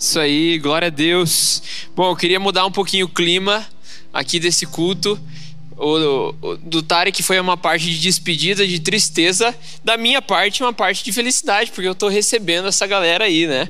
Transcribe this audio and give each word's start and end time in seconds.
Isso 0.00 0.18
aí, 0.18 0.58
glória 0.58 0.86
a 0.86 0.90
Deus. 0.90 1.62
Bom, 1.94 2.10
eu 2.10 2.16
queria 2.16 2.40
mudar 2.40 2.64
um 2.64 2.72
pouquinho 2.72 3.04
o 3.04 3.08
clima 3.10 3.68
aqui 4.10 4.40
desse 4.40 4.64
culto. 4.64 5.20
O, 5.76 6.34
o, 6.40 6.56
do 6.56 6.82
Tarek 6.82 7.22
foi 7.22 7.38
uma 7.38 7.54
parte 7.54 7.84
de 7.84 8.00
despedida, 8.00 8.66
de 8.66 8.80
tristeza. 8.80 9.54
Da 9.84 9.98
minha 9.98 10.22
parte, 10.22 10.62
uma 10.62 10.72
parte 10.72 11.04
de 11.04 11.12
felicidade, 11.12 11.70
porque 11.70 11.86
eu 11.86 11.92
estou 11.92 12.08
recebendo 12.08 12.66
essa 12.66 12.86
galera 12.86 13.26
aí, 13.26 13.46
né? 13.46 13.68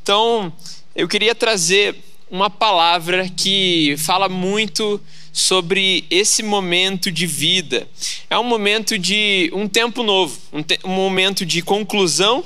Então, 0.00 0.52
eu 0.94 1.08
queria 1.08 1.34
trazer 1.34 1.96
uma 2.30 2.48
palavra 2.48 3.28
que 3.28 3.96
fala 3.98 4.28
muito 4.28 5.00
sobre 5.32 6.04
esse 6.08 6.44
momento 6.44 7.10
de 7.10 7.26
vida. 7.26 7.88
É 8.30 8.38
um 8.38 8.44
momento 8.44 8.96
de 8.96 9.50
um 9.52 9.66
tempo 9.66 10.04
novo, 10.04 10.38
um, 10.52 10.62
te, 10.62 10.78
um 10.84 10.94
momento 10.94 11.44
de 11.44 11.60
conclusão 11.60 12.44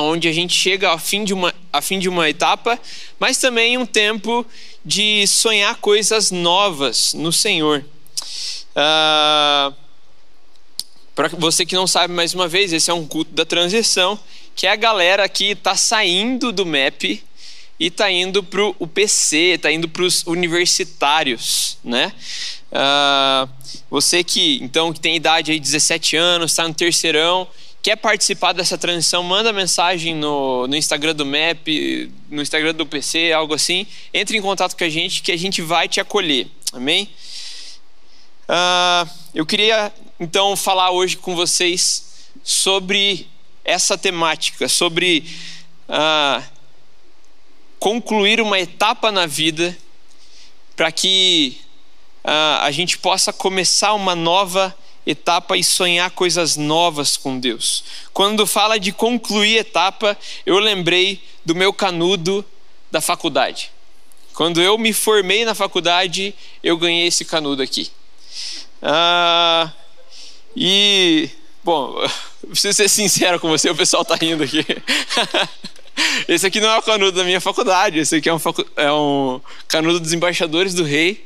onde 0.00 0.28
a 0.28 0.32
gente 0.32 0.54
chega 0.54 0.88
ao 0.88 0.98
fim 0.98 1.24
de 1.24 1.34
uma, 1.34 1.54
a 1.72 1.82
fim 1.82 1.98
de 1.98 2.08
uma 2.08 2.28
etapa, 2.28 2.78
mas 3.18 3.38
também 3.38 3.76
um 3.76 3.86
tempo 3.86 4.46
de 4.84 5.26
sonhar 5.26 5.76
coisas 5.76 6.30
novas 6.30 7.12
no 7.14 7.32
Senhor. 7.32 7.80
Uh, 7.80 8.76
ah, 8.76 9.72
Para 11.14 11.28
você 11.28 11.66
que 11.66 11.74
não 11.74 11.86
sabe, 11.86 12.14
mais 12.14 12.32
uma 12.32 12.48
vez, 12.48 12.72
esse 12.72 12.90
é 12.90 12.94
um 12.94 13.06
culto 13.06 13.32
da 13.32 13.44
transição, 13.44 14.18
que 14.56 14.66
é 14.66 14.70
a 14.70 14.76
galera 14.76 15.28
que 15.28 15.50
está 15.50 15.76
saindo 15.76 16.50
do 16.52 16.64
MEP 16.64 17.22
e 17.78 17.86
está 17.86 18.10
indo 18.10 18.42
para 18.42 18.64
o 18.78 18.86
PC, 18.86 19.54
está 19.54 19.70
indo 19.70 19.88
para 19.88 20.04
os 20.04 20.24
universitários, 20.26 21.76
né? 21.84 22.12
Uh, 22.70 23.48
você 23.90 24.24
que 24.24 24.58
então 24.62 24.92
que 24.92 25.00
tem 25.00 25.16
idade 25.16 25.52
aí 25.52 25.60
17 25.60 26.16
anos, 26.16 26.52
está 26.52 26.66
no 26.66 26.72
terceirão, 26.72 27.46
Quer 27.82 27.96
participar 27.96 28.52
dessa 28.52 28.78
transição? 28.78 29.24
Manda 29.24 29.52
mensagem 29.52 30.14
no, 30.14 30.68
no 30.68 30.76
Instagram 30.76 31.16
do 31.16 31.26
MEP, 31.26 32.12
no 32.30 32.40
Instagram 32.40 32.72
do 32.74 32.86
PC, 32.86 33.32
algo 33.32 33.54
assim. 33.54 33.88
Entre 34.14 34.38
em 34.38 34.40
contato 34.40 34.76
com 34.76 34.84
a 34.84 34.88
gente 34.88 35.20
que 35.20 35.32
a 35.32 35.36
gente 35.36 35.60
vai 35.60 35.88
te 35.88 36.00
acolher. 36.00 36.46
Amém? 36.72 37.10
Uh, 38.48 39.10
eu 39.34 39.44
queria 39.44 39.92
então 40.20 40.54
falar 40.54 40.92
hoje 40.92 41.16
com 41.16 41.34
vocês 41.34 42.28
sobre 42.44 43.26
essa 43.64 43.98
temática, 43.98 44.68
sobre 44.68 45.24
uh, 45.88 46.40
concluir 47.80 48.40
uma 48.40 48.60
etapa 48.60 49.10
na 49.10 49.26
vida 49.26 49.76
para 50.76 50.92
que 50.92 51.60
uh, 52.24 52.62
a 52.62 52.70
gente 52.70 52.96
possa 52.96 53.32
começar 53.32 53.92
uma 53.94 54.14
nova 54.14 54.66
etapa 54.66 54.82
e 55.06 55.64
sonhar 55.64 56.10
coisas 56.10 56.56
novas 56.56 57.16
com 57.16 57.38
Deus. 57.38 57.84
Quando 58.12 58.46
fala 58.46 58.78
de 58.78 58.92
concluir 58.92 59.58
etapa, 59.58 60.16
eu 60.46 60.58
lembrei 60.58 61.22
do 61.44 61.54
meu 61.54 61.72
canudo 61.72 62.44
da 62.90 63.00
faculdade. 63.00 63.70
Quando 64.32 64.62
eu 64.62 64.78
me 64.78 64.92
formei 64.92 65.44
na 65.44 65.54
faculdade, 65.54 66.34
eu 66.62 66.76
ganhei 66.76 67.06
esse 67.06 67.24
canudo 67.24 67.62
aqui. 67.62 67.90
Ah, 68.80 69.70
e, 70.56 71.28
bom, 71.62 71.94
preciso 72.48 72.74
ser 72.74 72.88
sincero 72.88 73.40
com 73.40 73.48
você, 73.48 73.68
o 73.70 73.76
pessoal 73.76 74.02
está 74.02 74.14
rindo 74.14 74.42
aqui. 74.42 74.64
Esse 76.26 76.46
aqui 76.46 76.58
não 76.58 76.70
é 76.70 76.78
o 76.78 76.82
canudo 76.82 77.12
da 77.18 77.24
minha 77.24 77.40
faculdade, 77.40 77.98
esse 77.98 78.16
aqui 78.16 78.28
é 78.28 78.34
um, 78.34 78.40
é 78.76 78.90
um 78.90 79.40
canudo 79.68 80.00
dos 80.00 80.14
embaixadores 80.14 80.72
do 80.72 80.84
rei 80.84 81.22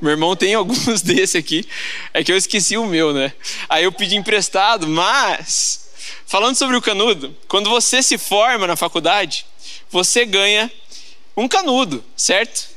meu 0.00 0.12
irmão 0.12 0.34
tem 0.34 0.54
alguns 0.54 1.02
desse 1.02 1.36
aqui. 1.36 1.66
É 2.14 2.24
que 2.24 2.32
eu 2.32 2.36
esqueci 2.36 2.76
o 2.76 2.86
meu, 2.86 3.12
né? 3.12 3.32
Aí 3.68 3.84
eu 3.84 3.92
pedi 3.92 4.16
emprestado, 4.16 4.88
mas 4.88 5.90
falando 6.26 6.56
sobre 6.56 6.76
o 6.76 6.82
canudo, 6.82 7.36
quando 7.48 7.68
você 7.68 8.02
se 8.02 8.16
forma 8.16 8.66
na 8.66 8.76
faculdade, 8.76 9.44
você 9.90 10.24
ganha 10.24 10.70
um 11.36 11.48
canudo, 11.48 12.04
certo? 12.16 12.68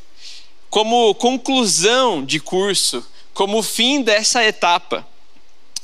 Como 0.70 1.14
conclusão 1.16 2.24
de 2.24 2.40
curso, 2.40 3.06
como 3.34 3.62
fim 3.64 4.02
dessa 4.02 4.44
etapa. 4.44 5.08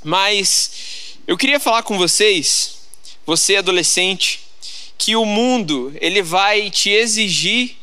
Mas 0.04 1.16
eu 1.28 1.38
queria 1.38 1.60
falar 1.60 1.84
com 1.84 1.98
vocês, 1.98 2.80
você 3.26 3.58
adolescente, 3.58 4.42
que 4.98 5.16
o 5.16 5.26
mundo 5.26 5.94
ele 6.02 6.22
vai 6.22 6.70
te 6.70 6.90
exigir 6.90 7.78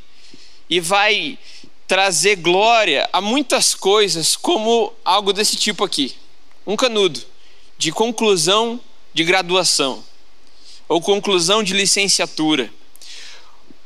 e 0.68 0.80
vai 0.80 1.38
trazer 1.86 2.36
glória 2.36 3.08
a 3.12 3.20
muitas 3.20 3.74
coisas, 3.74 4.36
como 4.36 4.92
algo 5.04 5.32
desse 5.32 5.56
tipo 5.56 5.84
aqui: 5.84 6.14
um 6.66 6.76
canudo 6.76 7.20
de 7.78 7.92
conclusão 7.92 8.80
de 9.14 9.24
graduação 9.24 10.04
ou 10.88 11.00
conclusão 11.00 11.62
de 11.62 11.72
licenciatura. 11.72 12.70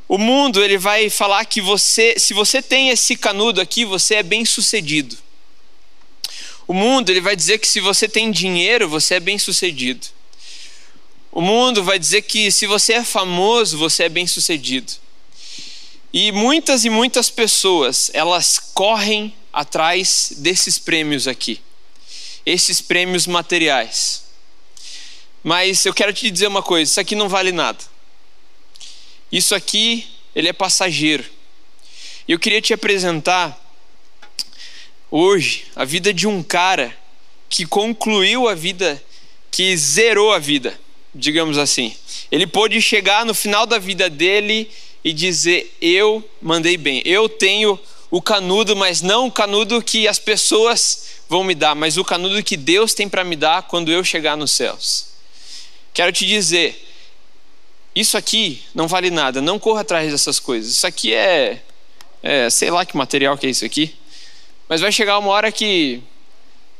O 0.08 0.18
mundo 0.18 0.62
ele 0.62 0.76
vai 0.76 1.08
falar 1.08 1.44
que 1.44 1.60
você, 1.60 2.16
se 2.18 2.34
você 2.34 2.60
tem 2.60 2.88
esse 2.88 3.16
canudo 3.16 3.60
aqui, 3.60 3.84
você 3.84 4.16
é 4.16 4.22
bem 4.22 4.44
sucedido. 4.44 5.16
O 6.66 6.74
mundo 6.74 7.10
ele 7.10 7.20
vai 7.20 7.36
dizer 7.36 7.58
que 7.58 7.68
se 7.68 7.80
você 7.80 8.08
tem 8.08 8.30
dinheiro, 8.30 8.88
você 8.88 9.14
é 9.14 9.20
bem 9.20 9.38
sucedido. 9.38 10.06
O 11.32 11.40
mundo 11.40 11.84
vai 11.84 11.98
dizer 11.98 12.22
que 12.22 12.50
se 12.50 12.66
você 12.66 12.94
é 12.94 13.04
famoso, 13.04 13.78
você 13.78 14.04
é 14.04 14.08
bem 14.08 14.26
sucedido. 14.26 14.92
E 16.12 16.32
muitas 16.32 16.84
e 16.84 16.90
muitas 16.90 17.30
pessoas, 17.30 18.10
elas 18.12 18.58
correm 18.58 19.32
atrás 19.52 20.32
desses 20.36 20.78
prêmios 20.78 21.28
aqui. 21.28 21.60
Esses 22.44 22.80
prêmios 22.80 23.26
materiais. 23.26 24.24
Mas 25.42 25.84
eu 25.86 25.94
quero 25.94 26.12
te 26.12 26.30
dizer 26.30 26.48
uma 26.48 26.62
coisa, 26.62 26.90
isso 26.90 27.00
aqui 27.00 27.14
não 27.14 27.28
vale 27.28 27.52
nada. 27.52 27.78
Isso 29.30 29.54
aqui, 29.54 30.06
ele 30.34 30.48
é 30.48 30.52
passageiro. 30.52 31.24
E 32.26 32.32
eu 32.32 32.38
queria 32.38 32.60
te 32.60 32.74
apresentar 32.74 33.58
hoje 35.10 35.66
a 35.76 35.84
vida 35.84 36.12
de 36.12 36.26
um 36.26 36.42
cara 36.42 36.96
que 37.48 37.64
concluiu 37.64 38.48
a 38.48 38.54
vida, 38.54 39.02
que 39.50 39.76
zerou 39.76 40.32
a 40.32 40.38
vida, 40.38 40.78
digamos 41.14 41.56
assim. 41.56 41.94
Ele 42.30 42.46
pôde 42.46 42.80
chegar 42.82 43.24
no 43.24 43.34
final 43.34 43.66
da 43.66 43.78
vida 43.78 44.10
dele 44.10 44.70
e 45.04 45.12
dizer: 45.12 45.76
Eu 45.80 46.22
mandei 46.40 46.76
bem, 46.76 47.02
eu 47.04 47.28
tenho 47.28 47.78
o 48.10 48.20
canudo, 48.20 48.74
mas 48.74 49.00
não 49.00 49.26
o 49.26 49.32
canudo 49.32 49.82
que 49.82 50.08
as 50.08 50.18
pessoas 50.18 51.20
vão 51.28 51.44
me 51.44 51.54
dar, 51.54 51.74
mas 51.74 51.96
o 51.96 52.04
canudo 52.04 52.42
que 52.42 52.56
Deus 52.56 52.92
tem 52.92 53.08
para 53.08 53.22
me 53.22 53.36
dar 53.36 53.62
quando 53.62 53.90
eu 53.90 54.02
chegar 54.02 54.36
nos 54.36 54.50
céus. 54.50 55.10
Quero 55.94 56.12
te 56.12 56.26
dizer, 56.26 56.86
isso 57.94 58.16
aqui 58.16 58.62
não 58.74 58.88
vale 58.88 59.10
nada, 59.10 59.40
não 59.40 59.58
corra 59.58 59.82
atrás 59.82 60.10
dessas 60.10 60.40
coisas. 60.40 60.72
Isso 60.72 60.86
aqui 60.86 61.14
é, 61.14 61.62
é 62.22 62.50
sei 62.50 62.70
lá 62.70 62.84
que 62.84 62.96
material 62.96 63.38
que 63.38 63.46
é 63.46 63.50
isso 63.50 63.64
aqui, 63.64 63.94
mas 64.68 64.80
vai 64.80 64.90
chegar 64.90 65.18
uma 65.18 65.30
hora 65.30 65.52
que 65.52 66.02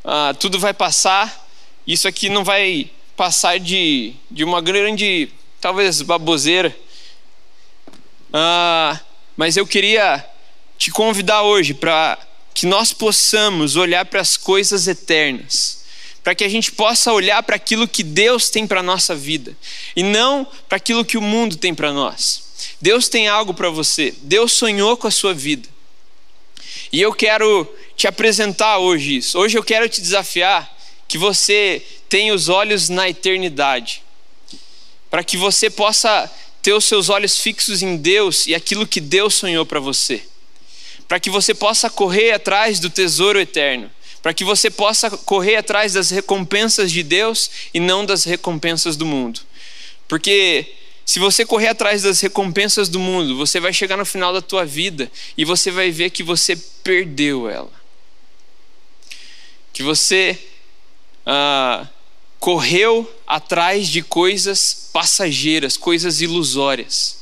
ah, 0.05 0.35
tudo 0.39 0.59
vai 0.59 0.75
passar, 0.75 1.49
isso 1.87 2.09
aqui 2.09 2.29
não 2.29 2.43
vai 2.43 2.91
passar 3.17 3.59
de, 3.61 4.15
de 4.31 4.43
uma 4.43 4.61
grande, 4.61 5.29
talvez, 5.61 6.03
baboseira 6.03 6.75
ah, 8.33 9.01
mas 9.37 9.57
eu 9.57 9.67
queria 9.67 10.25
te 10.79 10.91
convidar 10.91 11.43
hoje 11.43 11.75
para 11.75 12.19
que 12.55 12.67
nós 12.67 12.93
possamos 12.93 13.77
olhar 13.77 14.05
para 14.05 14.21
as 14.21 14.37
coisas 14.37 14.87
eternas, 14.87 15.85
para 16.23 16.35
que 16.35 16.45
a 16.45 16.49
gente 16.49 16.73
possa 16.73 17.13
olhar 17.13 17.43
para 17.43 17.57
aquilo 17.57 17.89
que 17.89 18.03
Deus 18.03 18.51
tem 18.51 18.67
para 18.67 18.81
a 18.81 18.83
nossa 18.83 19.15
vida 19.15 19.57
e 19.97 20.03
não 20.03 20.47
para 20.69 20.77
aquilo 20.77 21.05
que 21.05 21.17
o 21.17 21.23
mundo 21.23 21.57
tem 21.57 21.75
para 21.75 21.93
nós. 21.93 22.51
Deus 22.81 23.09
tem 23.09 23.29
algo 23.29 23.55
para 23.55 23.71
você, 23.71 24.15
Deus 24.23 24.53
sonhou 24.53 24.97
com 24.97 25.07
a 25.07 25.11
sua 25.11 25.35
vida. 25.35 25.69
E 26.93 27.01
eu 27.01 27.13
quero 27.13 27.69
te 27.97 28.07
apresentar 28.07 28.79
hoje 28.79 29.17
isso. 29.17 29.39
Hoje 29.39 29.57
eu 29.57 29.63
quero 29.63 29.89
te 29.89 30.01
desafiar 30.01 30.77
que 31.07 31.19
você 31.19 31.83
tenha 32.09 32.35
os 32.35 32.49
olhos 32.49 32.89
na 32.89 33.09
eternidade, 33.09 34.03
para 35.11 35.23
que 35.23 35.37
você 35.37 35.69
possa 35.69 36.31
ter 36.63 36.73
os 36.73 36.85
seus 36.85 37.09
olhos 37.09 37.39
fixos 37.39 37.83
em 37.83 37.97
Deus 37.97 38.47
e 38.47 38.55
aquilo 38.55 38.87
que 38.87 39.01
Deus 39.01 39.35
sonhou 39.35 39.65
para 39.65 39.81
você. 39.81 40.23
Para 41.09 41.19
que 41.19 41.31
você 41.31 41.55
possa 41.55 41.91
correr 41.91 42.33
atrás 42.33 42.79
do 42.79 42.91
tesouro 42.91 43.41
eterno. 43.41 43.91
Para 44.23 44.35
que 44.35 44.45
você 44.45 44.71
possa 44.71 45.11
correr 45.11 45.57
atrás 45.57 45.95
das 45.95 46.11
recompensas 46.11 46.93
de 46.93 47.03
Deus 47.03 47.51
e 47.73 47.81
não 47.81 48.05
das 48.05 48.25
recompensas 48.25 48.97
do 48.97 49.07
mundo. 49.07 49.41
Porque 50.07 50.75
se 51.07 51.19
você 51.19 51.45
correr 51.45 51.69
atrás 51.69 52.03
das 52.03 52.21
recompensas 52.21 52.89
do 52.89 53.01
mundo, 53.01 53.37
você 53.37 53.59
vai 53.59 53.73
chegar 53.73 53.97
no 53.97 54.05
final 54.05 54.33
da 54.33 54.41
tua 54.41 54.65
vida 54.65 55.11
e 55.37 55.45
você 55.45 55.71
vai 55.71 55.91
ver 55.91 56.11
que 56.11 56.23
você 56.23 56.55
perdeu 56.85 57.49
ela. 57.49 57.73
Que 59.73 59.83
você 59.83 60.39
ah, 61.25 61.87
correu 62.41 63.09
atrás 63.27 63.89
de 63.89 64.03
coisas 64.03 64.89
passageiras, 64.93 65.77
coisas 65.77 66.23
ilusórias. 66.23 67.21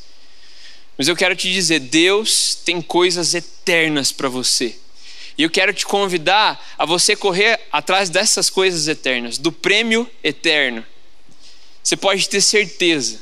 Mas 0.97 1.09
eu 1.09 1.17
quero 1.17 1.35
te 1.35 1.53
dizer, 1.53 1.81
Deus 1.81 2.55
tem 2.65 2.81
coisas 2.81 3.35
eternas 3.35 4.12
para 4.12 4.29
você. 4.29 4.76
E 5.37 5.43
eu 5.43 5.50
quero 5.50 5.73
te 5.73 5.85
convidar 5.85 6.75
a 6.79 6.85
você 6.85 7.15
correr 7.15 7.61
atrás 7.70 8.09
dessas 8.09 8.49
coisas 8.49 8.87
eternas, 8.88 9.38
do 9.38 9.53
prêmio 9.53 10.09
eterno. 10.23 10.85
Você 11.82 11.97
pode 11.97 12.29
ter 12.29 12.41
certeza 12.41 13.20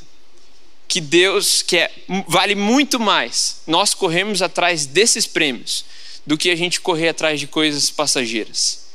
que 0.88 1.00
Deus 1.00 1.62
quer, 1.62 1.92
vale 2.28 2.54
muito 2.54 3.00
mais 3.00 3.62
nós 3.66 3.92
corremos 3.92 4.40
atrás 4.40 4.86
desses 4.86 5.26
prêmios 5.26 5.84
do 6.24 6.38
que 6.38 6.50
a 6.50 6.56
gente 6.56 6.80
correr 6.80 7.08
atrás 7.08 7.40
de 7.40 7.46
coisas 7.46 7.90
passageiras. 7.90 8.86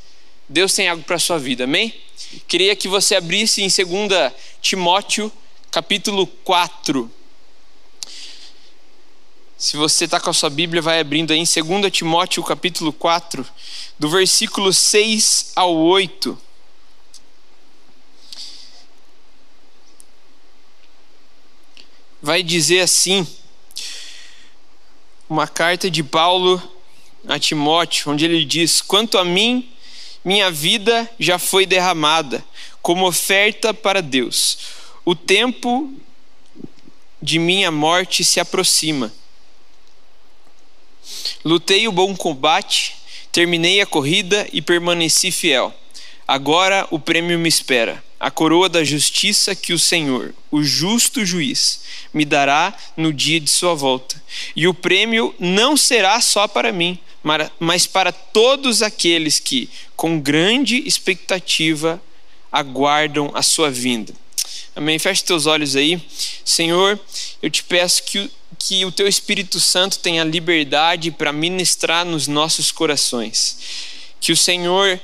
Deus 0.48 0.74
tem 0.74 0.88
algo 0.88 1.02
para 1.02 1.16
a 1.16 1.20
sua 1.20 1.38
vida, 1.38 1.64
amém? 1.64 1.94
Queria 2.46 2.74
que 2.76 2.88
você 2.88 3.14
abrisse 3.14 3.62
em 3.62 3.68
2 3.68 4.32
Timóteo, 4.60 5.30
capítulo 5.70 6.26
4. 6.26 7.10
Se 9.56 9.76
você 9.76 10.06
está 10.06 10.18
com 10.18 10.28
a 10.28 10.32
sua 10.32 10.50
Bíblia, 10.50 10.82
vai 10.82 10.98
abrindo 10.98 11.32
aí 11.32 11.38
em 11.38 11.44
2 11.44 11.92
Timóteo, 11.92 12.42
capítulo 12.42 12.92
4, 12.92 13.46
do 13.98 14.10
versículo 14.10 14.72
6 14.72 15.52
ao 15.54 15.76
8. 15.76 16.36
Vai 22.20 22.42
dizer 22.42 22.80
assim: 22.80 23.26
uma 25.28 25.48
carta 25.48 25.90
de 25.90 26.02
Paulo 26.02 26.62
a 27.26 27.38
Timóteo, 27.38 28.12
onde 28.12 28.24
ele 28.24 28.44
diz: 28.44 28.80
Quanto 28.80 29.16
a 29.16 29.24
mim, 29.24 29.71
minha 30.24 30.50
vida 30.50 31.08
já 31.18 31.38
foi 31.38 31.66
derramada 31.66 32.44
como 32.80 33.06
oferta 33.06 33.74
para 33.74 34.00
Deus. 34.00 34.58
O 35.04 35.14
tempo 35.14 35.92
de 37.20 37.38
minha 37.38 37.70
morte 37.70 38.24
se 38.24 38.40
aproxima. 38.40 39.12
Lutei 41.44 41.86
o 41.88 41.92
bom 41.92 42.14
combate, 42.16 42.96
terminei 43.30 43.80
a 43.80 43.86
corrida 43.86 44.48
e 44.52 44.62
permaneci 44.62 45.30
fiel. 45.30 45.74
Agora 46.26 46.86
o 46.90 46.98
prêmio 46.98 47.38
me 47.38 47.48
espera, 47.48 48.02
a 48.22 48.30
coroa 48.30 48.68
da 48.68 48.84
justiça 48.84 49.52
que 49.52 49.72
o 49.72 49.78
Senhor, 49.80 50.32
o 50.48 50.62
justo 50.62 51.26
juiz, 51.26 51.80
me 52.14 52.24
dará 52.24 52.72
no 52.96 53.12
dia 53.12 53.40
de 53.40 53.50
sua 53.50 53.74
volta. 53.74 54.22
E 54.54 54.68
o 54.68 54.72
prêmio 54.72 55.34
não 55.40 55.76
será 55.76 56.20
só 56.20 56.46
para 56.46 56.70
mim, 56.70 56.96
mas 57.58 57.84
para 57.84 58.12
todos 58.12 58.80
aqueles 58.80 59.40
que, 59.40 59.68
com 59.96 60.20
grande 60.20 60.86
expectativa, 60.86 62.00
aguardam 62.52 63.32
a 63.34 63.42
sua 63.42 63.72
vinda. 63.72 64.14
Amém. 64.76 65.00
Feche 65.00 65.24
teus 65.24 65.46
olhos 65.46 65.74
aí. 65.74 66.00
Senhor, 66.44 67.00
eu 67.42 67.50
te 67.50 67.64
peço 67.64 68.04
que, 68.04 68.30
que 68.56 68.84
o 68.84 68.92
teu 68.92 69.08
Espírito 69.08 69.58
Santo 69.58 69.98
tenha 69.98 70.22
liberdade 70.22 71.10
para 71.10 71.32
ministrar 71.32 72.04
nos 72.04 72.28
nossos 72.28 72.70
corações. 72.70 73.58
Que 74.20 74.30
o 74.30 74.36
Senhor 74.36 75.00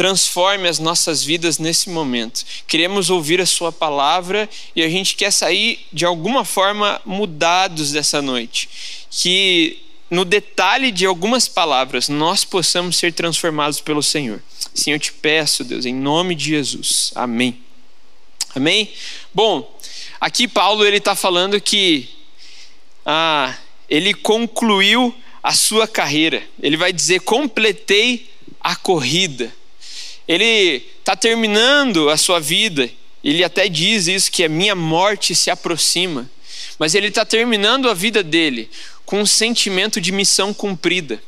transforme 0.00 0.66
as 0.66 0.78
nossas 0.78 1.22
vidas 1.22 1.58
nesse 1.58 1.90
momento. 1.90 2.42
Queremos 2.66 3.10
ouvir 3.10 3.38
a 3.38 3.44
Sua 3.44 3.70
palavra 3.70 4.48
e 4.74 4.82
a 4.82 4.88
gente 4.88 5.14
quer 5.14 5.30
sair 5.30 5.86
de 5.92 6.06
alguma 6.06 6.42
forma 6.42 6.98
mudados 7.04 7.92
dessa 7.92 8.22
noite. 8.22 8.66
Que 9.10 9.78
no 10.08 10.24
detalhe 10.24 10.90
de 10.90 11.04
algumas 11.04 11.48
palavras 11.48 12.08
nós 12.08 12.46
possamos 12.46 12.96
ser 12.96 13.12
transformados 13.12 13.82
pelo 13.82 14.02
Senhor. 14.02 14.42
Sim, 14.72 14.92
eu 14.92 14.98
te 14.98 15.12
peço, 15.12 15.64
Deus, 15.64 15.84
em 15.84 15.94
nome 15.94 16.34
de 16.34 16.46
Jesus. 16.46 17.12
Amém. 17.14 17.60
Amém? 18.54 18.90
Bom, 19.34 19.70
aqui 20.18 20.48
Paulo 20.48 20.82
ele 20.82 20.96
está 20.96 21.14
falando 21.14 21.60
que 21.60 22.08
ah, 23.04 23.54
ele 23.86 24.14
concluiu 24.14 25.14
a 25.42 25.52
sua 25.52 25.86
carreira. 25.86 26.42
Ele 26.62 26.78
vai 26.78 26.90
dizer: 26.90 27.20
completei 27.20 28.30
a 28.62 28.74
corrida. 28.74 29.59
Ele 30.30 30.86
está 31.00 31.16
terminando 31.16 32.08
a 32.08 32.16
sua 32.16 32.38
vida. 32.38 32.88
Ele 33.22 33.42
até 33.42 33.68
diz 33.68 34.06
isso 34.06 34.30
que 34.30 34.44
a 34.44 34.48
minha 34.48 34.76
morte 34.76 35.34
se 35.34 35.50
aproxima. 35.50 36.30
Mas 36.78 36.94
ele 36.94 37.08
está 37.08 37.24
terminando 37.24 37.90
a 37.90 37.94
vida 37.94 38.22
dele 38.22 38.70
com 39.04 39.20
um 39.22 39.26
sentimento 39.26 40.00
de 40.00 40.12
missão 40.12 40.54
cumprida. 40.54 41.20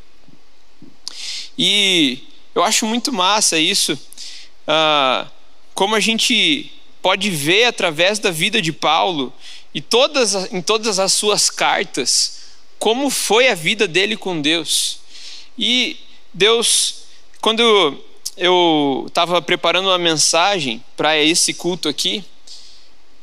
E 1.59 2.29
eu 2.55 2.63
acho 2.63 2.87
muito 2.87 3.13
massa 3.13 3.59
isso, 3.59 3.95
uh, 3.95 5.29
como 5.75 5.97
a 5.97 6.01
gente 6.01 6.71
pode 7.03 7.29
ver 7.29 7.65
através 7.65 8.21
da 8.21 8.31
vida 8.31 8.63
de 8.63 8.73
Paulo 8.73 9.33
e 9.75 9.81
todas, 9.81 10.53
em 10.53 10.63
todas 10.63 11.01
as 11.01 11.13
suas 11.13 11.51
cartas, 11.51 12.43
como 12.79 13.11
foi 13.11 13.49
a 13.49 13.55
vida 13.57 13.89
dele 13.89 14.17
com 14.17 14.41
Deus. 14.41 15.01
E 15.59 15.97
Deus, 16.33 17.03
quando 17.41 18.01
eu 18.37 19.05
estava 19.09 19.43
preparando 19.43 19.89
uma 19.89 19.99
mensagem 19.99 20.83
para 20.97 21.19
esse 21.19 21.53
culto 21.53 21.89
aqui, 21.89 22.25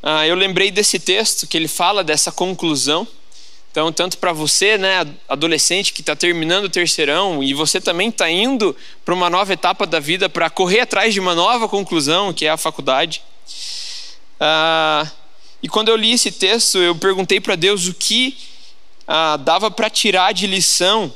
uh, 0.04 0.26
eu 0.26 0.36
lembrei 0.36 0.72
desse 0.72 1.00
texto 1.00 1.48
que 1.48 1.58
ele 1.58 1.68
fala 1.68 2.04
dessa 2.04 2.32
conclusão. 2.32 3.08
Então, 3.72 3.92
tanto 3.92 4.18
para 4.18 4.34
você, 4.34 4.80
né, 4.80 5.08
adolescente 5.28 5.94
que 5.94 6.02
está 6.02 6.16
terminando 6.16 6.66
o 6.66 6.70
terceirão, 6.70 7.44
e 7.44 7.54
você 7.54 7.80
também 7.80 8.10
está 8.10 8.30
indo 8.30 8.76
para 9.06 9.14
uma 9.14 9.30
nova 9.30 9.54
etapa 9.54 9.86
da 9.86 10.00
vida 10.00 10.28
para 10.28 10.50
correr 10.50 10.82
atrás 10.82 11.14
de 11.14 11.20
uma 11.20 11.36
nova 11.36 11.70
conclusão, 11.70 12.34
que 12.34 12.48
é 12.48 12.50
a 12.50 12.58
faculdade. 12.58 13.22
Ah, 14.40 15.08
e 15.62 15.70
quando 15.70 15.90
eu 15.90 15.96
li 15.96 16.14
esse 16.14 16.32
texto, 16.32 16.80
eu 16.80 16.96
perguntei 16.96 17.40
para 17.40 17.56
Deus 17.56 17.88
o 17.88 17.94
que 17.94 18.36
ah, 19.08 19.38
dava 19.38 19.70
para 19.70 19.88
tirar 19.88 20.34
de 20.34 20.48
lição 20.48 21.14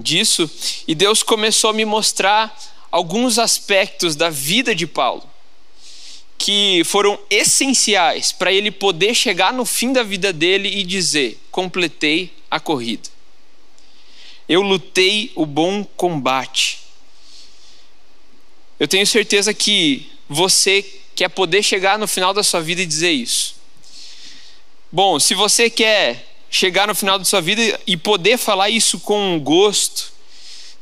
disso, 0.00 0.50
e 0.88 0.94
Deus 0.94 1.22
começou 1.22 1.68
a 1.68 1.74
me 1.74 1.84
mostrar 1.84 2.56
alguns 2.92 3.38
aspectos 3.38 4.14
da 4.14 4.28
vida 4.28 4.74
de 4.74 4.86
Paulo 4.86 5.28
que 6.36 6.82
foram 6.84 7.18
essenciais 7.30 8.32
para 8.32 8.52
ele 8.52 8.70
poder 8.70 9.14
chegar 9.14 9.52
no 9.52 9.64
fim 9.64 9.92
da 9.92 10.02
vida 10.02 10.32
dele 10.32 10.68
e 10.68 10.84
dizer: 10.84 11.40
completei 11.50 12.32
a 12.50 12.60
corrida. 12.60 13.08
Eu 14.48 14.60
lutei 14.60 15.32
o 15.34 15.46
bom 15.46 15.84
combate. 15.84 16.80
Eu 18.78 18.88
tenho 18.88 19.06
certeza 19.06 19.54
que 19.54 20.10
você 20.28 20.84
quer 21.14 21.28
poder 21.28 21.62
chegar 21.62 21.98
no 21.98 22.08
final 22.08 22.34
da 22.34 22.42
sua 22.42 22.60
vida 22.60 22.82
e 22.82 22.86
dizer 22.86 23.12
isso. 23.12 23.54
Bom, 24.90 25.20
se 25.20 25.34
você 25.34 25.70
quer 25.70 26.34
chegar 26.50 26.88
no 26.88 26.94
final 26.94 27.18
da 27.18 27.24
sua 27.24 27.40
vida 27.40 27.80
e 27.86 27.96
poder 27.96 28.36
falar 28.36 28.68
isso 28.68 28.98
com 28.98 29.38
gosto, 29.38 30.12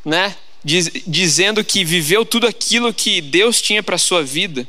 né? 0.05 0.35
Diz, 0.62 0.91
dizendo 1.07 1.65
que 1.65 1.85
viveu 1.85 2.25
tudo 2.25 2.47
aquilo 2.47 2.93
que 2.93 3.21
Deus 3.21 3.61
tinha 3.62 3.83
para 3.83 3.97
sua 3.97 4.23
vida 4.23 4.67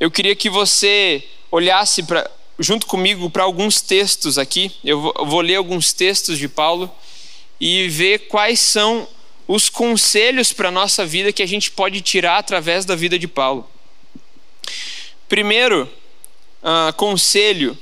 eu 0.00 0.12
queria 0.12 0.36
que 0.36 0.48
você 0.48 1.24
olhasse 1.50 2.04
pra, 2.04 2.30
junto 2.56 2.86
comigo 2.86 3.28
para 3.28 3.42
alguns 3.42 3.80
textos 3.80 4.38
aqui. 4.38 4.70
Eu 4.84 5.00
vou, 5.00 5.14
eu 5.18 5.26
vou 5.26 5.40
ler 5.40 5.56
alguns 5.56 5.92
textos 5.92 6.38
de 6.38 6.48
Paulo 6.48 6.88
e 7.60 7.88
ver 7.88 8.28
quais 8.28 8.60
são 8.60 9.08
os 9.48 9.68
conselhos 9.68 10.52
para 10.52 10.68
a 10.68 10.72
nossa 10.72 11.04
vida 11.04 11.32
que 11.32 11.42
a 11.42 11.46
gente 11.46 11.72
pode 11.72 12.00
tirar 12.00 12.38
através 12.38 12.84
da 12.84 12.94
vida 12.94 13.18
de 13.18 13.26
Paulo. 13.26 13.68
Primeiro 15.28 15.90
uh, 16.62 16.92
conselho 16.94 17.76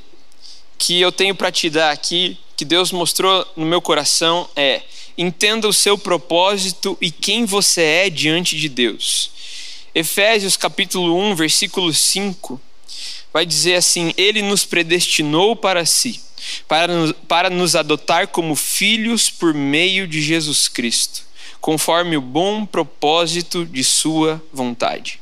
que 0.79 0.99
eu 0.99 1.13
tenho 1.13 1.35
para 1.35 1.53
te 1.53 1.69
dar 1.69 1.91
aqui, 1.91 2.39
que 2.57 2.65
Deus 2.65 2.93
mostrou 2.93 3.47
no 3.57 3.67
meu 3.67 3.83
coração, 3.83 4.49
é: 4.57 4.81
entenda 5.17 5.67
o 5.69 5.73
seu 5.73 5.97
propósito 5.97 6.97
e 7.01 7.11
quem 7.11 7.45
você 7.45 7.83
é 7.83 8.11
diante 8.11 8.57
de 8.57 8.69
Deus. 8.69 9.31
Efésios 9.95 10.57
capítulo 10.57 11.17
1, 11.19 11.35
versículo 11.35 11.93
5, 11.93 12.61
vai 13.33 13.47
dizer 13.47 13.77
assim: 13.77 14.13
Ele 14.17 14.43
nos 14.43 14.65
predestinou 14.65 15.57
para 15.57 15.87
si, 15.87 16.21
para 16.69 16.89
para 17.27 17.49
nos 17.49 17.75
adotar 17.75 18.29
como 18.29 18.55
filhos 18.55 19.31
por 19.31 19.55
meio 19.55 20.07
de 20.07 20.21
Jesus 20.21 20.69
Cristo, 20.69 21.23
conforme 21.61 22.17
o 22.17 22.21
bom 22.21 22.67
propósito 22.67 23.65
de 23.65 23.83
Sua 23.83 24.43
vontade. 24.53 25.21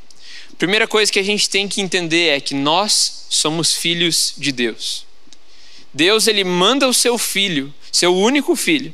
Primeira 0.57 0.87
coisa 0.87 1.11
que 1.11 1.19
a 1.19 1.23
gente 1.23 1.49
tem 1.49 1.67
que 1.67 1.81
entender 1.81 2.29
é 2.29 2.39
que 2.39 2.55
nós 2.55 3.25
somos 3.29 3.75
filhos 3.75 4.33
de 4.37 4.51
Deus. 4.51 5.05
Deus 5.93 6.27
ele 6.27 6.43
manda 6.43 6.87
o 6.87 6.93
seu 6.93 7.17
filho, 7.17 7.73
seu 7.91 8.15
único 8.15 8.55
filho, 8.55 8.93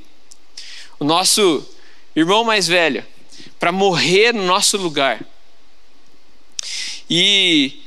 o 1.02 1.04
nosso 1.04 1.68
irmão 2.16 2.44
mais 2.44 2.68
velho, 2.68 3.04
para 3.60 3.72
morrer 3.72 4.32
no 4.36 4.46
nosso 4.46 4.78
lugar 4.78 5.26
e 7.10 7.82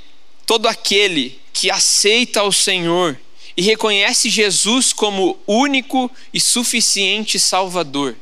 todo 0.45 0.67
aquele 0.67 1.41
que 1.53 1.71
aceita 1.71 2.43
o 2.43 2.53
Senhor 2.53 3.17
e 3.57 3.63
reconhece 3.63 4.29
Jesus 4.29 4.93
como 4.93 5.39
único 5.47 6.11
e 6.33 6.41
suficiente 6.41 7.39
Salvador, 7.39 8.17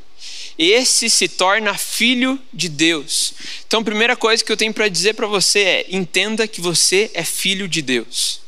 esse 0.58 1.08
se 1.08 1.26
torna 1.26 1.72
filho 1.72 2.38
de 2.52 2.68
Deus. 2.68 3.32
Então, 3.66 3.80
a 3.80 3.84
primeira 3.84 4.14
coisa 4.14 4.44
que 4.44 4.52
eu 4.52 4.58
tenho 4.58 4.74
para 4.74 4.88
dizer 4.88 5.14
para 5.14 5.26
você 5.26 5.60
é: 5.60 5.86
entenda 5.88 6.46
que 6.46 6.60
você 6.60 7.10
é 7.14 7.24
filho 7.24 7.66
de 7.66 7.80
Deus. 7.80 8.42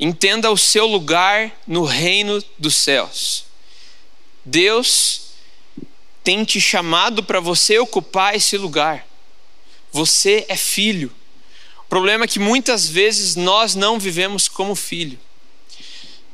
Entenda 0.00 0.50
o 0.50 0.58
seu 0.58 0.86
lugar 0.86 1.56
no 1.68 1.84
reino 1.84 2.42
dos 2.58 2.74
céus. 2.74 3.44
Deus 4.44 5.25
tem 6.26 6.42
te 6.42 6.60
chamado 6.60 7.22
para 7.22 7.38
você 7.38 7.78
ocupar 7.78 8.34
esse 8.34 8.58
lugar. 8.58 9.06
Você 9.92 10.44
é 10.48 10.56
filho. 10.56 11.12
O 11.84 11.88
problema 11.88 12.24
é 12.24 12.26
que 12.26 12.40
muitas 12.40 12.88
vezes 12.88 13.36
nós 13.36 13.76
não 13.76 13.96
vivemos 13.96 14.48
como 14.48 14.74
filho. 14.74 15.16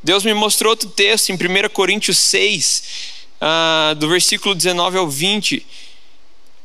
Deus 0.02 0.24
me 0.24 0.32
mostrou 0.32 0.70
outro 0.70 0.88
texto 0.88 1.28
em 1.28 1.34
1 1.34 1.68
Coríntios 1.74 2.16
6, 2.16 2.82
uh, 3.36 3.94
do 3.96 4.08
versículo 4.08 4.54
19 4.54 4.96
ao 4.96 5.10
20. 5.10 5.66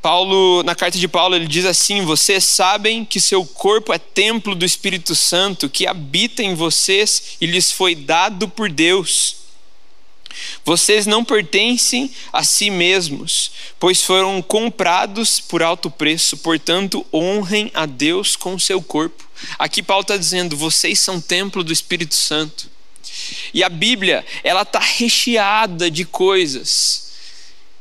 Paulo, 0.01 0.63
na 0.63 0.73
carta 0.73 0.97
de 0.97 1.07
Paulo, 1.09 1.35
ele 1.35 1.47
diz 1.47 1.65
assim: 1.65 2.05
Vocês 2.05 2.45
sabem 2.45 3.03
que 3.03 3.19
seu 3.19 3.45
corpo 3.45 3.91
é 3.91 3.97
templo 3.97 4.55
do 4.55 4.63
Espírito 4.63 5.13
Santo, 5.13 5.67
que 5.67 5.85
habita 5.85 6.41
em 6.41 6.55
vocês 6.55 7.35
e 7.41 7.45
lhes 7.45 7.73
foi 7.73 7.93
dado 7.93 8.47
por 8.47 8.71
Deus. 8.71 9.46
Vocês 10.63 11.05
não 11.05 11.23
pertencem 11.23 12.11
a 12.31 12.43
si 12.43 12.69
mesmos, 12.69 13.51
pois 13.79 14.03
foram 14.03 14.41
comprados 14.41 15.39
por 15.39 15.63
alto 15.63 15.89
preço, 15.89 16.37
portanto, 16.37 17.05
honrem 17.13 17.71
a 17.73 17.85
Deus 17.85 18.35
com 18.35 18.55
o 18.55 18.59
seu 18.59 18.81
corpo. 18.81 19.27
Aqui 19.57 19.81
Paulo 19.81 20.01
está 20.01 20.17
dizendo: 20.17 20.57
vocês 20.57 20.99
são 20.99 21.21
templo 21.21 21.63
do 21.63 21.73
Espírito 21.73 22.15
Santo. 22.15 22.69
E 23.53 23.63
a 23.63 23.69
Bíblia, 23.69 24.25
ela 24.43 24.61
está 24.61 24.79
recheada 24.79 25.89
de 25.89 26.05
coisas 26.05 27.07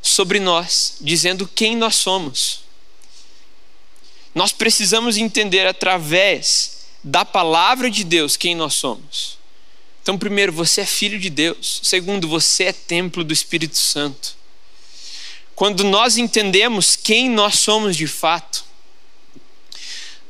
sobre 0.00 0.40
nós, 0.40 0.96
dizendo 1.00 1.50
quem 1.54 1.76
nós 1.76 1.96
somos. 1.96 2.64
Nós 4.34 4.52
precisamos 4.52 5.16
entender 5.16 5.66
através 5.66 6.86
da 7.02 7.24
palavra 7.24 7.90
de 7.90 8.04
Deus 8.04 8.36
quem 8.36 8.54
nós 8.54 8.74
somos. 8.74 9.35
Então, 10.06 10.16
primeiro, 10.16 10.52
você 10.52 10.82
é 10.82 10.86
filho 10.86 11.18
de 11.18 11.28
Deus. 11.28 11.80
Segundo, 11.82 12.28
você 12.28 12.66
é 12.66 12.72
templo 12.72 13.24
do 13.24 13.32
Espírito 13.32 13.76
Santo. 13.76 14.36
Quando 15.56 15.82
nós 15.82 16.16
entendemos 16.16 16.94
quem 16.94 17.28
nós 17.28 17.58
somos 17.58 17.96
de 17.96 18.06
fato, 18.06 18.64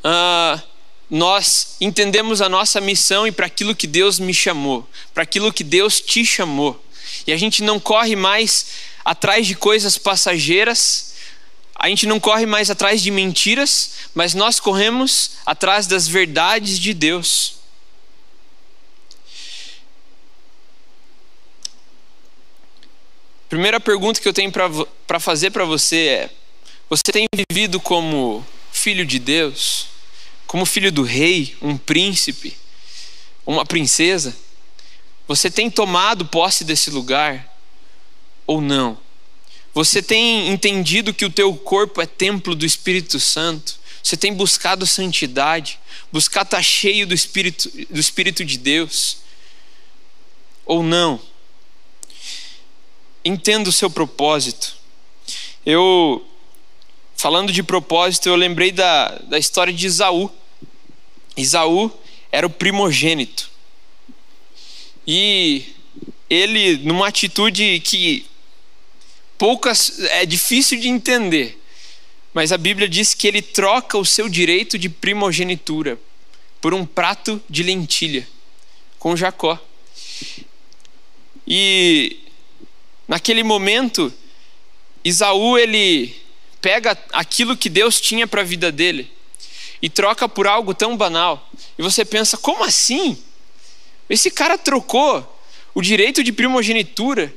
uh, 0.02 0.62
nós 1.10 1.76
entendemos 1.78 2.40
a 2.40 2.48
nossa 2.48 2.80
missão 2.80 3.26
e 3.26 3.30
para 3.30 3.44
aquilo 3.44 3.76
que 3.76 3.86
Deus 3.86 4.18
me 4.18 4.32
chamou, 4.32 4.88
para 5.12 5.24
aquilo 5.24 5.52
que 5.52 5.62
Deus 5.62 6.00
te 6.00 6.24
chamou. 6.24 6.82
E 7.26 7.32
a 7.34 7.36
gente 7.36 7.62
não 7.62 7.78
corre 7.78 8.16
mais 8.16 8.68
atrás 9.04 9.46
de 9.46 9.54
coisas 9.54 9.98
passageiras, 9.98 11.12
a 11.74 11.90
gente 11.90 12.06
não 12.06 12.18
corre 12.18 12.46
mais 12.46 12.70
atrás 12.70 13.02
de 13.02 13.10
mentiras, 13.10 13.90
mas 14.14 14.32
nós 14.32 14.58
corremos 14.58 15.32
atrás 15.44 15.86
das 15.86 16.08
verdades 16.08 16.78
de 16.78 16.94
Deus. 16.94 17.56
Primeira 23.48 23.78
pergunta 23.78 24.20
que 24.20 24.26
eu 24.26 24.32
tenho 24.32 24.50
para 24.50 25.20
fazer 25.20 25.50
para 25.50 25.64
você 25.64 25.96
é: 25.96 26.30
você 26.90 27.12
tem 27.12 27.26
vivido 27.50 27.78
como 27.80 28.44
filho 28.72 29.06
de 29.06 29.18
Deus? 29.18 29.86
Como 30.46 30.66
filho 30.66 30.92
do 30.92 31.02
rei, 31.02 31.56
um 31.60 31.76
príncipe, 31.76 32.56
uma 33.44 33.64
princesa? 33.64 34.36
Você 35.26 35.50
tem 35.50 35.70
tomado 35.70 36.26
posse 36.26 36.64
desse 36.64 36.90
lugar 36.90 37.56
ou 38.46 38.60
não? 38.60 38.98
Você 39.74 40.00
tem 40.00 40.48
entendido 40.48 41.12
que 41.12 41.24
o 41.24 41.30
teu 41.30 41.54
corpo 41.54 42.00
é 42.00 42.06
templo 42.06 42.54
do 42.54 42.64
Espírito 42.64 43.18
Santo? 43.20 43.78
Você 44.02 44.16
tem 44.16 44.32
buscado 44.32 44.86
santidade, 44.86 45.78
buscar 46.12 46.42
estar 46.42 46.62
cheio 46.62 47.06
do 47.06 47.14
Espírito, 47.14 47.70
do 47.90 47.98
Espírito 47.98 48.44
de 48.44 48.56
Deus? 48.56 49.18
Ou 50.64 50.82
não? 50.82 51.20
Entenda 53.26 53.68
o 53.68 53.72
seu 53.72 53.90
propósito. 53.90 54.76
Eu 55.64 56.24
falando 57.16 57.50
de 57.50 57.60
propósito, 57.60 58.28
eu 58.28 58.36
lembrei 58.36 58.70
da, 58.70 59.08
da 59.18 59.36
história 59.36 59.72
de 59.72 59.84
Isaú. 59.84 60.30
Isaú 61.36 61.90
era 62.30 62.46
o 62.46 62.50
primogênito. 62.50 63.50
E 65.04 65.74
ele, 66.30 66.76
numa 66.76 67.08
atitude 67.08 67.80
que 67.80 68.24
poucas 69.36 69.98
é 69.98 70.24
difícil 70.24 70.78
de 70.78 70.86
entender, 70.88 71.60
mas 72.32 72.52
a 72.52 72.56
Bíblia 72.56 72.88
diz 72.88 73.12
que 73.12 73.26
ele 73.26 73.42
troca 73.42 73.98
o 73.98 74.04
seu 74.04 74.28
direito 74.28 74.78
de 74.78 74.88
primogenitura 74.88 75.98
por 76.60 76.72
um 76.72 76.86
prato 76.86 77.42
de 77.50 77.64
lentilha 77.64 78.24
com 79.00 79.16
Jacó. 79.16 79.58
E 81.44 82.20
naquele 83.06 83.42
momento, 83.42 84.12
Isaú 85.04 85.56
ele 85.56 86.14
pega 86.60 86.98
aquilo 87.12 87.56
que 87.56 87.68
Deus 87.68 88.00
tinha 88.00 88.26
para 88.26 88.40
a 88.40 88.44
vida 88.44 88.72
dele 88.72 89.10
e 89.80 89.88
troca 89.88 90.28
por 90.28 90.46
algo 90.46 90.74
tão 90.74 90.96
banal. 90.96 91.48
E 91.78 91.82
você 91.82 92.04
pensa, 92.04 92.36
como 92.36 92.64
assim? 92.64 93.16
Esse 94.08 94.30
cara 94.30 94.56
trocou 94.56 95.40
o 95.74 95.82
direito 95.82 96.24
de 96.24 96.32
primogenitura 96.32 97.32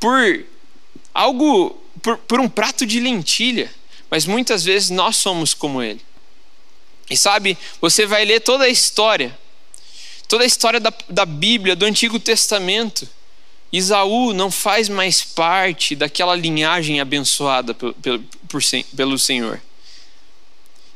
por 0.00 0.44
algo, 1.14 1.82
por, 2.02 2.18
por 2.18 2.40
um 2.40 2.48
prato 2.48 2.84
de 2.84 3.00
lentilha. 3.00 3.72
Mas 4.10 4.26
muitas 4.26 4.64
vezes 4.64 4.90
nós 4.90 5.16
somos 5.16 5.54
como 5.54 5.82
ele. 5.82 6.00
E 7.10 7.16
sabe, 7.16 7.56
você 7.80 8.04
vai 8.04 8.24
ler 8.24 8.40
toda 8.40 8.64
a 8.64 8.68
história, 8.68 9.36
toda 10.26 10.44
a 10.44 10.46
história 10.46 10.80
da, 10.80 10.92
da 11.08 11.24
Bíblia, 11.24 11.74
do 11.74 11.84
Antigo 11.86 12.18
Testamento. 12.18 13.08
Isaú 13.72 14.32
não 14.32 14.50
faz 14.50 14.88
mais 14.88 15.22
parte 15.22 15.94
daquela 15.94 16.34
linhagem 16.34 17.00
abençoada 17.00 17.74
pelo, 17.74 17.94
pelo, 17.94 18.24
por, 18.48 18.62
pelo 18.96 19.18
Senhor. 19.18 19.60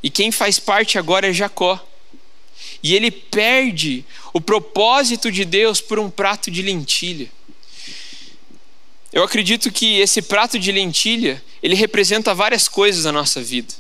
E 0.03 0.11
quem 0.11 0.33
faz 0.33 0.59
parte 0.59 0.99
agora 0.99 1.29
é 1.29 1.33
Jacó. 1.33 1.79
E 2.83 2.95
ele 2.95 3.11
perde 3.11 4.05
o 4.33 4.41
propósito 4.41 5.31
de 5.31 5.45
Deus 5.45 5.81
por 5.81 5.99
um 5.99 6.11
prato 6.11 6.51
de 6.51 6.63
lentilha. 6.63 7.31
Eu 9.13 9.23
acredito 9.23 9.71
que 9.71 10.01
esse 10.01 10.23
prato 10.23 10.59
de 10.59 10.73
lentilha, 10.73 11.43
ele 11.63 11.75
representa 11.75 12.35
várias 12.35 12.67
coisas 12.67 13.05
na 13.05 13.13
nossa 13.13 13.43
vida. 13.43 13.75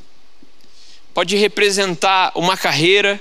Pode 1.14 1.36
representar 1.36 2.32
uma 2.34 2.56
carreira, 2.56 3.18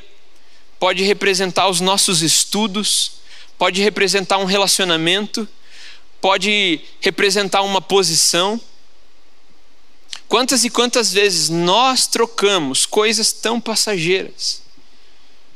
pode 0.77 1.03
representar 1.03 1.69
os 1.69 1.79
nossos 1.79 2.21
estudos, 2.21 3.13
pode 3.57 3.81
representar 3.81 4.37
um 4.37 4.45
relacionamento, 4.45 5.47
pode 6.21 6.79
representar 7.01 7.63
uma 7.63 7.81
posição. 7.81 8.61
Quantas 10.29 10.63
e 10.63 10.69
quantas 10.69 11.11
vezes 11.11 11.49
nós 11.49 12.07
trocamos 12.07 12.85
coisas 12.85 13.33
tão 13.33 13.59
passageiras, 13.59 14.61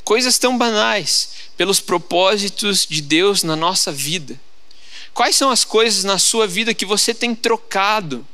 coisas 0.03 0.37
tão 0.37 0.57
banais, 0.57 1.29
pelos 1.55 1.79
propósitos 1.79 2.85
de 2.85 3.01
Deus 3.01 3.43
na 3.43 3.55
nossa 3.55 3.91
vida? 3.91 4.37
Quais 5.13 5.35
são 5.37 5.49
as 5.49 5.63
coisas 5.63 6.03
na 6.03 6.19
sua 6.19 6.45
vida 6.45 6.73
que 6.73 6.85
você 6.85 7.13
tem 7.13 7.33
trocado? 7.33 8.27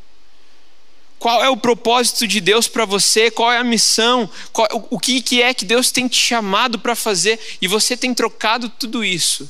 Qual 1.20 1.44
é 1.44 1.50
o 1.50 1.58
propósito 1.58 2.26
de 2.26 2.42
Deus 2.42 2.68
para 2.68 2.86
você? 2.86 3.30
Qual 3.30 3.52
é 3.52 3.60
a 3.60 3.64
missão? 3.64 4.28
Qual, 4.52 4.68
o, 4.74 4.96
o 4.96 5.00
que 5.00 5.44
é 5.44 5.54
que 5.54 5.64
Deus 5.64 5.92
tem 5.92 6.08
te 6.08 6.18
chamado 6.18 6.80
para 6.80 6.96
fazer? 6.96 7.40
E 7.62 7.68
você 7.68 7.96
tem 7.96 8.12
trocado 8.16 8.68
tudo 8.68 9.06
isso 9.06 9.48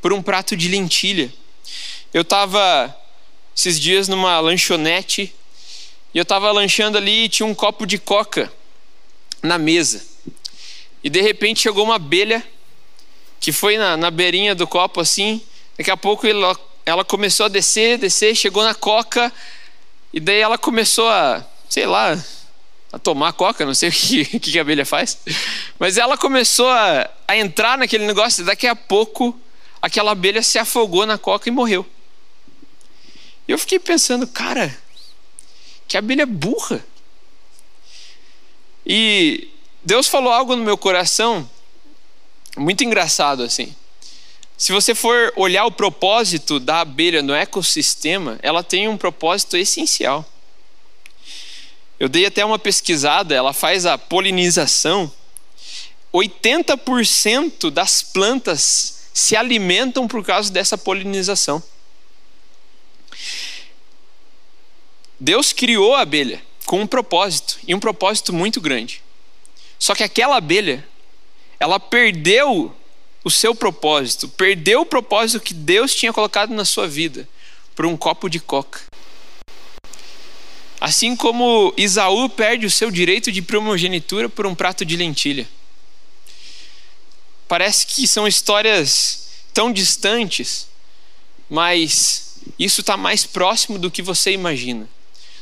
por 0.00 0.14
um 0.14 0.22
prato 0.22 0.56
de 0.56 0.68
lentilha. 0.68 1.30
Eu 2.14 2.22
estava 2.22 2.96
esses 3.56 3.78
dias 3.78 4.06
numa 4.06 4.38
lanchonete 4.38 5.34
e 6.14 6.18
eu 6.18 6.22
estava 6.22 6.52
lanchando 6.52 6.96
ali 6.96 7.24
e 7.24 7.28
tinha 7.28 7.44
um 7.44 7.52
copo 7.52 7.84
de 7.84 7.98
coca 7.98 8.52
na 9.42 9.58
mesa. 9.58 10.00
E 11.02 11.10
de 11.10 11.20
repente 11.20 11.62
chegou 11.62 11.84
uma 11.84 11.96
abelha 11.96 12.40
que 13.40 13.50
foi 13.50 13.76
na, 13.76 13.96
na 13.96 14.12
beirinha 14.12 14.54
do 14.54 14.64
copo 14.64 15.00
assim. 15.00 15.42
Daqui 15.76 15.90
a 15.90 15.96
pouco 15.96 16.24
ela, 16.24 16.56
ela 16.86 17.04
começou 17.04 17.46
a 17.46 17.48
descer, 17.48 17.98
descer, 17.98 18.36
chegou 18.36 18.62
na 18.62 18.76
coca 18.76 19.32
e 20.12 20.20
daí 20.20 20.38
ela 20.38 20.56
começou 20.56 21.08
a, 21.08 21.44
sei 21.68 21.84
lá, 21.84 22.16
a 22.92 22.98
tomar 23.00 23.32
coca, 23.32 23.66
não 23.66 23.74
sei 23.74 23.88
o 23.90 23.92
que, 23.92 24.38
que 24.38 24.56
a 24.56 24.62
abelha 24.62 24.86
faz. 24.86 25.18
Mas 25.80 25.98
ela 25.98 26.16
começou 26.16 26.68
a, 26.68 27.10
a 27.26 27.36
entrar 27.36 27.76
naquele 27.76 28.06
negócio 28.06 28.42
e 28.42 28.44
daqui 28.44 28.68
a 28.68 28.76
pouco 28.76 29.36
aquela 29.82 30.12
abelha 30.12 30.44
se 30.44 30.60
afogou 30.60 31.04
na 31.04 31.18
coca 31.18 31.48
e 31.48 31.52
morreu. 31.52 31.84
E 33.46 33.52
eu 33.52 33.58
fiquei 33.58 33.78
pensando, 33.78 34.26
cara, 34.26 34.76
que 35.86 35.96
abelha 35.96 36.26
burra. 36.26 36.84
E 38.86 39.48
Deus 39.84 40.06
falou 40.06 40.32
algo 40.32 40.56
no 40.56 40.64
meu 40.64 40.76
coração 40.76 41.48
muito 42.56 42.84
engraçado 42.84 43.42
assim. 43.42 43.74
Se 44.56 44.72
você 44.72 44.94
for 44.94 45.32
olhar 45.36 45.66
o 45.66 45.72
propósito 45.72 46.60
da 46.60 46.80
abelha 46.80 47.22
no 47.22 47.34
ecossistema, 47.34 48.38
ela 48.40 48.62
tem 48.62 48.86
um 48.86 48.96
propósito 48.96 49.56
essencial. 49.56 50.24
Eu 51.98 52.08
dei 52.08 52.26
até 52.26 52.44
uma 52.44 52.58
pesquisada, 52.58 53.34
ela 53.34 53.52
faz 53.52 53.84
a 53.84 53.98
polinização. 53.98 55.10
80% 56.12 57.70
das 57.70 58.02
plantas 58.02 59.08
se 59.12 59.36
alimentam 59.36 60.06
por 60.06 60.24
causa 60.24 60.52
dessa 60.52 60.78
polinização. 60.78 61.62
Deus 65.24 65.54
criou 65.54 65.94
a 65.94 66.02
abelha 66.02 66.42
com 66.66 66.82
um 66.82 66.86
propósito, 66.86 67.58
e 67.66 67.74
um 67.74 67.80
propósito 67.80 68.30
muito 68.30 68.60
grande. 68.60 69.02
Só 69.78 69.94
que 69.94 70.02
aquela 70.02 70.36
abelha, 70.36 70.86
ela 71.58 71.80
perdeu 71.80 72.76
o 73.24 73.30
seu 73.30 73.54
propósito, 73.54 74.28
perdeu 74.28 74.82
o 74.82 74.86
propósito 74.86 75.42
que 75.42 75.54
Deus 75.54 75.94
tinha 75.94 76.12
colocado 76.12 76.52
na 76.52 76.66
sua 76.66 76.86
vida 76.86 77.26
por 77.74 77.86
um 77.86 77.96
copo 77.96 78.28
de 78.28 78.38
coca. 78.38 78.82
Assim 80.78 81.16
como 81.16 81.72
Isaú 81.74 82.28
perde 82.28 82.66
o 82.66 82.70
seu 82.70 82.90
direito 82.90 83.32
de 83.32 83.40
primogenitura 83.40 84.28
por 84.28 84.46
um 84.46 84.54
prato 84.54 84.84
de 84.84 84.94
lentilha. 84.94 85.48
Parece 87.48 87.86
que 87.86 88.06
são 88.06 88.28
histórias 88.28 89.26
tão 89.54 89.72
distantes, 89.72 90.68
mas 91.48 92.36
isso 92.58 92.82
está 92.82 92.94
mais 92.94 93.24
próximo 93.24 93.78
do 93.78 93.90
que 93.90 94.02
você 94.02 94.30
imagina. 94.30 94.86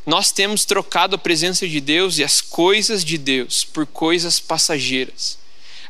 Nós 0.05 0.33
temos 0.33 0.65
trocado 0.65 1.15
a 1.15 1.19
presença 1.19 1.67
de 1.69 1.81
Deus 1.81 2.19
e 2.19 2.25
as 2.25 2.41
coisas 2.41 3.05
de 3.05 3.17
Deus 3.17 3.65
por 3.65 3.87
coisas 3.87 4.41
passageiras. 4.41 5.39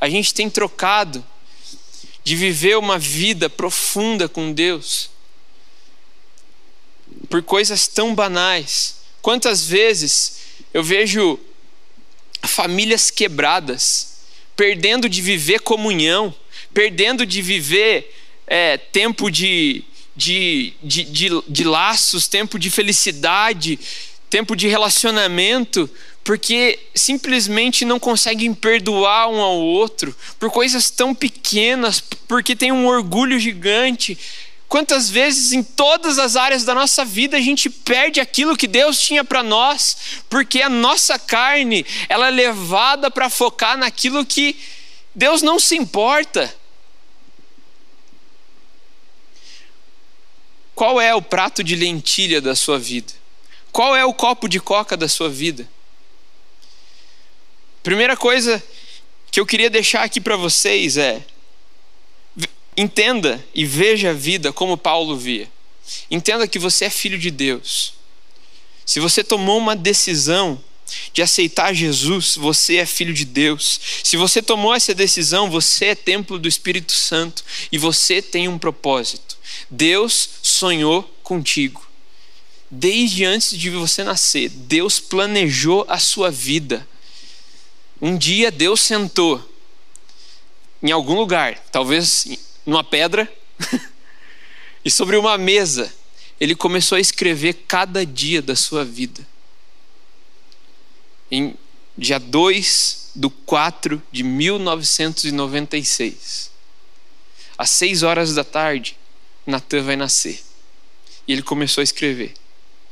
A 0.00 0.08
gente 0.08 0.34
tem 0.34 0.50
trocado 0.50 1.24
de 2.22 2.36
viver 2.36 2.76
uma 2.76 2.98
vida 2.98 3.48
profunda 3.48 4.28
com 4.28 4.52
Deus 4.52 5.10
por 7.28 7.42
coisas 7.42 7.88
tão 7.88 8.14
banais 8.14 9.02
Quantas 9.22 9.64
vezes 9.64 10.38
eu 10.74 10.82
vejo 10.82 11.38
famílias 12.42 13.08
quebradas, 13.08 14.18
perdendo 14.56 15.08
de 15.08 15.22
viver 15.22 15.60
comunhão, 15.60 16.34
perdendo 16.74 17.24
de 17.24 17.40
viver 17.40 18.12
é, 18.48 18.76
tempo 18.76 19.30
de, 19.30 19.84
de, 20.16 20.74
de, 20.82 21.04
de, 21.04 21.28
de 21.48 21.64
laços, 21.64 22.28
tempo 22.28 22.58
de 22.58 22.70
felicidade, 22.70 23.78
tempo 24.28 24.56
de 24.56 24.68
relacionamento, 24.68 25.88
porque 26.24 26.78
simplesmente 26.94 27.84
não 27.84 27.98
conseguem 27.98 28.54
perdoar 28.54 29.28
um 29.28 29.40
ao 29.40 29.58
outro 29.58 30.14
por 30.38 30.50
coisas 30.50 30.90
tão 30.90 31.14
pequenas, 31.14 32.00
porque 32.00 32.56
tem 32.56 32.72
um 32.72 32.86
orgulho 32.86 33.38
gigante, 33.38 34.18
Quantas 34.72 35.10
vezes 35.10 35.52
em 35.52 35.62
todas 35.62 36.18
as 36.18 36.34
áreas 36.34 36.64
da 36.64 36.74
nossa 36.74 37.04
vida 37.04 37.36
a 37.36 37.40
gente 37.42 37.68
perde 37.68 38.20
aquilo 38.20 38.56
que 38.56 38.66
Deus 38.66 38.98
tinha 38.98 39.22
para 39.22 39.42
nós, 39.42 40.22
porque 40.30 40.62
a 40.62 40.70
nossa 40.70 41.18
carne, 41.18 41.84
ela 42.08 42.28
é 42.28 42.30
levada 42.30 43.10
para 43.10 43.28
focar 43.28 43.76
naquilo 43.76 44.24
que 44.24 44.56
Deus 45.14 45.42
não 45.42 45.60
se 45.60 45.76
importa. 45.76 46.50
Qual 50.74 51.00
é 51.00 51.14
o 51.14 51.22
prato 51.22 51.62
de 51.62 51.76
lentilha 51.76 52.40
da 52.40 52.54
sua 52.54 52.78
vida? 52.78 53.12
Qual 53.70 53.96
é 53.96 54.04
o 54.04 54.14
copo 54.14 54.48
de 54.48 54.60
coca 54.60 54.96
da 54.96 55.08
sua 55.08 55.28
vida? 55.28 55.68
Primeira 57.82 58.16
coisa 58.16 58.62
que 59.30 59.40
eu 59.40 59.46
queria 59.46 59.70
deixar 59.70 60.02
aqui 60.02 60.20
para 60.20 60.36
vocês 60.36 60.96
é: 60.96 61.24
Entenda 62.76 63.44
e 63.54 63.64
veja 63.64 64.10
a 64.10 64.14
vida 64.14 64.52
como 64.52 64.76
Paulo 64.76 65.16
via. 65.16 65.50
Entenda 66.10 66.48
que 66.48 66.58
você 66.58 66.86
é 66.86 66.90
filho 66.90 67.18
de 67.18 67.30
Deus. 67.30 67.94
Se 68.84 68.98
você 68.98 69.22
tomou 69.22 69.58
uma 69.58 69.76
decisão 69.76 70.62
de 71.12 71.22
aceitar 71.22 71.74
Jesus, 71.74 72.36
você 72.36 72.76
é 72.76 72.86
filho 72.86 73.12
de 73.12 73.24
Deus. 73.24 73.80
Se 74.02 74.16
você 74.16 74.42
tomou 74.42 74.74
essa 74.74 74.94
decisão, 74.94 75.50
você 75.50 75.86
é 75.86 75.94
templo 75.94 76.38
do 76.38 76.48
Espírito 76.48 76.92
Santo 76.92 77.44
e 77.70 77.78
você 77.78 78.20
tem 78.20 78.48
um 78.48 78.58
propósito. 78.58 79.36
Deus 79.70 80.28
sonhou 80.42 81.02
contigo. 81.22 81.86
Desde 82.70 83.24
antes 83.24 83.56
de 83.56 83.70
você 83.70 84.02
nascer, 84.02 84.48
Deus 84.48 84.98
planejou 84.98 85.84
a 85.88 85.98
sua 85.98 86.30
vida. 86.30 86.86
Um 88.00 88.16
dia 88.16 88.50
Deus 88.50 88.80
sentou 88.80 89.48
em 90.82 90.90
algum 90.90 91.14
lugar, 91.14 91.58
talvez 91.70 92.26
numa 92.66 92.82
pedra 92.82 93.32
e 94.84 94.90
sobre 94.90 95.16
uma 95.16 95.38
mesa 95.38 95.92
ele 96.42 96.56
começou 96.56 96.96
a 96.96 97.00
escrever 97.00 97.52
cada 97.68 98.04
dia 98.04 98.42
da 98.42 98.56
sua 98.56 98.84
vida. 98.84 99.24
Em 101.34 101.54
dia 101.96 102.20
2 102.20 103.12
do 103.14 103.30
4 103.30 104.02
de 104.12 104.22
1996, 104.22 106.50
às 107.56 107.70
6 107.70 108.02
horas 108.02 108.34
da 108.34 108.44
tarde, 108.44 108.98
Natan 109.46 109.82
vai 109.82 109.96
nascer. 109.96 110.42
E 111.26 111.32
ele 111.32 111.40
começou 111.40 111.80
a 111.80 111.84
escrever. 111.84 112.34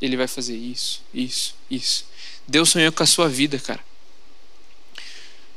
Ele 0.01 0.17
vai 0.17 0.27
fazer 0.27 0.57
isso, 0.57 1.03
isso, 1.13 1.55
isso. 1.71 2.07
Deus 2.49 2.71
sonhou 2.71 2.91
com 2.91 3.03
a 3.03 3.07
sua 3.07 3.29
vida, 3.29 3.59
cara. 3.59 3.85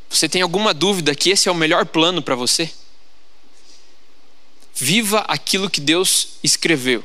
Você 0.09 0.27
tem 0.27 0.41
alguma 0.41 0.73
dúvida 0.73 1.15
que 1.15 1.29
esse 1.29 1.47
é 1.47 1.51
o 1.51 1.55
melhor 1.55 1.85
plano 1.85 2.21
para 2.21 2.35
você? 2.35 2.69
Viva 4.75 5.19
aquilo 5.19 5.69
que 5.69 5.79
Deus 5.79 6.31
escreveu. 6.43 7.01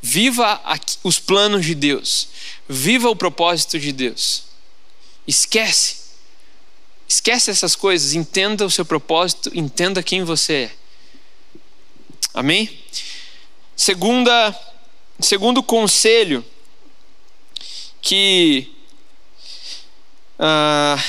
Viva 0.00 0.60
os 1.04 1.20
planos 1.20 1.64
de 1.64 1.76
Deus. 1.76 2.26
Viva 2.68 3.08
o 3.08 3.14
propósito 3.14 3.78
de 3.78 3.92
Deus. 3.92 4.50
Esquece. 5.26 5.96
Esquece 7.08 7.50
essas 7.50 7.76
coisas. 7.76 8.14
Entenda 8.14 8.66
o 8.66 8.70
seu 8.70 8.84
propósito. 8.84 9.50
Entenda 9.54 10.02
quem 10.02 10.24
você 10.24 10.52
é. 10.54 10.72
Amém? 12.34 12.70
Segunda, 13.76 14.58
segundo 15.20 15.62
conselho 15.62 16.44
que 18.00 18.72
uh, 20.38 21.02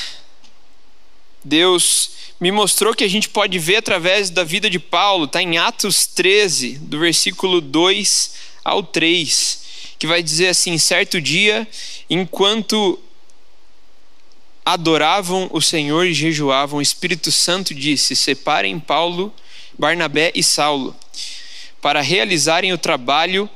Deus 1.42 2.10
me 2.40 2.52
mostrou 2.52 2.94
que 2.94 3.04
a 3.04 3.08
gente 3.08 3.28
pode 3.28 3.58
ver 3.58 3.76
através 3.76 4.30
da 4.30 4.44
vida 4.44 4.68
de 4.68 4.78
Paulo, 4.78 5.24
está 5.24 5.42
em 5.42 5.56
Atos 5.56 6.06
13, 6.06 6.78
do 6.78 6.98
versículo 6.98 7.60
2 7.60 8.32
ao 8.64 8.82
3, 8.82 9.62
que 9.98 10.06
vai 10.06 10.22
dizer 10.22 10.48
assim: 10.48 10.76
certo 10.78 11.20
dia, 11.20 11.66
enquanto 12.08 12.98
adoravam 14.64 15.48
o 15.52 15.60
Senhor 15.60 16.06
e 16.06 16.14
jejuavam, 16.14 16.78
o 16.78 16.82
Espírito 16.82 17.30
Santo 17.30 17.74
disse: 17.74 18.16
separem 18.16 18.80
Paulo, 18.80 19.32
Barnabé 19.78 20.32
e 20.34 20.42
Saulo, 20.42 20.96
para 21.80 22.00
realizarem 22.00 22.72
o 22.72 22.78
trabalho 22.78 23.48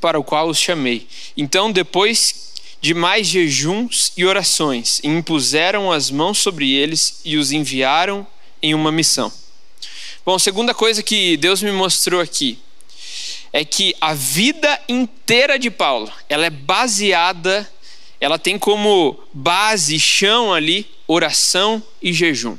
para 0.00 0.18
o 0.18 0.24
qual 0.24 0.48
os 0.48 0.58
chamei. 0.58 1.06
Então, 1.36 1.70
depois 1.70 2.52
de 2.80 2.92
mais 2.92 3.26
jejuns 3.26 4.12
e 4.16 4.24
orações, 4.24 5.00
e 5.02 5.08
impuseram 5.08 5.90
as 5.90 6.10
mãos 6.10 6.38
sobre 6.38 6.70
eles 6.70 7.20
e 7.24 7.36
os 7.36 7.50
enviaram 7.50 8.26
em 8.62 8.74
uma 8.74 8.92
missão. 8.92 9.32
Bom, 10.24 10.38
segunda 10.38 10.74
coisa 10.74 11.02
que 11.02 11.36
Deus 11.36 11.62
me 11.62 11.72
mostrou 11.72 12.20
aqui 12.20 12.58
é 13.52 13.64
que 13.64 13.94
a 14.00 14.14
vida 14.14 14.80
inteira 14.88 15.58
de 15.58 15.70
Paulo, 15.70 16.10
ela 16.28 16.46
é 16.46 16.50
baseada, 16.50 17.70
ela 18.24 18.38
tem 18.38 18.58
como 18.58 19.22
base, 19.34 20.00
chão 20.00 20.50
ali, 20.50 20.86
oração 21.06 21.82
e 22.00 22.10
jejum. 22.10 22.56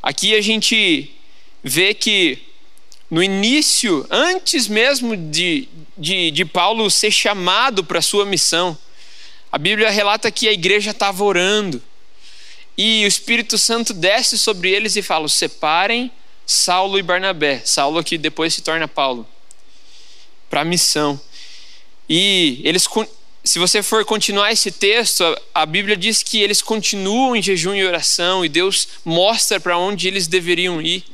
Aqui 0.00 0.32
a 0.36 0.40
gente 0.40 1.10
vê 1.62 1.92
que 1.92 2.38
no 3.10 3.20
início, 3.20 4.06
antes 4.08 4.68
mesmo 4.68 5.16
de, 5.16 5.68
de, 5.98 6.30
de 6.30 6.44
Paulo 6.44 6.88
ser 6.88 7.10
chamado 7.10 7.82
para 7.82 7.98
a 7.98 8.02
sua 8.02 8.24
missão, 8.24 8.78
a 9.50 9.58
Bíblia 9.58 9.90
relata 9.90 10.30
que 10.30 10.48
a 10.48 10.52
igreja 10.52 10.92
estava 10.92 11.24
orando 11.24 11.82
e 12.78 13.04
o 13.04 13.08
Espírito 13.08 13.58
Santo 13.58 13.92
desce 13.92 14.38
sobre 14.38 14.70
eles 14.70 14.94
e 14.94 15.02
fala: 15.02 15.28
separem 15.28 16.12
Saulo 16.46 16.96
e 16.96 17.02
Barnabé. 17.02 17.60
Saulo 17.64 18.04
que 18.04 18.16
depois 18.16 18.54
se 18.54 18.62
torna 18.62 18.86
Paulo 18.86 19.26
para 20.48 20.60
a 20.60 20.64
missão. 20.64 21.20
E 22.08 22.60
eles, 22.62 22.86
se 23.44 23.58
você 23.58 23.82
for 23.82 24.04
continuar 24.04 24.52
esse 24.52 24.70
texto, 24.70 25.24
a 25.52 25.66
Bíblia 25.66 25.96
diz 25.96 26.22
que 26.22 26.40
eles 26.40 26.62
continuam 26.62 27.34
em 27.34 27.42
jejum 27.42 27.74
e 27.74 27.84
oração 27.84 28.44
e 28.44 28.48
Deus 28.48 28.86
mostra 29.04 29.58
para 29.58 29.76
onde 29.76 30.06
eles 30.06 30.28
deveriam 30.28 30.80
ir. 30.80 31.04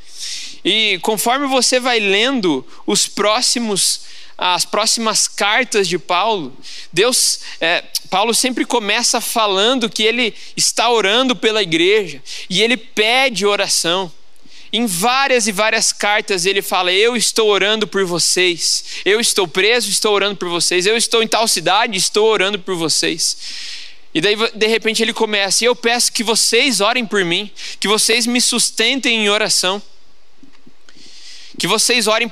E 0.64 0.98
conforme 1.00 1.46
você 1.46 1.80
vai 1.80 1.98
lendo 1.98 2.66
os 2.86 3.06
próximos 3.06 4.02
as 4.40 4.64
próximas 4.64 5.26
cartas 5.26 5.88
de 5.88 5.98
Paulo, 5.98 6.56
Deus, 6.92 7.40
é, 7.60 7.82
Paulo 8.08 8.32
sempre 8.32 8.64
começa 8.64 9.20
falando 9.20 9.90
que 9.90 10.04
ele 10.04 10.32
está 10.56 10.88
orando 10.88 11.34
pela 11.34 11.60
igreja 11.60 12.22
e 12.48 12.62
ele 12.62 12.76
pede 12.76 13.44
oração. 13.44 14.12
Em 14.72 14.86
várias 14.86 15.46
e 15.46 15.52
várias 15.52 15.92
cartas 15.92 16.46
ele 16.46 16.62
fala: 16.62 16.92
Eu 16.92 17.16
estou 17.16 17.48
orando 17.48 17.86
por 17.86 18.04
vocês, 18.04 18.84
eu 19.04 19.20
estou 19.20 19.48
preso, 19.48 19.88
estou 19.88 20.14
orando 20.14 20.36
por 20.36 20.48
vocês, 20.48 20.86
eu 20.86 20.96
estou 20.96 21.22
em 21.22 21.28
tal 21.28 21.48
cidade, 21.48 21.96
estou 21.96 22.26
orando 22.26 22.58
por 22.58 22.76
vocês. 22.76 23.36
E 24.14 24.20
daí, 24.20 24.36
de 24.54 24.66
repente, 24.66 25.02
ele 25.02 25.12
começa: 25.12 25.64
Eu 25.64 25.74
peço 25.74 26.12
que 26.12 26.22
vocês 26.22 26.80
orem 26.80 27.06
por 27.06 27.24
mim, 27.24 27.50
que 27.80 27.88
vocês 27.88 28.26
me 28.26 28.40
sustentem 28.40 29.24
em 29.24 29.28
oração 29.28 29.82
que 31.58 31.66
vocês 31.66 32.06
orem 32.06 32.30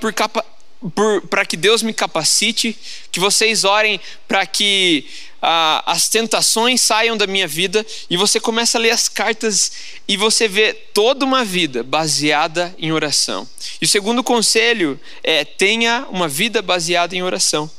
para 1.29 1.45
que 1.45 1.57
Deus 1.57 1.83
me 1.83 1.93
capacite, 1.93 2.79
que 3.11 3.19
vocês 3.19 3.65
orem 3.65 4.01
para 4.29 4.47
que 4.47 5.05
ah, 5.41 5.83
as 5.87 6.09
tentações 6.09 6.81
saiam 6.81 7.17
da 7.17 7.27
minha 7.27 7.47
vida 7.47 7.85
e 8.09 8.17
você 8.17 8.41
começa 8.41 8.79
a 8.79 8.81
ler 8.81 8.91
as 8.91 9.09
cartas 9.09 9.73
e 10.09 10.17
você 10.17 10.49
vê 10.49 10.73
toda 10.73 11.25
uma 11.25 11.45
vida 11.45 11.83
baseada 11.83 12.75
em 12.79 12.93
oração. 12.93 13.49
E 13.81 13.85
o 13.85 13.89
segundo 13.89 14.25
conselho 14.25 14.99
é: 15.23 15.45
tenha 15.45 16.07
uma 16.11 16.27
vida 16.29 16.63
baseada 16.63 17.15
em 17.15 17.23
oração. 17.23 17.71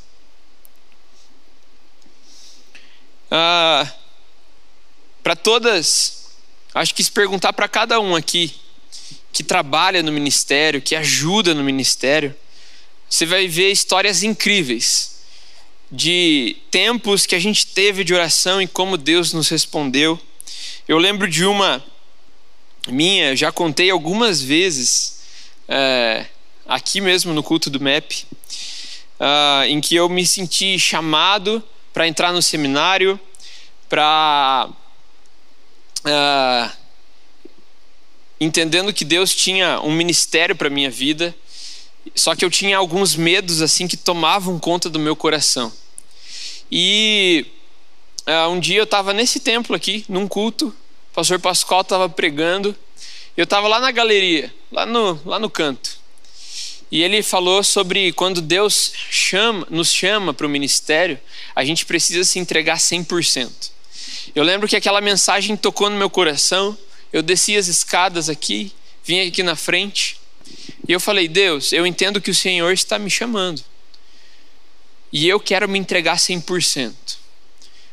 Ah, 3.30 3.92
para 5.24 5.36
todas, 5.36 6.30
acho 6.74 6.94
que 6.94 7.04
se 7.04 7.12
perguntar 7.12 7.54
para 7.54 7.68
cada 7.68 8.00
um 8.00 8.16
aqui 8.16 8.56
que 9.34 9.44
trabalha 9.44 10.02
no 10.02 10.12
ministério, 10.12 10.82
que 10.82 10.96
ajuda 10.96 11.54
no 11.54 11.64
ministério, 11.64 12.34
você 13.10 13.26
vai 13.26 13.48
ver 13.48 13.72
histórias 13.72 14.24
incríveis 14.24 15.17
de 15.92 16.58
tempos 16.70 17.26
que 17.26 17.36
a 17.36 17.40
gente 17.40 17.68
teve 17.68 18.04
de 18.04 18.14
oração 18.14 18.62
e 18.62 18.68
como 18.68 18.98
Deus 18.98 19.34
nos 19.34 19.50
respondeu. 19.50 20.20
Eu 20.88 20.98
lembro 20.98 21.28
de 21.28 21.46
uma 21.46 21.84
minha, 22.88 23.36
já 23.36 23.52
contei 23.52 23.90
algumas 23.90 24.42
vezes, 24.42 25.22
é, 25.68 26.26
aqui 26.66 27.02
mesmo 27.02 27.34
no 27.34 27.44
culto 27.44 27.70
do 27.70 27.80
MEP, 27.80 28.26
uh, 29.20 29.64
em 29.68 29.82
que 29.82 29.96
eu 29.96 30.08
me 30.10 30.26
senti 30.26 30.80
chamado 30.80 31.64
para 31.94 32.08
entrar 32.08 32.32
no 32.32 32.42
seminário, 32.42 33.20
para. 33.90 34.70
Uh, 36.06 36.72
entendendo 38.40 38.94
que 38.94 39.04
Deus 39.04 39.36
tinha 39.36 39.82
um 39.82 39.92
ministério 39.92 40.56
para 40.56 40.70
minha 40.70 40.92
vida 40.92 41.36
só 42.16 42.36
que 42.36 42.44
eu 42.44 42.50
tinha 42.50 42.78
alguns 42.78 43.16
medos 43.16 43.62
assim 43.62 43.88
que 43.88 43.98
tomavam 43.98 44.60
conta 44.60 44.90
do 44.90 45.00
meu 45.00 45.16
coração. 45.16 45.72
E 46.72 47.46
uh, 48.28 48.50
um 48.50 48.60
dia 48.60 48.80
eu 48.80 48.84
estava 48.84 49.14
nesse 49.14 49.40
templo 49.40 49.76
aqui, 49.76 50.06
num 50.10 50.28
culto, 50.28 50.68
o 50.68 51.14
pastor 51.14 51.40
Pascoal 51.40 51.82
estava 51.82 52.10
pregando, 52.10 52.76
eu 53.36 53.44
estava 53.44 53.68
lá 53.68 53.80
na 53.80 53.92
galeria, 53.92 54.54
lá 54.72 54.86
no, 54.86 55.20
lá 55.26 55.40
no 55.40 55.50
canto. 55.50 55.98
E 56.92 57.04
ele 57.04 57.22
falou 57.22 57.64
sobre 57.64 58.12
quando 58.14 58.42
Deus 58.42 58.94
chama, 59.12 59.68
nos 59.70 59.92
chama 59.92 60.34
para 60.34 60.48
o 60.48 60.50
ministério, 60.50 61.20
a 61.54 61.66
gente 61.66 61.86
precisa 61.86 62.24
se 62.24 62.40
entregar 62.40 62.78
100%. 62.78 63.72
Eu 64.34 64.44
lembro 64.44 64.68
que 64.68 64.76
aquela 64.76 65.02
mensagem 65.02 65.58
tocou 65.58 65.90
no 65.90 65.98
meu 65.98 66.10
coração, 66.10 66.78
eu 67.12 67.22
desci 67.22 67.58
as 67.58 67.68
escadas 67.68 68.30
aqui, 68.30 68.72
vim 69.04 69.20
aqui 69.20 69.44
na 69.44 69.56
frente, 69.56 70.17
e 70.88 70.92
eu 70.92 71.00
falei: 71.00 71.28
Deus, 71.28 71.74
eu 71.74 71.86
entendo 71.86 72.22
que 72.22 72.32
o 72.32 72.36
Senhor 72.36 72.72
está 72.72 72.98
me 72.98 73.10
chamando. 73.10 73.64
E 75.12 75.28
eu 75.28 75.40
quero 75.40 75.68
me 75.68 75.78
entregar 75.78 76.18
100%. 76.18 76.94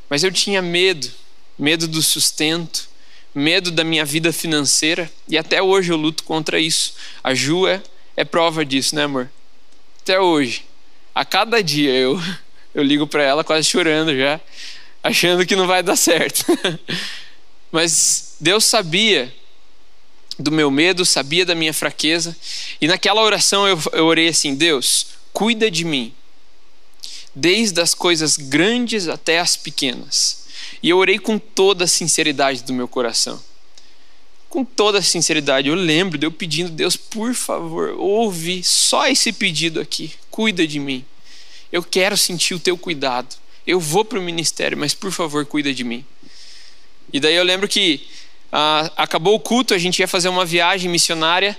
Mas 0.09 0.23
eu 0.23 0.33
tinha 0.33 0.61
medo, 0.61 1.11
medo 1.59 1.89
do 1.89 2.03
sustento, 2.03 2.89
medo 3.35 3.71
da 3.71 3.83
minha 3.83 4.05
vida 4.05 4.33
financeira, 4.33 5.11
e 5.29 5.37
até 5.37 5.63
hoje 5.63 5.93
eu 5.93 5.97
luto 5.97 6.23
contra 6.25 6.59
isso. 6.59 6.95
A 7.23 7.35
Ju 7.35 7.67
é, 7.67 7.83
é 8.17 8.25
prova 8.25 8.65
disso, 8.65 8.95
né, 8.95 9.05
amor? 9.05 9.31
Até 10.03 10.21
hoje. 10.21 10.65
A 11.15 11.25
cada 11.25 11.63
dia 11.63 11.93
eu, 11.95 12.21
eu 12.75 12.83
ligo 12.83 13.07
para 13.07 13.23
ela 13.23 13.43
quase 13.43 13.69
chorando 13.69 14.17
já, 14.17 14.41
achando 15.03 15.47
que 15.47 15.57
não 15.57 15.67
vai 15.67 15.83
dar 15.83 15.97
certo. 15.97 16.45
Mas 17.73 18.37
Deus 18.39 18.65
sabia 18.65 19.35
do 20.39 20.51
meu 20.51 20.71
medo, 20.71 21.05
sabia 21.05 21.45
da 21.45 21.55
minha 21.55 21.73
fraqueza. 21.73 22.37
E 22.81 22.87
naquela 22.87 23.23
oração 23.23 23.67
eu, 23.67 23.79
eu 23.93 24.07
orei 24.07 24.29
assim: 24.29 24.55
Deus, 24.55 25.07
cuida 25.33 25.71
de 25.71 25.85
mim, 25.85 26.13
desde 27.35 27.81
as 27.81 27.95
coisas 27.95 28.37
grandes 28.37 29.09
até 29.09 29.39
as 29.39 29.57
pequenas. 29.57 30.45
E 30.83 30.91
eu 30.91 30.99
orei 30.99 31.19
com 31.19 31.39
toda 31.39 31.85
a 31.85 31.89
sinceridade 31.89 32.63
do 32.63 32.73
meu 32.73 32.87
coração. 32.89 33.43
Com 34.49 34.65
toda 34.65 34.99
a 34.99 35.03
sinceridade, 35.03 35.69
eu 35.69 35.75
lembro 35.75 36.17
de 36.17 36.27
eu 36.27 36.31
pedindo, 36.31 36.71
Deus, 36.71 36.97
por 36.97 37.35
favor, 37.35 37.97
ouve 37.99 38.63
só 38.63 39.09
esse 39.09 39.33
pedido 39.33 39.81
aqui, 39.81 40.13
cuida 40.31 40.67
de 40.67 40.79
mim. 40.79 41.05
Eu 41.73 41.83
quero 41.83 42.17
sentir 42.17 42.55
o 42.55 42.61
teu 42.61 42.79
cuidado. 42.79 43.35
Eu 43.67 43.81
vou 43.81 44.05
para 44.05 44.19
o 44.19 44.23
ministério, 44.23 44.79
mas 44.79 44.95
por 44.95 45.11
favor, 45.11 45.45
cuida 45.45 45.75
de 45.75 45.83
mim. 45.83 46.05
E 47.13 47.19
daí 47.19 47.35
eu 47.35 47.43
lembro 47.43 47.67
que 47.67 48.07
ah, 48.57 48.89
acabou 48.97 49.35
o 49.35 49.41
culto, 49.41 49.75
a 49.75 49.79
gente 49.79 49.99
ia 49.99 50.07
fazer 50.07 50.29
uma 50.29 50.45
viagem 50.45 50.89
missionária. 50.89 51.59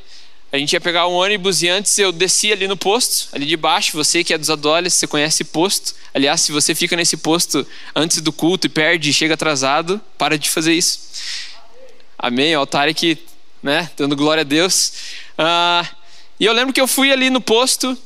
A 0.49 0.57
gente 0.57 0.71
ia 0.71 0.79
pegar 0.79 1.05
um 1.07 1.11
ônibus 1.11 1.61
e 1.61 1.67
antes 1.67 1.97
eu 1.99 2.09
descia 2.09 2.53
ali 2.53 2.69
no 2.69 2.77
posto, 2.77 3.27
ali 3.35 3.45
de 3.45 3.57
baixo. 3.57 3.97
Você 3.97 4.23
que 4.23 4.33
é 4.33 4.37
dos 4.37 4.49
Adoles, 4.49 4.93
você 4.93 5.05
conhece 5.05 5.43
posto. 5.43 5.93
Aliás, 6.13 6.39
se 6.39 6.53
você 6.53 6.73
fica 6.73 6.95
nesse 6.95 7.17
posto 7.17 7.67
antes 7.93 8.21
do 8.21 8.31
culto 8.31 8.67
e 8.67 8.69
perde 8.69 9.09
e 9.09 9.13
chega 9.13 9.33
atrasado, 9.33 9.99
para 10.17 10.39
de 10.39 10.49
fazer 10.49 10.73
isso. 10.73 11.01
Amém. 12.17 12.55
O 12.55 12.59
altar 12.59 12.87
aqui, 12.87 13.17
né? 13.61 13.89
Dando 13.97 14.15
glória 14.15 14.39
a 14.39 14.45
Deus. 14.45 14.93
Ah, 15.37 15.85
e 16.39 16.45
eu 16.45 16.53
lembro 16.53 16.73
que 16.73 16.79
eu 16.79 16.87
fui 16.87 17.11
ali 17.11 17.29
no 17.29 17.41
posto 17.41 17.97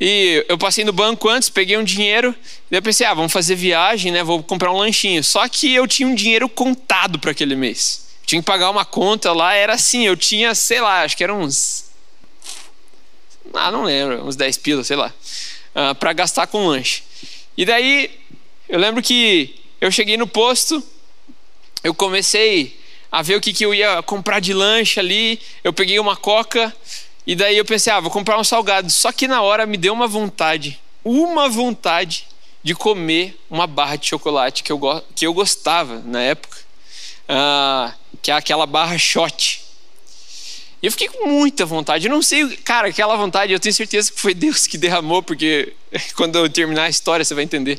e 0.00 0.46
eu 0.48 0.56
passei 0.56 0.84
no 0.84 0.92
banco 0.92 1.28
antes, 1.28 1.48
peguei 1.48 1.76
um 1.76 1.82
dinheiro. 1.82 2.32
E 2.70 2.76
eu 2.76 2.80
pensei, 2.80 3.04
ah, 3.08 3.14
vamos 3.14 3.32
fazer 3.32 3.56
viagem, 3.56 4.12
né? 4.12 4.22
Vou 4.22 4.40
comprar 4.40 4.70
um 4.70 4.76
lanchinho. 4.76 5.24
Só 5.24 5.48
que 5.48 5.74
eu 5.74 5.88
tinha 5.88 6.06
um 6.06 6.14
dinheiro 6.14 6.48
contado 6.48 7.18
para 7.18 7.32
aquele 7.32 7.56
mês 7.56 8.03
tinha 8.26 8.40
que 8.40 8.46
pagar 8.46 8.70
uma 8.70 8.84
conta 8.84 9.32
lá, 9.32 9.54
era 9.54 9.74
assim, 9.74 10.06
eu 10.06 10.16
tinha, 10.16 10.54
sei 10.54 10.80
lá, 10.80 11.02
acho 11.02 11.16
que 11.16 11.24
eram 11.24 11.40
uns. 11.40 11.90
Ah, 13.52 13.70
não 13.70 13.84
lembro, 13.84 14.26
uns 14.26 14.36
10 14.36 14.58
pilas, 14.58 14.86
sei 14.86 14.96
lá, 14.96 15.08
uh, 15.08 15.12
ah, 15.74 15.94
para 15.94 16.12
gastar 16.12 16.46
com 16.46 16.66
lanche. 16.66 17.02
E 17.56 17.64
daí, 17.64 18.10
eu 18.68 18.78
lembro 18.78 19.02
que 19.02 19.60
eu 19.80 19.90
cheguei 19.90 20.16
no 20.16 20.26
posto, 20.26 20.82
eu 21.82 21.94
comecei 21.94 22.80
a 23.12 23.22
ver 23.22 23.36
o 23.36 23.40
que, 23.40 23.52
que 23.52 23.64
eu 23.64 23.72
ia 23.72 24.02
comprar 24.02 24.40
de 24.40 24.52
lanche 24.52 24.98
ali, 24.98 25.40
eu 25.62 25.72
peguei 25.72 26.00
uma 26.00 26.16
coca, 26.16 26.74
e 27.26 27.36
daí 27.36 27.56
eu 27.56 27.64
pensei, 27.64 27.92
ah, 27.92 28.00
vou 28.00 28.10
comprar 28.10 28.38
um 28.38 28.44
salgado. 28.44 28.90
Só 28.90 29.12
que 29.12 29.28
na 29.28 29.40
hora 29.42 29.66
me 29.66 29.76
deu 29.76 29.92
uma 29.92 30.08
vontade, 30.08 30.80
uma 31.04 31.48
vontade 31.48 32.26
de 32.62 32.74
comer 32.74 33.38
uma 33.48 33.66
barra 33.66 33.96
de 33.96 34.06
chocolate 34.06 34.62
que 34.62 34.72
eu, 34.72 34.80
que 35.14 35.26
eu 35.26 35.34
gostava 35.34 36.00
na 36.00 36.22
época. 36.22 36.58
Uh, 37.28 38.03
que 38.24 38.30
é 38.30 38.34
aquela 38.34 38.64
barra 38.64 38.96
shot. 38.96 39.62
E 40.82 40.86
eu 40.86 40.90
fiquei 40.90 41.08
com 41.08 41.28
muita 41.28 41.66
vontade. 41.66 42.06
Eu 42.06 42.10
não 42.10 42.22
sei, 42.22 42.56
cara, 42.56 42.88
aquela 42.88 43.16
vontade, 43.16 43.52
eu 43.52 43.60
tenho 43.60 43.74
certeza 43.74 44.10
que 44.10 44.18
foi 44.18 44.32
Deus 44.32 44.66
que 44.66 44.78
derramou, 44.78 45.22
porque 45.22 45.74
quando 46.16 46.36
eu 46.36 46.48
terminar 46.48 46.84
a 46.84 46.88
história 46.88 47.22
você 47.22 47.34
vai 47.34 47.44
entender. 47.44 47.78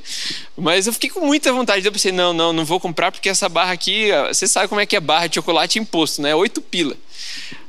Mas 0.56 0.86
eu 0.86 0.94
fiquei 0.94 1.10
com 1.10 1.26
muita 1.26 1.52
vontade. 1.52 1.84
Eu 1.84 1.92
pensei, 1.92 2.12
não, 2.12 2.32
não, 2.32 2.54
não 2.54 2.64
vou 2.64 2.80
comprar, 2.80 3.12
porque 3.12 3.28
essa 3.28 3.50
barra 3.50 3.72
aqui, 3.72 4.10
você 4.28 4.48
sabe 4.48 4.68
como 4.68 4.80
é 4.80 4.86
que 4.86 4.96
é 4.96 5.00
barra 5.00 5.26
de 5.26 5.34
chocolate 5.34 5.80
imposto, 5.80 6.22
né? 6.22 6.36
Oito 6.36 6.62
pila. 6.62 6.96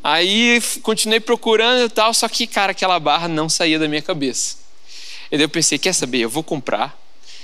Aí 0.05 0.63
continuei 0.83 1.19
procurando 1.19 1.87
e 1.87 1.89
tal, 1.89 2.13
só 2.13 2.29
que, 2.29 2.47
cara, 2.47 2.73
aquela 2.73 3.01
barra 3.01 3.27
não 3.27 3.49
saía 3.49 3.79
da 3.79 3.89
minha 3.89 4.03
cabeça. 4.03 4.59
E 5.33 5.39
daí 5.39 5.45
eu 5.45 5.49
pensei, 5.49 5.79
quer 5.79 5.95
saber? 5.95 6.19
Eu 6.19 6.29
vou 6.29 6.43
comprar. 6.43 6.95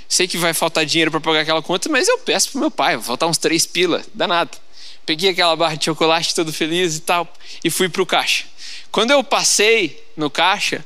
Sei 0.06 0.28
que 0.28 0.36
vai 0.36 0.52
faltar 0.52 0.84
dinheiro 0.84 1.10
para 1.10 1.20
pagar 1.20 1.40
aquela 1.40 1.62
conta, 1.62 1.88
mas 1.88 2.06
eu 2.06 2.18
peço 2.18 2.50
pro 2.50 2.60
meu 2.60 2.70
pai, 2.70 2.96
vai 2.96 3.04
faltar 3.06 3.26
uns 3.26 3.38
três 3.38 3.64
pila, 3.64 4.04
danado. 4.12 4.58
Peguei 5.04 5.30
aquela 5.30 5.56
barra 5.56 5.74
de 5.74 5.86
chocolate 5.86 6.34
todo 6.34 6.52
feliz 6.52 6.96
e 6.96 7.00
tal 7.00 7.30
e 7.64 7.70
fui 7.70 7.88
para 7.88 8.02
o 8.02 8.06
caixa. 8.06 8.44
Quando 8.90 9.10
eu 9.10 9.24
passei 9.24 10.04
no 10.16 10.30
caixa, 10.30 10.84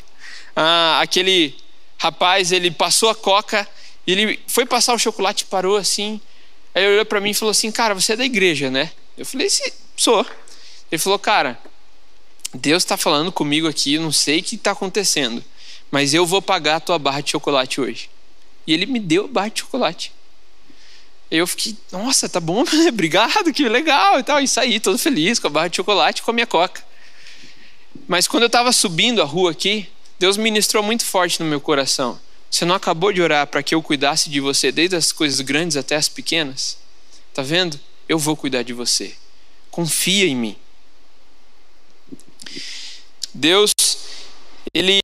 ah, 0.55 1.01
aquele 1.01 1.55
rapaz 1.99 2.53
ele 2.53 2.71
passou 2.71 3.11
a 3.11 3.15
coca, 3.15 3.69
ele 4.07 4.39
foi 4.47 4.65
passar 4.65 4.95
o 4.95 4.99
chocolate 4.99 5.45
parou 5.45 5.77
assim. 5.77 6.21
Aí 6.75 6.83
ele 6.83 6.95
olhou 6.95 7.05
para 7.05 7.21
mim 7.21 7.31
e 7.31 7.35
falou 7.35 7.51
assim: 7.51 7.71
Cara, 7.71 7.95
você 7.95 8.15
é 8.15 8.17
da 8.17 8.25
igreja, 8.25 8.71
né? 8.71 8.91
Eu 9.19 9.27
falei: 9.27 9.51
Sim, 9.51 9.71
sou. 9.97 10.25
Ele 10.91 10.99
falou: 10.99 11.19
Cara, 11.19 11.59
Deus 12.55 12.83
está 12.83 12.97
falando 12.97 13.31
comigo 13.31 13.69
aqui, 13.69 13.99
não 13.99 14.13
sei 14.13 14.41
o 14.41 14.43
que 14.43 14.55
está 14.55 14.71
acontecendo, 14.71 15.45
mas 15.91 16.15
eu 16.15 16.25
vou 16.25 16.41
pagar 16.41 16.77
a 16.77 16.81
tua 16.81 16.99
barra 16.99 17.21
de 17.21 17.31
chocolate 17.31 17.81
hoje. 17.81 18.09
E 18.67 18.73
ele 18.73 18.87
me 18.87 18.99
deu 18.99 19.27
a 19.27 19.29
barra 19.29 19.49
de 19.49 19.61
chocolate. 19.61 20.13
Eu 21.31 21.47
fiquei, 21.47 21.77
nossa, 21.91 22.29
tá 22.29 22.39
bom, 22.39 22.65
obrigado, 22.89 23.53
que 23.53 23.69
legal 23.69 24.21
e 24.21 24.23
tal. 24.23 24.41
E 24.41 24.47
saí 24.47 24.79
todo 24.79 24.99
feliz 24.99 25.39
com 25.39 25.49
a 25.49 25.51
barra 25.51 25.69
de 25.69 25.77
chocolate 25.77 26.21
e 26.21 26.25
com 26.25 26.31
a 26.31 26.35
minha 26.35 26.47
coca. 26.47 26.85
Mas 28.07 28.29
quando 28.29 28.45
eu 28.45 28.49
estava 28.49 28.73
subindo 28.73 29.21
a 29.21 29.25
rua 29.25 29.51
aqui, 29.51 29.89
Deus 30.19 30.37
ministrou 30.37 30.83
muito 30.83 31.05
forte 31.05 31.41
no 31.41 31.49
meu 31.49 31.61
coração. 31.61 32.19
Você 32.51 32.65
não 32.65 32.75
acabou 32.75 33.13
de 33.13 33.21
orar 33.21 33.47
para 33.49 33.63
que 33.63 33.75
eu 33.75 33.83
cuidasse 33.83 34.31
de 34.31 34.41
você, 34.41 34.71
desde 34.71 34.97
as 34.97 35.13
coisas 35.13 35.41
grandes 35.41 35.77
até 35.77 35.97
as 35.97 36.09
pequenas? 36.09 36.79
Tá 37.35 37.43
vendo? 37.43 37.79
Eu 38.09 38.19
vou 38.19 38.37
cuidar 38.37 38.63
de 38.63 38.73
você. 38.73 39.15
Confia 39.71 40.27
em 40.27 40.37
mim. 40.37 40.57
Deus, 43.35 43.73
ele, 44.73 45.01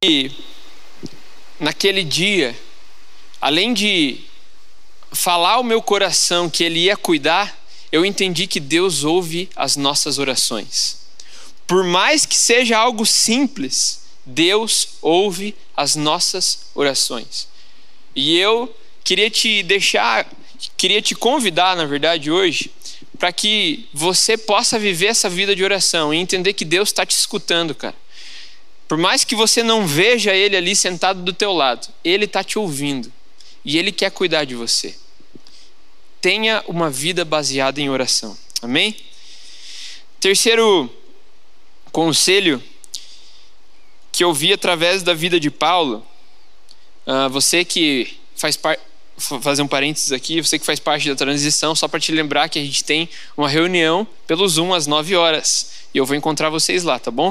naquele 1.61 2.04
dia, 2.04 2.56
além 3.40 3.74
de 3.74 4.24
falar 5.12 5.55
ao 5.55 5.64
meu 5.64 5.83
coração 5.83 6.48
que 6.48 6.64
Ele 6.64 6.81
ia 6.81 6.96
cuidar, 6.96 7.57
eu 7.90 8.05
entendi 8.05 8.46
que 8.46 8.59
Deus 8.59 9.05
ouve 9.05 9.48
as 9.55 9.77
nossas 9.77 10.18
orações. 10.18 10.98
Por 11.66 11.85
mais 11.85 12.27
que 12.27 12.37
seja 12.37 12.79
algo 12.79 13.05
simples, 13.05 14.03
Deus 14.25 14.88
ouve 15.03 15.55
as 15.77 15.94
nossas 15.94 16.66
orações. 16.75 17.48
E 18.14 18.38
eu 18.38 18.75
queria 19.05 19.31
te 19.31 19.62
deixar, 19.62 20.27
queria 20.77 21.03
te 21.03 21.14
convidar, 21.14 21.77
na 21.77 21.85
verdade, 21.85 22.31
hoje, 22.31 22.70
para 23.18 23.33
que 23.33 23.87
você 23.92 24.37
possa 24.37 24.79
viver 24.79 25.07
essa 25.07 25.29
vida 25.29 25.55
de 25.55 25.62
oração 25.62 26.12
e 26.12 26.18
entender 26.18 26.53
que 26.55 26.64
Deus 26.64 26.88
está 26.88 27.05
te 27.05 27.16
escutando, 27.16 27.75
cara. 27.75 27.94
Por 28.88 28.98
mais 28.98 29.25
que 29.25 29.35
você 29.35 29.62
não 29.62 29.87
veja 29.87 30.35
Ele 30.35 30.57
ali 30.57 30.77
sentado 30.77 31.22
do 31.22 31.33
teu 31.33 31.53
lado, 31.53 31.88
Ele 32.05 32.25
está 32.25 32.44
te 32.44 32.59
ouvindo 32.59 33.12
e 33.64 33.79
Ele 33.79 33.92
quer 33.92 34.11
cuidar 34.11 34.44
de 34.44 34.55
você. 34.55 34.94
Tenha 36.22 36.64
uma 36.66 36.88
vida 36.88 37.24
baseada 37.24 37.80
em 37.80 37.90
oração. 37.90 38.38
Amém? 38.62 38.96
Terceiro 40.20 40.88
conselho 41.90 42.62
que 44.12 44.22
eu 44.22 44.32
vi 44.32 44.52
através 44.52 45.02
da 45.02 45.14
vida 45.14 45.40
de 45.40 45.50
Paulo, 45.50 46.06
uh, 47.06 47.28
você 47.28 47.64
que 47.64 48.16
faz 48.37 48.56
parte 48.56 48.80
fazer 49.40 49.62
um 49.62 49.68
parênteses 49.68 50.11
aqui, 50.11 50.40
você 50.40 50.58
que 50.58 50.64
faz 50.64 50.80
parte 50.80 51.08
da 51.08 51.14
transição, 51.14 51.74
só 51.74 51.87
para 51.87 52.00
te 52.00 52.11
lembrar 52.12 52.48
que 52.48 52.58
a 52.58 52.62
gente 52.62 52.82
tem 52.82 53.08
uma 53.37 53.48
reunião 53.48 54.06
pelo 54.26 54.48
Zoom 54.48 54.72
às 54.72 54.87
9 54.87 55.14
horas. 55.16 55.70
E 55.94 55.98
eu 55.98 56.06
vou 56.06 56.16
encontrar 56.16 56.50
vocês 56.50 56.82
lá, 56.82 56.98
tá 56.98 57.11
bom? 57.11 57.30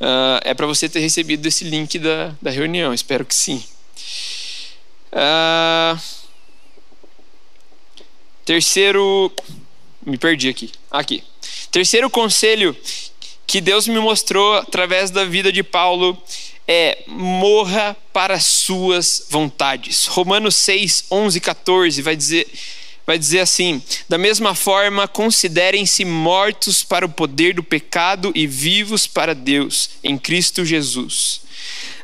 Uh, 0.00 0.40
é 0.42 0.54
para 0.54 0.66
você 0.66 0.88
ter 0.88 1.00
recebido 1.00 1.44
esse 1.46 1.64
link 1.64 1.98
da, 1.98 2.34
da 2.40 2.50
reunião, 2.50 2.94
espero 2.94 3.24
que 3.24 3.34
sim. 3.34 3.62
Uh, 5.12 5.98
terceiro. 8.48 9.30
Me 10.06 10.16
perdi 10.16 10.48
aqui. 10.48 10.72
Aqui. 10.90 11.22
Terceiro 11.70 12.08
conselho 12.08 12.74
que 13.46 13.60
Deus 13.60 13.86
me 13.86 14.00
mostrou 14.00 14.54
através 14.54 15.10
da 15.10 15.24
vida 15.26 15.52
de 15.52 15.62
Paulo 15.62 16.16
é 16.66 17.04
morra 17.06 17.94
para 18.10 18.40
suas 18.40 19.26
vontades. 19.28 20.06
Romanos 20.06 20.56
6, 20.56 21.04
11 21.10 21.36
e 21.36 21.40
14 21.42 22.00
vai 22.02 22.16
dizer, 22.16 22.46
vai 23.06 23.18
dizer 23.18 23.40
assim: 23.40 23.82
da 24.08 24.16
mesma 24.16 24.54
forma, 24.54 25.06
considerem-se 25.06 26.06
mortos 26.06 26.82
para 26.82 27.04
o 27.04 27.08
poder 27.10 27.54
do 27.54 27.62
pecado 27.62 28.32
e 28.34 28.46
vivos 28.46 29.06
para 29.06 29.34
Deus, 29.34 29.90
em 30.02 30.16
Cristo 30.16 30.64
Jesus. 30.64 31.42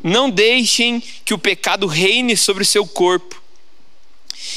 Não 0.03 0.29
deixem 0.29 1.03
que 1.25 1.33
o 1.33 1.39
pecado 1.39 1.87
reine 1.87 2.37
sobre 2.37 2.63
o 2.63 2.67
seu 2.67 2.87
corpo, 2.87 3.43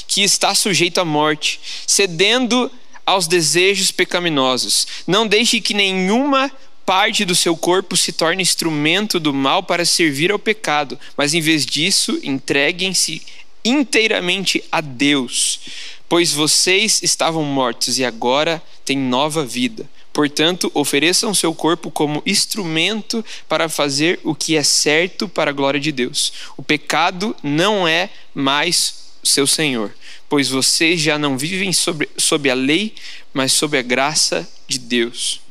que 0.07 0.23
está 0.23 0.53
sujeito 0.53 0.99
à 0.99 1.05
morte, 1.05 1.59
cedendo 1.85 2.71
aos 3.05 3.27
desejos 3.27 3.91
pecaminosos. 3.91 4.85
Não 5.07 5.25
deixe 5.25 5.61
que 5.61 5.73
nenhuma 5.73 6.51
parte 6.85 7.25
do 7.25 7.35
seu 7.35 7.55
corpo 7.55 7.97
se 7.97 8.11
torne 8.11 8.41
instrumento 8.41 9.19
do 9.19 9.33
mal 9.33 9.61
para 9.61 9.85
servir 9.85 10.31
ao 10.31 10.39
pecado, 10.39 10.97
mas 11.17 11.33
em 11.33 11.41
vez 11.41 11.65
disso, 11.65 12.19
entreguem-se 12.23 13.21
inteiramente 13.63 14.63
a 14.71 14.79
Deus, 14.79 15.59
pois 16.07 16.31
vocês 16.31 17.01
estavam 17.03 17.43
mortos 17.43 17.99
e 17.99 18.05
agora 18.05 18.63
têm 18.85 18.97
nova 18.97 19.45
vida. 19.45 19.89
Portanto, 20.13 20.71
ofereçam 20.73 21.33
seu 21.33 21.53
corpo 21.53 21.91
como 21.91 22.23
instrumento 22.25 23.23
para 23.47 23.69
fazer 23.69 24.19
o 24.23 24.33
que 24.33 24.55
é 24.55 24.63
certo 24.63 25.27
para 25.27 25.51
a 25.51 25.53
glória 25.53 25.79
de 25.79 25.91
Deus. 25.91 26.33
O 26.55 26.63
pecado 26.63 27.35
não 27.43 27.87
é 27.87 28.09
mais 28.33 29.06
seu 29.27 29.47
senhor, 29.47 29.93
pois 30.29 30.49
vocês 30.49 30.99
já 30.99 31.17
não 31.17 31.37
vivem 31.37 31.73
sobre, 31.73 32.09
sob 32.17 32.49
a 32.49 32.55
lei, 32.55 32.93
mas 33.33 33.53
sob 33.53 33.77
a 33.77 33.81
graça 33.81 34.47
de 34.67 34.79
Deus 34.79 35.41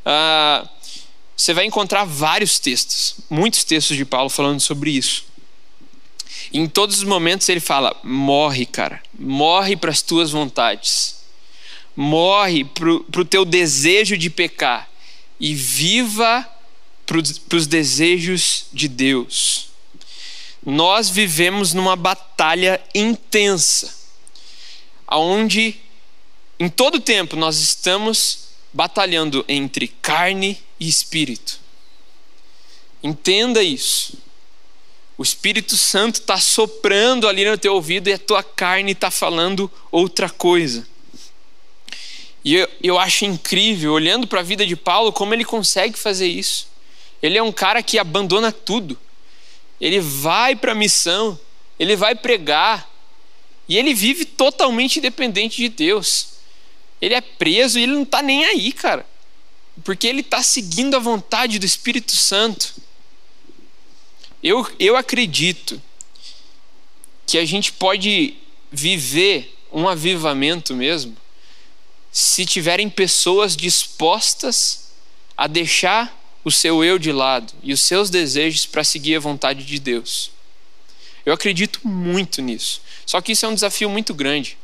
uh, 0.00 0.68
você 1.36 1.54
vai 1.54 1.64
encontrar 1.64 2.04
vários 2.04 2.58
textos, 2.58 3.16
muitos 3.28 3.64
textos 3.64 3.96
de 3.96 4.04
Paulo 4.04 4.28
falando 4.28 4.60
sobre 4.60 4.90
isso. 4.90 5.24
em 6.52 6.66
todos 6.66 6.98
os 6.98 7.04
momentos 7.04 7.48
ele 7.48 7.60
fala: 7.60 7.98
morre, 8.02 8.66
cara, 8.66 9.02
morre 9.18 9.76
para 9.76 9.90
as 9.90 10.02
tuas 10.02 10.30
vontades, 10.30 11.16
morre 11.96 12.64
para 12.64 12.90
o 12.90 13.24
teu 13.24 13.44
desejo 13.44 14.16
de 14.16 14.28
pecar 14.28 14.88
e 15.38 15.54
viva 15.54 16.46
para 17.06 17.56
os 17.56 17.66
desejos 17.66 18.66
de 18.72 18.86
Deus. 18.86 19.69
Nós 20.64 21.08
vivemos 21.08 21.72
numa 21.72 21.96
batalha 21.96 22.80
intensa, 22.94 23.94
onde 25.10 25.80
em 26.58 26.68
todo 26.68 27.00
tempo 27.00 27.36
nós 27.36 27.58
estamos 27.58 28.50
batalhando 28.72 29.44
entre 29.48 29.88
carne 29.88 30.62
e 30.78 30.88
espírito. 30.88 31.58
Entenda 33.02 33.62
isso. 33.62 34.18
O 35.16 35.22
Espírito 35.22 35.76
Santo 35.76 36.20
está 36.20 36.38
soprando 36.38 37.28
ali 37.28 37.44
no 37.44 37.58
teu 37.58 37.74
ouvido 37.74 38.08
e 38.08 38.12
a 38.12 38.18
tua 38.18 38.42
carne 38.42 38.92
está 38.92 39.10
falando 39.10 39.70
outra 39.90 40.30
coisa. 40.30 40.86
E 42.42 42.54
eu, 42.54 42.68
eu 42.82 42.98
acho 42.98 43.26
incrível, 43.26 43.92
olhando 43.92 44.26
para 44.26 44.40
a 44.40 44.42
vida 44.42 44.66
de 44.66 44.74
Paulo, 44.74 45.12
como 45.12 45.34
ele 45.34 45.44
consegue 45.44 45.98
fazer 45.98 46.26
isso. 46.26 46.68
Ele 47.22 47.36
é 47.36 47.42
um 47.42 47.52
cara 47.52 47.82
que 47.82 47.98
abandona 47.98 48.50
tudo. 48.50 48.98
Ele 49.80 50.00
vai 50.00 50.54
para 50.54 50.72
a 50.72 50.74
missão, 50.74 51.38
ele 51.78 51.96
vai 51.96 52.14
pregar, 52.14 52.90
e 53.68 53.78
ele 53.78 53.94
vive 53.94 54.24
totalmente 54.24 55.00
dependente 55.00 55.56
de 55.56 55.68
Deus. 55.68 56.30
Ele 57.00 57.14
é 57.14 57.20
preso 57.20 57.78
e 57.78 57.84
ele 57.84 57.92
não 57.92 58.02
está 58.02 58.20
nem 58.20 58.44
aí, 58.44 58.72
cara. 58.72 59.06
Porque 59.84 60.06
ele 60.06 60.20
está 60.20 60.42
seguindo 60.42 60.96
a 60.96 60.98
vontade 60.98 61.58
do 61.58 61.64
Espírito 61.64 62.12
Santo. 62.16 62.74
Eu, 64.42 64.68
eu 64.78 64.96
acredito 64.96 65.80
que 67.26 67.38
a 67.38 67.44
gente 67.44 67.72
pode 67.72 68.36
viver 68.72 69.56
um 69.72 69.88
avivamento 69.88 70.74
mesmo 70.74 71.16
se 72.10 72.44
tiverem 72.44 72.90
pessoas 72.90 73.56
dispostas 73.56 74.90
a 75.36 75.46
deixar 75.46 76.19
o 76.44 76.50
seu 76.50 76.82
eu 76.82 76.98
de 76.98 77.12
lado 77.12 77.52
e 77.62 77.72
os 77.72 77.80
seus 77.80 78.10
desejos 78.10 78.66
para 78.66 78.84
seguir 78.84 79.16
a 79.16 79.20
vontade 79.20 79.64
de 79.64 79.78
Deus. 79.78 80.30
Eu 81.24 81.32
acredito 81.32 81.80
muito 81.86 82.40
nisso. 82.40 82.80
Só 83.04 83.20
que 83.20 83.32
isso 83.32 83.44
é 83.44 83.48
um 83.48 83.54
desafio 83.54 83.90
muito 83.90 84.14
grande. 84.14 84.56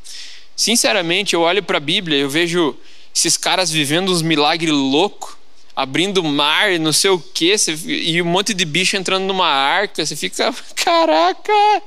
Sinceramente, 0.55 1.35
eu 1.35 1.43
olho 1.43 1.63
para 1.63 1.77
a 1.77 1.81
Bíblia, 1.81 2.19
eu 2.19 2.31
vejo 2.31 2.75
esses 3.15 3.37
caras 3.37 3.71
vivendo 3.71 4.11
uns 4.11 4.23
milagres 4.23 4.73
loucos, 4.73 5.37
abrindo 5.75 6.25
mar, 6.25 6.79
não 6.79 6.93
sei 6.93 7.11
o 7.11 7.19
quê, 7.19 7.55
e 7.87 8.23
um 8.23 8.25
monte 8.25 8.55
de 8.55 8.65
bicho 8.65 8.97
entrando 8.97 9.25
numa 9.25 9.49
arca. 9.49 10.05
Você 10.05 10.17
fica, 10.17 10.55
caraca, 10.75 11.83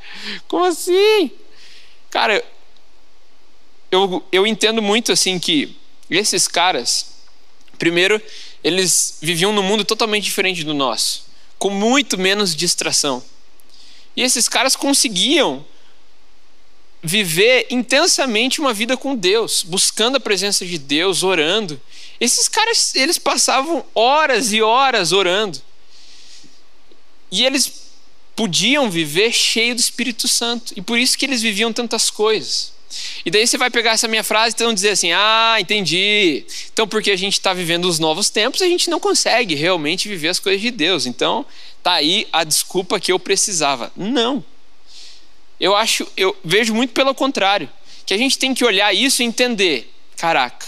como 0.48 0.66
assim? 0.66 1.32
Cara, 2.12 2.44
eu, 3.92 4.24
eu 4.32 4.46
entendo 4.46 4.82
muito 4.82 5.12
assim 5.12 5.40
que 5.40 5.76
esses 6.10 6.48
caras, 6.48 7.12
primeiro, 7.80 8.22
eles 8.64 9.18
viviam 9.22 9.54
num 9.54 9.64
mundo 9.64 9.84
totalmente 9.86 10.24
diferente 10.24 10.64
do 10.64 10.74
nosso, 10.74 11.26
com 11.58 11.70
muito 11.70 12.18
menos 12.18 12.56
distração. 12.56 13.24
E 14.16 14.22
esses 14.22 14.50
caras 14.50 14.76
conseguiam 14.76 15.66
viver 17.02 17.68
intensamente 17.70 18.60
uma 18.60 18.74
vida 18.74 18.98
com 18.98 19.16
Deus, 19.16 19.64
buscando 19.64 20.18
a 20.18 20.20
presença 20.20 20.66
de 20.66 20.78
Deus, 20.78 21.24
orando. 21.24 21.80
Esses 22.20 22.48
caras, 22.48 22.94
eles 22.96 23.18
passavam 23.18 23.86
horas 23.96 24.52
e 24.52 24.62
horas 24.62 25.12
orando. 25.14 25.62
E 27.32 27.46
eles 27.46 27.90
podiam 28.36 28.90
viver 28.90 29.32
cheio 29.32 29.76
do 29.76 29.80
Espírito 29.80 30.28
Santo. 30.28 30.74
E 30.76 30.82
por 30.82 30.98
isso 30.98 31.18
que 31.18 31.26
eles 31.26 31.42
viviam 31.42 31.72
tantas 31.72 32.10
coisas. 32.10 32.74
E 33.26 33.30
daí 33.30 33.46
você 33.46 33.58
vai 33.58 33.70
pegar 33.70 33.92
essa 33.92 34.08
minha 34.08 34.24
frase 34.24 34.54
e 34.54 34.56
então 34.56 34.74
dizer 34.74 34.92
assim: 34.92 35.12
ah, 35.12 35.58
entendi. 35.60 36.44
Então, 36.74 36.88
porque 36.88 37.12
a 37.12 37.16
gente 37.16 37.34
está 37.34 37.54
vivendo 37.54 37.86
os 37.86 38.00
novos 38.00 38.30
tempos, 38.30 38.62
a 38.62 38.68
gente 38.68 38.90
não 38.90 39.00
consegue 39.00 39.56
realmente 39.56 40.08
viver 40.08 40.30
as 40.30 40.40
coisas 40.40 40.62
de 40.62 40.72
Deus. 40.72 41.06
Então, 41.06 41.46
tá 41.84 41.94
aí 41.94 42.28
a 42.32 42.44
desculpa 42.44 43.00
que 43.00 43.12
eu 43.12 43.20
precisava. 43.20 43.92
Não. 43.96 44.44
Eu 45.60 45.76
acho, 45.76 46.08
eu 46.16 46.36
vejo 46.44 46.74
muito 46.74 46.94
pelo 46.94 47.14
contrário, 47.14 47.70
que 48.06 48.14
a 48.14 48.18
gente 48.18 48.38
tem 48.38 48.54
que 48.54 48.64
olhar 48.64 48.94
isso 48.94 49.22
e 49.22 49.26
entender, 49.26 49.92
caraca, 50.16 50.66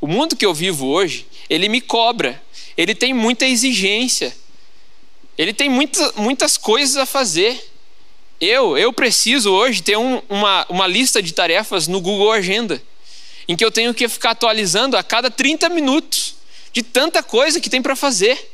o 0.00 0.06
mundo 0.06 0.34
que 0.34 0.44
eu 0.44 0.52
vivo 0.52 0.88
hoje, 0.88 1.26
ele 1.48 1.68
me 1.68 1.80
cobra, 1.80 2.42
ele 2.76 2.92
tem 2.94 3.14
muita 3.14 3.46
exigência, 3.46 4.36
ele 5.38 5.52
tem 5.52 5.70
muita, 5.70 6.12
muitas 6.16 6.56
coisas 6.56 6.96
a 6.96 7.06
fazer. 7.06 7.71
Eu, 8.44 8.76
eu 8.76 8.92
preciso 8.92 9.52
hoje 9.52 9.84
ter 9.84 9.96
um, 9.96 10.20
uma, 10.28 10.66
uma 10.68 10.84
lista 10.88 11.22
de 11.22 11.32
tarefas 11.32 11.86
no 11.86 12.00
Google 12.00 12.32
Agenda, 12.32 12.82
em 13.46 13.54
que 13.54 13.64
eu 13.64 13.70
tenho 13.70 13.94
que 13.94 14.08
ficar 14.08 14.32
atualizando 14.32 14.96
a 14.96 15.02
cada 15.04 15.30
30 15.30 15.68
minutos, 15.68 16.34
de 16.72 16.82
tanta 16.82 17.22
coisa 17.22 17.60
que 17.60 17.70
tem 17.70 17.80
para 17.80 17.94
fazer. 17.94 18.50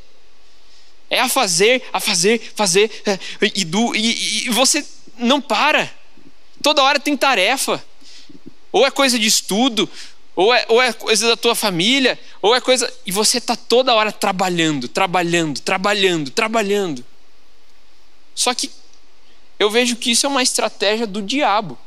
É 1.09 1.21
a 1.21 1.27
fazer, 1.27 1.83
a 1.91 2.01
fazer, 2.01 2.53
fazer, 2.55 2.91
é, 3.07 3.19
e, 3.55 3.65
do, 3.65 3.97
e, 3.97 4.45
e 4.45 4.51
você 4.51 4.85
não 5.17 5.41
para. 5.41 5.91
Toda 6.63 6.83
hora 6.83 7.01
tem 7.01 7.17
tarefa. 7.17 7.83
Ou 8.71 8.87
é 8.87 8.91
coisa 8.91 9.19
de 9.19 9.27
estudo, 9.27 9.89
ou 10.37 10.53
é, 10.53 10.67
ou 10.69 10.83
é 10.83 10.93
coisa 10.93 11.29
da 11.29 11.37
tua 11.37 11.55
família, 11.55 12.21
ou 12.43 12.55
é 12.55 12.61
coisa. 12.61 12.93
E 13.07 13.11
você 13.11 13.39
está 13.39 13.57
toda 13.57 13.95
hora 13.95 14.13
trabalhando, 14.13 14.87
trabalhando, 14.87 15.61
trabalhando, 15.61 16.31
trabalhando. 16.31 17.03
Só 18.35 18.53
que 18.53 18.71
eu 19.59 19.71
vejo 19.71 19.97
que 19.97 20.11
isso 20.11 20.27
é 20.27 20.29
uma 20.29 20.43
estratégia 20.43 21.07
do 21.07 21.21
diabo. 21.21 21.79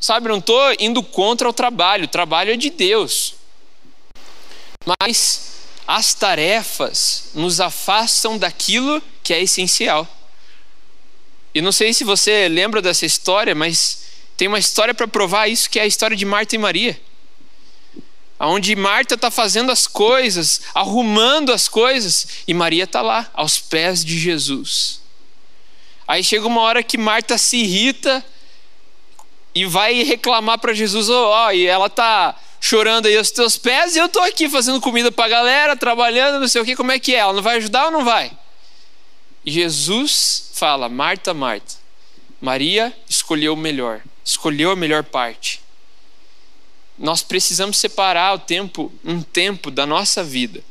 Sabe, 0.00 0.28
não 0.28 0.38
estou 0.38 0.74
indo 0.78 1.02
contra 1.02 1.48
o 1.48 1.52
trabalho, 1.52 2.04
o 2.04 2.08
trabalho 2.08 2.52
é 2.52 2.56
de 2.56 2.70
Deus. 2.70 3.34
Mas 5.00 5.48
as 5.86 6.14
tarefas 6.14 7.30
nos 7.34 7.60
afastam 7.60 8.38
daquilo 8.38 9.02
que 9.22 9.34
é 9.34 9.42
essencial. 9.42 10.06
E 11.54 11.60
não 11.60 11.72
sei 11.72 11.92
se 11.92 12.04
você 12.04 12.48
lembra 12.48 12.80
dessa 12.80 13.06
história, 13.06 13.54
mas 13.54 14.02
tem 14.36 14.46
uma 14.46 14.58
história 14.58 14.94
para 14.94 15.08
provar 15.08 15.48
isso, 15.48 15.68
que 15.68 15.78
é 15.78 15.82
a 15.82 15.86
história 15.86 16.16
de 16.16 16.24
Marta 16.24 16.54
e 16.54 16.58
Maria. 16.58 17.00
Onde 18.38 18.76
Marta 18.76 19.16
está 19.16 19.30
fazendo 19.30 19.72
as 19.72 19.86
coisas, 19.86 20.60
arrumando 20.72 21.52
as 21.52 21.68
coisas, 21.68 22.28
e 22.46 22.54
Maria 22.54 22.84
está 22.84 23.02
lá, 23.02 23.28
aos 23.34 23.58
pés 23.58 24.04
de 24.04 24.16
Jesus. 24.16 25.00
Aí 26.08 26.24
chega 26.24 26.46
uma 26.46 26.62
hora 26.62 26.82
que 26.82 26.96
Marta 26.96 27.36
se 27.36 27.58
irrita 27.58 28.24
e 29.54 29.66
vai 29.66 30.02
reclamar 30.02 30.58
para 30.58 30.72
Jesus, 30.72 31.10
ó, 31.10 31.48
oh, 31.48 31.52
e 31.52 31.66
ela 31.66 31.90
tá 31.90 32.34
chorando 32.58 33.06
aí 33.06 33.16
aos 33.16 33.30
teus 33.30 33.58
pés 33.58 33.94
e 33.94 33.98
eu 33.98 34.08
tô 34.08 34.20
aqui 34.20 34.48
fazendo 34.48 34.80
comida 34.80 35.12
para 35.12 35.26
a 35.26 35.28
galera, 35.28 35.76
trabalhando, 35.76 36.40
não 36.40 36.48
sei 36.48 36.62
o 36.62 36.64
que, 36.64 36.74
como 36.74 36.90
é 36.90 36.98
que 36.98 37.14
é? 37.14 37.18
Ela 37.18 37.34
não 37.34 37.42
vai 37.42 37.58
ajudar 37.58 37.86
ou 37.86 37.90
não 37.90 38.06
vai? 38.06 38.32
Jesus 39.44 40.50
fala: 40.54 40.88
Marta, 40.88 41.34
Marta, 41.34 41.74
Maria 42.40 42.96
escolheu 43.06 43.52
o 43.52 43.56
melhor, 43.56 44.00
escolheu 44.24 44.70
a 44.70 44.76
melhor 44.76 45.04
parte. 45.04 45.60
Nós 46.98 47.22
precisamos 47.22 47.76
separar 47.76 48.34
o 48.34 48.38
tempo, 48.38 48.90
um 49.04 49.20
tempo 49.20 49.70
da 49.70 49.84
nossa 49.84 50.24
vida, 50.24 50.64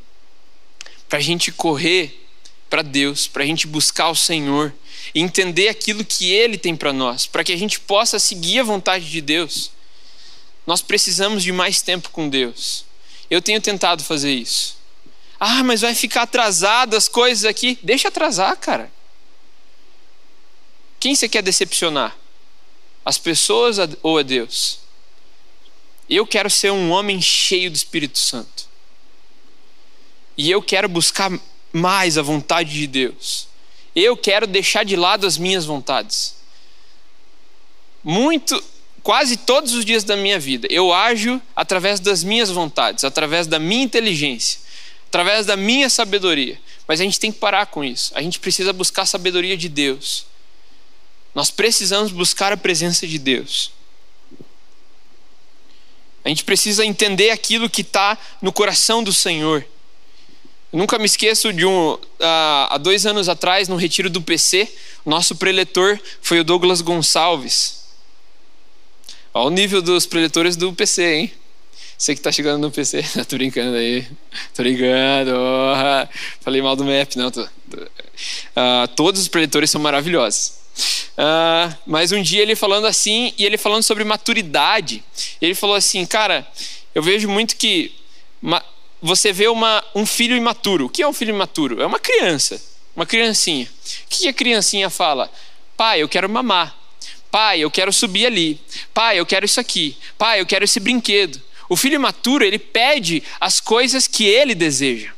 para 1.07 1.19
a 1.19 1.21
gente 1.21 1.51
correr 1.51 2.26
para 2.69 2.81
Deus, 2.81 3.27
para 3.27 3.43
a 3.43 3.45
gente 3.45 3.67
buscar 3.67 4.09
o 4.09 4.15
Senhor, 4.15 4.73
e 5.13 5.21
entender 5.21 5.69
aquilo 5.69 6.03
que 6.03 6.31
Ele 6.31 6.57
tem 6.57 6.75
para 6.75 6.91
nós, 6.91 7.25
para 7.25 7.43
que 7.43 7.53
a 7.53 7.57
gente 7.57 7.79
possa 7.79 8.19
seguir 8.19 8.59
a 8.59 8.63
vontade 8.63 9.09
de 9.09 9.21
Deus. 9.21 9.71
Nós 10.65 10.81
precisamos 10.81 11.43
de 11.43 11.51
mais 11.51 11.81
tempo 11.81 12.09
com 12.09 12.27
Deus. 12.27 12.83
Eu 13.29 13.41
tenho 13.41 13.61
tentado 13.61 14.03
fazer 14.03 14.33
isso. 14.33 14.77
Ah, 15.39 15.63
mas 15.63 15.81
vai 15.81 15.93
ficar 15.93 16.23
atrasado 16.23 16.95
as 16.95 17.07
coisas 17.07 17.45
aqui. 17.45 17.77
Deixa 17.81 18.07
atrasar, 18.07 18.57
cara. 18.57 18.91
Quem 20.99 21.15
você 21.15 21.29
quer 21.29 21.43
decepcionar? 21.43 22.17
As 23.05 23.17
pessoas 23.17 23.77
ou 24.01 24.17
a 24.17 24.23
Deus? 24.23 24.79
Eu 26.09 26.25
quero 26.25 26.49
ser 26.49 26.71
um 26.71 26.89
homem 26.89 27.21
cheio 27.21 27.69
do 27.69 27.75
Espírito 27.75 28.17
Santo. 28.17 28.67
E 30.35 30.49
eu 30.49 30.61
quero 30.61 30.89
buscar 30.89 31.31
mais 31.71 32.17
a 32.17 32.21
vontade 32.21 32.71
de 32.71 32.87
Deus. 32.87 33.47
Eu 33.95 34.15
quero 34.15 34.45
deixar 34.45 34.83
de 34.83 34.95
lado 34.95 35.25
as 35.25 35.37
minhas 35.37 35.65
vontades. 35.65 36.35
Muito, 38.03 38.63
quase 39.03 39.37
todos 39.37 39.73
os 39.73 39.83
dias 39.83 40.03
da 40.03 40.15
minha 40.15 40.39
vida, 40.39 40.67
eu 40.69 40.93
ajo 40.93 41.41
através 41.55 41.99
das 41.99 42.23
minhas 42.23 42.49
vontades, 42.49 43.03
através 43.03 43.47
da 43.47 43.59
minha 43.59 43.83
inteligência, 43.83 44.59
através 45.07 45.45
da 45.45 45.57
minha 45.57 45.89
sabedoria. 45.89 46.59
Mas 46.87 47.01
a 47.01 47.03
gente 47.03 47.19
tem 47.19 47.31
que 47.31 47.39
parar 47.39 47.65
com 47.65 47.83
isso. 47.83 48.11
A 48.15 48.21
gente 48.21 48.39
precisa 48.39 48.71
buscar 48.71 49.01
a 49.01 49.05
sabedoria 49.05 49.57
de 49.57 49.67
Deus. 49.67 50.25
Nós 51.35 51.51
precisamos 51.51 52.11
buscar 52.11 52.53
a 52.53 52.57
presença 52.57 53.05
de 53.05 53.19
Deus. 53.19 53.71
A 56.23 56.29
gente 56.29 56.43
precisa 56.43 56.85
entender 56.85 57.29
aquilo 57.29 57.69
que 57.69 57.81
está 57.81 58.17
no 58.41 58.51
coração 58.51 59.03
do 59.03 59.13
Senhor. 59.13 59.65
Nunca 60.71 60.99
me 60.99 61.05
esqueço 61.05 61.53
de 61.53 61.65
um. 61.65 61.93
Uh, 61.93 61.99
há 62.69 62.77
dois 62.77 63.05
anos 63.05 63.29
atrás, 63.29 63.67
no 63.67 63.77
retiro 63.77 64.09
do 64.09 64.21
PC, 64.21 64.67
nosso 65.05 65.35
preletor 65.35 65.97
foi 66.21 66.39
o 66.39 66.43
Douglas 66.43 66.81
Gonçalves. 66.81 67.85
Olha 69.33 69.47
o 69.47 69.49
nível 69.49 69.81
dos 69.81 70.05
preletores 70.05 70.55
do 70.55 70.73
PC, 70.73 71.13
hein? 71.13 71.31
Você 71.97 72.13
que 72.13 72.19
está 72.19 72.31
chegando 72.31 72.61
no 72.61 72.69
PC, 72.69 73.03
tô 73.27 73.37
brincando 73.37 73.77
aí, 73.77 74.05
tô 74.53 74.61
brincando. 74.61 75.31
Oh, 75.35 76.07
falei 76.41 76.61
mal 76.61 76.75
do 76.75 76.83
MAP, 76.83 77.15
não. 77.15 77.31
Tô, 77.31 77.43
tô. 77.43 77.77
Uh, 77.77 78.87
todos 78.95 79.21
os 79.21 79.27
preletores 79.27 79.71
são 79.71 79.79
maravilhosos. 79.81 80.59
Uh, 81.17 81.75
mas 81.87 82.11
um 82.11 82.21
dia 82.21 82.41
ele 82.41 82.55
falando 82.55 82.85
assim, 82.85 83.33
e 83.37 83.45
ele 83.45 83.57
falando 83.57 83.83
sobre 83.83 84.03
maturidade, 84.03 85.03
ele 85.41 85.55
falou 85.55 85.75
assim: 85.75 86.05
Cara, 86.05 86.47
eu 86.93 87.01
vejo 87.01 87.27
muito 87.27 87.55
que 87.55 87.95
você 89.01 89.31
vê 89.31 89.47
uma, 89.47 89.83
um 89.93 90.05
filho 90.05 90.35
imaturo. 90.35 90.85
O 90.85 90.89
que 90.89 91.01
é 91.01 91.07
um 91.07 91.13
filho 91.13 91.33
imaturo? 91.33 91.81
É 91.81 91.85
uma 91.85 91.99
criança, 91.99 92.61
uma 92.95 93.05
criancinha. 93.05 93.65
O 94.05 94.09
que 94.09 94.27
a 94.27 94.33
criancinha 94.33 94.89
fala? 94.89 95.31
Pai, 95.75 96.01
eu 96.01 96.09
quero 96.09 96.29
mamar. 96.29 96.75
Pai, 97.29 97.59
eu 97.59 97.69
quero 97.69 97.93
subir 97.93 98.25
ali. 98.25 98.59
Pai, 98.93 99.19
eu 99.19 99.25
quero 99.25 99.45
isso 99.45 99.59
aqui. 99.59 99.97
Pai, 100.17 100.39
eu 100.41 100.45
quero 100.45 100.65
esse 100.65 100.79
brinquedo. 100.79 101.41
O 101.69 101.75
filho 101.75 101.95
imaturo, 101.95 102.43
ele 102.43 102.57
pede 102.57 103.21
as 103.39 103.59
coisas 103.59 104.07
que 104.07 104.25
ele 104.25 104.55
deseja. 104.55 105.11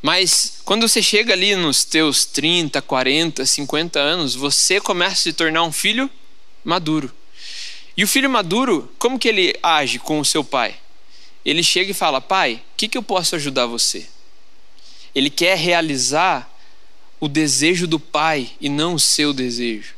Mas 0.00 0.60
quando 0.64 0.88
você 0.88 1.02
chega 1.02 1.34
ali 1.34 1.54
nos 1.54 1.84
teus 1.84 2.24
30, 2.24 2.80
40, 2.80 3.44
50 3.44 3.98
anos, 3.98 4.34
você 4.34 4.80
começa 4.80 5.12
a 5.12 5.16
se 5.16 5.32
tornar 5.32 5.62
um 5.64 5.72
filho 5.72 6.08
maduro. 6.64 7.12
E 7.96 8.04
o 8.04 8.08
filho 8.08 8.30
maduro, 8.30 8.90
como 8.98 9.18
que 9.18 9.28
ele 9.28 9.54
age 9.62 9.98
com 9.98 10.18
o 10.18 10.24
seu 10.24 10.42
pai? 10.42 10.79
Ele 11.44 11.62
chega 11.62 11.90
e 11.90 11.94
fala: 11.94 12.20
Pai, 12.20 12.62
o 12.72 12.76
que, 12.76 12.88
que 12.88 12.98
eu 12.98 13.02
posso 13.02 13.34
ajudar 13.36 13.66
você? 13.66 14.06
Ele 15.14 15.30
quer 15.30 15.56
realizar 15.56 16.50
o 17.18 17.28
desejo 17.28 17.86
do 17.86 18.00
pai 18.00 18.50
e 18.60 18.68
não 18.68 18.94
o 18.94 19.00
seu 19.00 19.32
desejo. 19.32 19.94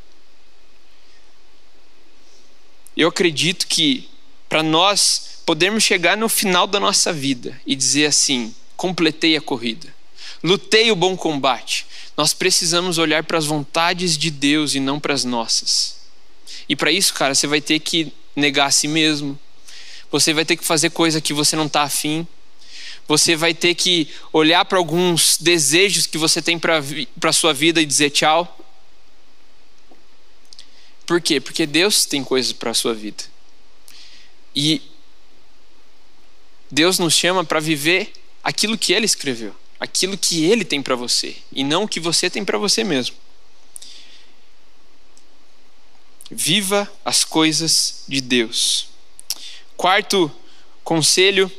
Eu 2.96 3.08
acredito 3.08 3.66
que 3.66 4.08
para 4.48 4.62
nós 4.62 5.40
podermos 5.46 5.82
chegar 5.82 6.16
no 6.16 6.28
final 6.28 6.66
da 6.66 6.78
nossa 6.78 7.12
vida 7.12 7.60
e 7.66 7.74
dizer 7.74 8.06
assim: 8.06 8.54
completei 8.76 9.36
a 9.36 9.40
corrida, 9.40 9.94
lutei 10.42 10.90
o 10.90 10.96
bom 10.96 11.16
combate. 11.16 11.86
Nós 12.16 12.34
precisamos 12.34 12.98
olhar 12.98 13.24
para 13.24 13.38
as 13.38 13.46
vontades 13.46 14.18
de 14.18 14.30
Deus 14.30 14.74
e 14.74 14.80
não 14.80 15.00
para 15.00 15.14
as 15.14 15.24
nossas. 15.24 15.96
E 16.68 16.76
para 16.76 16.92
isso, 16.92 17.14
cara, 17.14 17.34
você 17.34 17.46
vai 17.46 17.60
ter 17.60 17.78
que 17.78 18.12
negar 18.36 18.66
a 18.66 18.70
si 18.70 18.86
mesmo. 18.86 19.38
Você 20.12 20.34
vai 20.34 20.44
ter 20.44 20.56
que 20.56 20.64
fazer 20.64 20.90
coisa 20.90 21.20
que 21.20 21.32
você 21.32 21.56
não 21.56 21.66
está 21.66 21.82
afim. 21.82 22.26
Você 23.08 23.34
vai 23.34 23.54
ter 23.54 23.74
que 23.74 24.08
olhar 24.32 24.64
para 24.66 24.78
alguns 24.78 25.38
desejos 25.38 26.06
que 26.06 26.18
você 26.18 26.40
tem 26.40 26.58
para 26.58 26.80
a 27.24 27.32
sua 27.32 27.52
vida 27.52 27.80
e 27.80 27.86
dizer 27.86 28.10
tchau. 28.10 28.58
Por 31.06 31.20
quê? 31.20 31.40
Porque 31.40 31.66
Deus 31.66 32.04
tem 32.04 32.22
coisas 32.22 32.52
para 32.52 32.70
a 32.70 32.74
sua 32.74 32.94
vida. 32.94 33.24
E 34.54 34.82
Deus 36.70 36.98
nos 36.98 37.14
chama 37.14 37.42
para 37.42 37.58
viver 37.58 38.12
aquilo 38.44 38.78
que 38.78 38.92
Ele 38.92 39.06
escreveu, 39.06 39.54
aquilo 39.80 40.16
que 40.16 40.44
Ele 40.44 40.64
tem 40.64 40.82
para 40.82 40.94
você, 40.94 41.36
e 41.50 41.64
não 41.64 41.84
o 41.84 41.88
que 41.88 42.00
você 42.00 42.28
tem 42.30 42.44
para 42.44 42.58
você 42.58 42.84
mesmo. 42.84 43.16
Viva 46.30 46.90
as 47.04 47.24
coisas 47.24 48.04
de 48.08 48.20
Deus. 48.20 48.91
Quarto 49.82 50.30
conselho, 50.84 51.50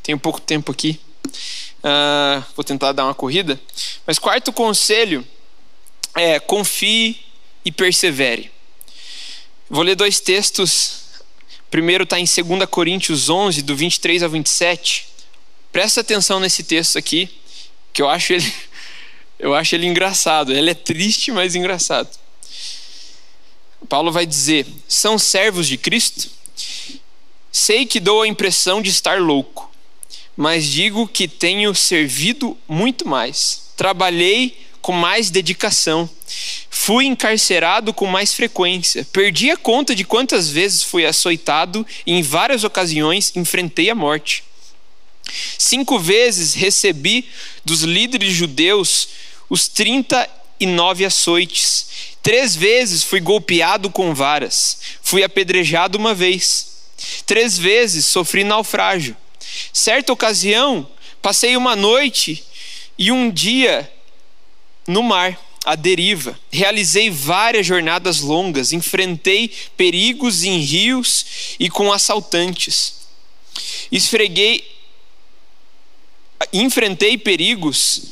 tenho 0.00 0.16
pouco 0.16 0.40
tempo 0.40 0.70
aqui, 0.70 1.00
uh, 1.26 2.44
vou 2.54 2.62
tentar 2.62 2.92
dar 2.92 3.04
uma 3.04 3.16
corrida, 3.16 3.60
mas 4.06 4.16
quarto 4.16 4.52
conselho 4.52 5.26
é 6.14 6.38
confie 6.38 7.20
e 7.64 7.72
persevere. 7.72 8.48
Vou 9.68 9.82
ler 9.82 9.96
dois 9.96 10.20
textos. 10.20 11.02
Primeiro 11.68 12.04
está 12.04 12.16
em 12.16 12.26
2 12.26 12.64
Coríntios 12.70 13.28
11, 13.28 13.62
do 13.62 13.74
23 13.74 14.22
ao 14.22 14.30
27. 14.30 15.08
Presta 15.72 16.00
atenção 16.00 16.38
nesse 16.38 16.62
texto 16.62 16.96
aqui, 16.96 17.28
que 17.92 18.00
eu 18.00 18.08
acho 18.08 18.34
ele, 18.34 18.54
eu 19.36 19.52
acho 19.52 19.74
ele 19.74 19.88
engraçado. 19.88 20.52
Ele 20.52 20.70
é 20.70 20.74
triste, 20.74 21.32
mas 21.32 21.56
engraçado. 21.56 22.08
Paulo 23.88 24.12
vai 24.12 24.26
dizer: 24.26 24.64
são 24.86 25.18
servos 25.18 25.66
de 25.66 25.76
Cristo? 25.76 26.30
Sei 27.52 27.84
que 27.84 28.00
dou 28.00 28.22
a 28.22 28.28
impressão 28.28 28.80
de 28.80 28.88
estar 28.88 29.20
louco, 29.20 29.70
mas 30.34 30.64
digo 30.64 31.06
que 31.06 31.28
tenho 31.28 31.74
servido 31.74 32.56
muito 32.66 33.06
mais. 33.06 33.64
Trabalhei 33.76 34.56
com 34.80 34.92
mais 34.92 35.30
dedicação. 35.30 36.08
Fui 36.70 37.04
encarcerado 37.04 37.92
com 37.92 38.06
mais 38.06 38.32
frequência. 38.32 39.06
Perdi 39.12 39.50
a 39.50 39.56
conta 39.56 39.94
de 39.94 40.02
quantas 40.02 40.48
vezes 40.48 40.82
fui 40.82 41.04
açoitado 41.04 41.86
e 42.06 42.14
em 42.14 42.22
várias 42.22 42.64
ocasiões 42.64 43.32
enfrentei 43.36 43.90
a 43.90 43.94
morte. 43.94 44.42
Cinco 45.58 45.98
vezes 45.98 46.54
recebi 46.54 47.28
dos 47.64 47.82
líderes 47.82 48.32
judeus 48.32 49.08
os 49.48 49.68
39 49.68 51.04
açoites. 51.04 51.86
Três 52.22 52.56
vezes 52.56 53.02
fui 53.04 53.20
golpeado 53.20 53.90
com 53.90 54.14
varas. 54.14 54.78
Fui 55.02 55.22
apedrejado 55.22 55.98
uma 55.98 56.14
vez. 56.14 56.71
Três 57.26 57.58
vezes 57.58 58.06
sofri 58.06 58.44
naufrágio. 58.44 59.16
Certa 59.72 60.12
ocasião, 60.12 60.88
passei 61.20 61.56
uma 61.56 61.76
noite 61.76 62.44
e 62.98 63.10
um 63.10 63.30
dia 63.30 63.90
no 64.86 65.02
mar. 65.02 65.38
à 65.64 65.76
deriva. 65.76 66.36
Realizei 66.50 67.08
várias 67.08 67.64
jornadas 67.64 68.20
longas, 68.20 68.72
enfrentei 68.72 69.48
perigos 69.76 70.42
em 70.42 70.58
rios 70.58 71.24
e 71.58 71.70
com 71.70 71.92
assaltantes. 71.92 72.94
Esfreguei 73.92 74.64
enfrentei 76.52 77.16
perigos 77.16 78.02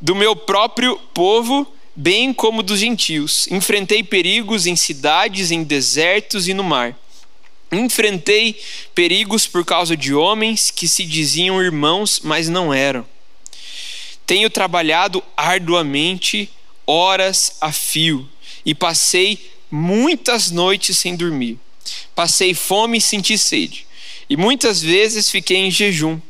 do 0.00 0.14
meu 0.14 0.34
próprio 0.34 0.96
povo, 1.12 1.66
bem 1.94 2.32
como 2.32 2.62
dos 2.62 2.80
gentios. 2.80 3.48
Enfrentei 3.50 4.02
perigos 4.02 4.66
em 4.66 4.76
cidades, 4.76 5.50
em 5.50 5.62
desertos 5.62 6.48
e 6.48 6.54
no 6.54 6.62
mar. 6.62 6.96
Enfrentei 7.70 8.58
perigos 8.94 9.46
por 9.46 9.64
causa 9.64 9.96
de 9.96 10.14
homens 10.14 10.70
que 10.70 10.88
se 10.88 11.04
diziam 11.04 11.62
irmãos, 11.62 12.20
mas 12.22 12.48
não 12.48 12.72
eram. 12.72 13.06
Tenho 14.26 14.48
trabalhado 14.48 15.22
arduamente, 15.36 16.50
horas 16.86 17.56
a 17.60 17.72
fio, 17.72 18.28
e 18.64 18.74
passei 18.74 19.50
muitas 19.70 20.50
noites 20.50 20.96
sem 20.98 21.14
dormir. 21.14 21.58
Passei 22.14 22.54
fome 22.54 22.98
e 22.98 23.02
senti 23.02 23.38
sede, 23.38 23.86
e 24.28 24.36
muitas 24.36 24.82
vezes 24.82 25.30
fiquei 25.30 25.56
em 25.58 25.70
jejum. 25.70 26.20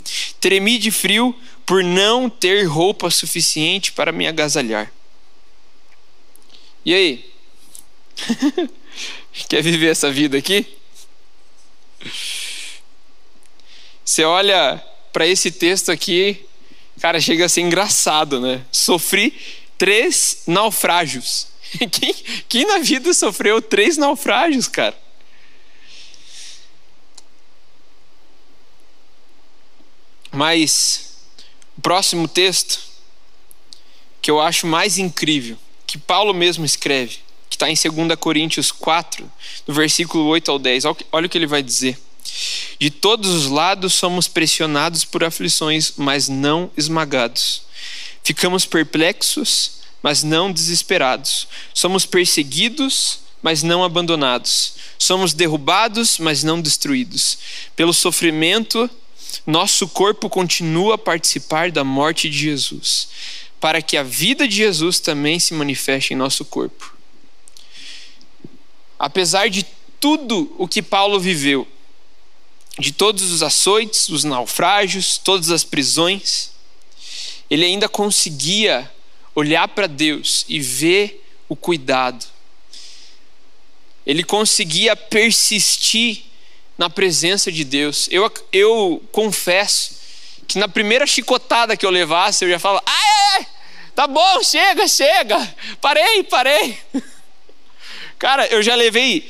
Tremi 0.40 0.78
de 0.78 0.90
frio 0.90 1.34
por 1.66 1.82
não 1.84 2.30
ter 2.30 2.64
roupa 2.64 3.10
suficiente 3.10 3.92
para 3.92 4.12
me 4.12 4.26
agasalhar. 4.26 4.92
E 6.84 6.94
aí? 6.94 7.30
Quer 9.48 9.62
viver 9.62 9.90
essa 9.90 10.10
vida 10.10 10.38
aqui? 10.38 10.77
Você 14.04 14.24
olha 14.24 14.82
para 15.12 15.26
esse 15.26 15.50
texto 15.50 15.90
aqui, 15.90 16.46
cara, 17.00 17.20
chega 17.20 17.44
a 17.44 17.48
ser 17.48 17.60
engraçado, 17.60 18.40
né? 18.40 18.64
Sofri 18.72 19.38
três 19.76 20.42
naufrágios. 20.46 21.48
Quem, 21.92 22.14
quem 22.48 22.66
na 22.66 22.78
vida 22.78 23.12
sofreu 23.12 23.60
três 23.60 23.98
naufrágios, 23.98 24.66
cara? 24.66 24.98
Mas 30.32 31.18
o 31.76 31.80
próximo 31.82 32.26
texto, 32.26 32.80
que 34.22 34.30
eu 34.30 34.40
acho 34.40 34.66
mais 34.66 34.96
incrível, 34.96 35.58
que 35.86 35.98
Paulo 35.98 36.32
mesmo 36.32 36.64
escreve, 36.64 37.18
que 37.48 37.56
está 37.56 37.70
em 37.70 37.74
2 37.74 38.18
Coríntios 38.18 38.70
4, 38.70 39.30
no 39.66 39.74
versículo 39.74 40.24
8 40.26 40.50
ao 40.50 40.58
10. 40.58 40.84
Olha 41.12 41.26
o 41.26 41.28
que 41.28 41.38
ele 41.38 41.46
vai 41.46 41.62
dizer. 41.62 41.98
De 42.78 42.90
todos 42.90 43.30
os 43.30 43.46
lados 43.46 43.94
somos 43.94 44.28
pressionados 44.28 45.04
por 45.04 45.24
aflições, 45.24 45.94
mas 45.96 46.28
não 46.28 46.70
esmagados. 46.76 47.62
Ficamos 48.22 48.64
perplexos, 48.64 49.78
mas 50.02 50.22
não 50.22 50.52
desesperados. 50.52 51.48
Somos 51.74 52.04
perseguidos, 52.04 53.20
mas 53.42 53.62
não 53.62 53.82
abandonados. 53.82 54.74
Somos 54.98 55.32
derrubados, 55.32 56.18
mas 56.18 56.42
não 56.42 56.60
destruídos. 56.60 57.38
Pelo 57.74 57.94
sofrimento, 57.94 58.88
nosso 59.46 59.88
corpo 59.88 60.28
continua 60.28 60.96
a 60.96 60.98
participar 60.98 61.70
da 61.70 61.82
morte 61.82 62.28
de 62.28 62.38
Jesus, 62.38 63.08
para 63.60 63.80
que 63.80 63.96
a 63.96 64.02
vida 64.02 64.46
de 64.46 64.56
Jesus 64.56 65.00
também 65.00 65.38
se 65.38 65.54
manifeste 65.54 66.12
em 66.12 66.16
nosso 66.16 66.44
corpo. 66.44 66.97
Apesar 68.98 69.48
de 69.48 69.64
tudo 70.00 70.54
o 70.58 70.66
que 70.66 70.82
Paulo 70.82 71.20
viveu, 71.20 71.66
de 72.78 72.92
todos 72.92 73.30
os 73.30 73.42
açoites, 73.42 74.08
os 74.08 74.24
naufrágios, 74.24 75.18
todas 75.18 75.50
as 75.50 75.64
prisões, 75.64 76.50
ele 77.50 77.64
ainda 77.64 77.88
conseguia 77.88 78.90
olhar 79.34 79.68
para 79.68 79.86
Deus 79.86 80.44
e 80.48 80.60
ver 80.60 81.24
o 81.48 81.56
cuidado. 81.56 82.24
Ele 84.06 84.22
conseguia 84.22 84.96
persistir 84.96 86.24
na 86.76 86.88
presença 86.88 87.50
de 87.50 87.64
Deus. 87.64 88.08
Eu, 88.10 88.32
eu 88.52 89.02
confesso 89.10 89.98
que 90.46 90.58
na 90.58 90.68
primeira 90.68 91.06
chicotada 91.06 91.76
que 91.76 91.84
eu 91.84 91.90
levasse, 91.90 92.44
eu 92.44 92.50
já 92.50 92.58
falava: 92.58 92.82
ai, 92.86 93.34
ai, 93.34 93.46
tá 93.94 94.06
bom, 94.06 94.42
chega, 94.42 94.86
chega, 94.88 95.54
parei, 95.80 96.22
parei. 96.24 96.78
Cara, 98.18 98.46
eu 98.48 98.62
já 98.62 98.74
levei 98.74 99.28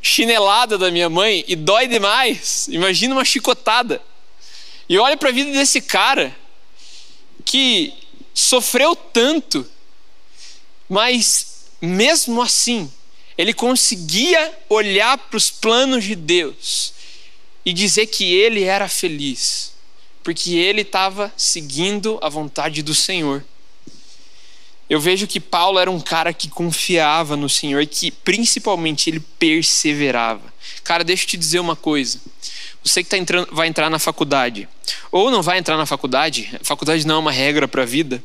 chinelada 0.00 0.78
da 0.78 0.90
minha 0.90 1.08
mãe 1.08 1.44
e 1.46 1.54
dói 1.54 1.86
demais. 1.86 2.66
Imagina 2.68 3.14
uma 3.14 3.24
chicotada. 3.24 4.02
E 4.88 4.98
olha 4.98 5.16
para 5.16 5.28
a 5.28 5.32
vida 5.32 5.52
desse 5.52 5.80
cara 5.80 6.36
que 7.44 7.92
sofreu 8.34 8.96
tanto, 8.96 9.68
mas 10.88 11.66
mesmo 11.80 12.40
assim, 12.40 12.90
ele 13.36 13.52
conseguia 13.52 14.58
olhar 14.68 15.18
para 15.18 15.36
os 15.36 15.50
planos 15.50 16.04
de 16.04 16.14
Deus 16.14 16.92
e 17.64 17.72
dizer 17.72 18.06
que 18.06 18.34
ele 18.34 18.64
era 18.64 18.88
feliz, 18.88 19.72
porque 20.22 20.54
ele 20.54 20.82
estava 20.82 21.32
seguindo 21.36 22.18
a 22.22 22.28
vontade 22.28 22.82
do 22.82 22.94
Senhor. 22.94 23.44
Eu 24.92 25.00
vejo 25.00 25.26
que 25.26 25.40
Paulo 25.40 25.78
era 25.78 25.90
um 25.90 25.98
cara 25.98 26.34
que 26.34 26.50
confiava 26.50 27.34
no 27.34 27.48
Senhor 27.48 27.80
e 27.80 27.86
que 27.86 28.10
principalmente 28.10 29.08
ele 29.08 29.20
perseverava. 29.38 30.52
Cara, 30.84 31.02
deixa 31.02 31.24
eu 31.24 31.28
te 31.28 31.38
dizer 31.38 31.60
uma 31.60 31.74
coisa. 31.74 32.20
Você 32.84 33.02
que 33.02 33.08
tá 33.08 33.16
entrando, 33.16 33.48
vai 33.52 33.68
entrar 33.68 33.88
na 33.88 33.98
faculdade, 33.98 34.68
ou 35.10 35.30
não 35.30 35.40
vai 35.40 35.56
entrar 35.56 35.78
na 35.78 35.86
faculdade, 35.86 36.54
faculdade 36.62 37.06
não 37.06 37.14
é 37.14 37.18
uma 37.20 37.32
regra 37.32 37.66
para 37.66 37.84
a 37.84 37.86
vida, 37.86 38.22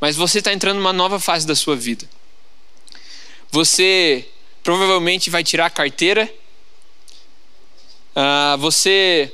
mas 0.00 0.16
você 0.16 0.38
está 0.38 0.50
entrando 0.50 0.78
numa 0.78 0.94
nova 0.94 1.20
fase 1.20 1.46
da 1.46 1.54
sua 1.54 1.76
vida. 1.76 2.08
Você 3.50 4.26
provavelmente 4.62 5.28
vai 5.28 5.44
tirar 5.44 5.66
a 5.66 5.70
carteira, 5.70 6.26
uh, 8.16 8.56
você 8.56 9.30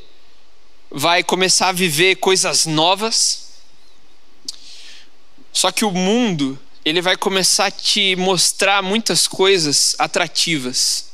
vai 0.90 1.22
começar 1.22 1.68
a 1.68 1.72
viver 1.72 2.16
coisas 2.16 2.66
novas 2.66 3.47
só 5.58 5.72
que 5.72 5.84
o 5.84 5.90
mundo, 5.90 6.56
ele 6.84 7.02
vai 7.02 7.16
começar 7.16 7.66
a 7.66 7.70
te 7.72 8.14
mostrar 8.14 8.80
muitas 8.80 9.26
coisas 9.26 9.96
atrativas. 9.98 11.06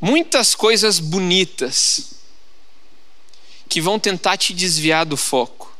Muitas 0.00 0.56
coisas 0.56 0.98
bonitas 0.98 2.14
que 3.68 3.80
vão 3.80 4.00
tentar 4.00 4.36
te 4.36 4.52
desviar 4.52 5.06
do 5.06 5.16
foco. 5.16 5.72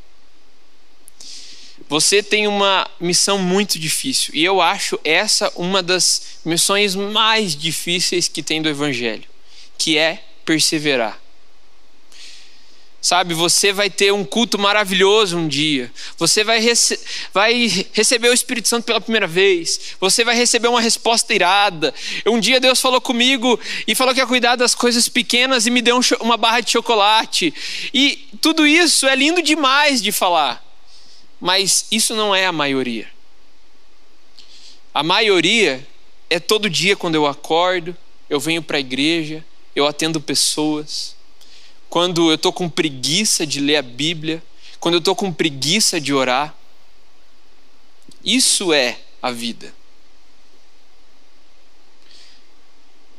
Você 1.89 2.23
tem 2.23 2.47
uma 2.47 2.89
missão 3.01 3.37
muito 3.37 3.77
difícil 3.77 4.33
e 4.33 4.41
eu 4.41 4.61
acho 4.61 4.97
essa 5.03 5.51
uma 5.57 5.83
das 5.83 6.39
missões 6.45 6.95
mais 6.95 7.53
difíceis 7.53 8.29
que 8.29 8.41
tem 8.41 8.61
do 8.61 8.69
evangelho, 8.69 9.27
que 9.77 9.97
é 9.97 10.23
perseverar. 10.45 11.19
Sabe, 13.05 13.35
você 13.35 13.71
vai 13.71 13.87
ter 13.87 14.11
um 14.11 14.25
culto 14.25 14.57
maravilhoso 14.57 15.37
um 15.37 15.47
dia. 15.47 15.91
Você 16.17 16.43
vai, 16.43 16.57
rece 16.57 16.99
vai 17.31 17.87
receber 17.93 18.29
o 18.29 18.33
Espírito 18.33 18.67
Santo 18.67 18.83
pela 18.83 18.99
primeira 18.99 19.27
vez. 19.27 19.95
Você 19.99 20.23
vai 20.23 20.35
receber 20.35 20.69
uma 20.69 20.81
resposta 20.81 21.31
irada. 21.31 21.93
Um 22.25 22.39
dia 22.39 22.59
Deus 22.59 22.81
falou 22.81 22.99
comigo 22.99 23.59
e 23.87 23.93
falou 23.93 24.11
que 24.11 24.19
ia 24.19 24.25
cuidar 24.25 24.55
das 24.55 24.73
coisas 24.73 25.07
pequenas 25.07 25.67
e 25.67 25.69
me 25.69 25.83
deu 25.83 25.97
um 25.97 26.01
uma 26.19 26.35
barra 26.35 26.61
de 26.61 26.71
chocolate. 26.71 27.53
E 27.93 28.27
tudo 28.41 28.65
isso 28.65 29.05
é 29.05 29.15
lindo 29.15 29.39
demais 29.39 30.01
de 30.01 30.11
falar. 30.11 30.65
Mas 31.39 31.85
isso 31.91 32.15
não 32.15 32.33
é 32.33 32.47
a 32.47 32.51
maioria. 32.51 33.07
A 34.91 35.03
maioria 35.03 35.87
é 36.27 36.39
todo 36.39 36.67
dia 36.67 36.95
quando 36.95 37.13
eu 37.13 37.27
acordo, 37.27 37.95
eu 38.27 38.39
venho 38.39 38.63
para 38.63 38.77
a 38.77 38.79
igreja, 38.79 39.45
eu 39.75 39.85
atendo 39.85 40.19
pessoas 40.19 41.14
quando 41.95 42.29
eu 42.29 42.35
estou 42.35 42.51
com 42.51 42.67
preguiça 42.67 43.47
de 43.47 43.61
ler 43.61 43.77
a 43.77 43.81
Bíblia, 43.81 44.43
quando 44.81 44.95
eu 44.95 44.99
estou 44.99 45.15
com 45.15 45.31
preguiça 45.31 45.97
de 45.97 46.13
orar. 46.13 46.53
Isso 48.21 48.73
é 48.73 48.99
a 49.21 49.31
vida. 49.31 49.73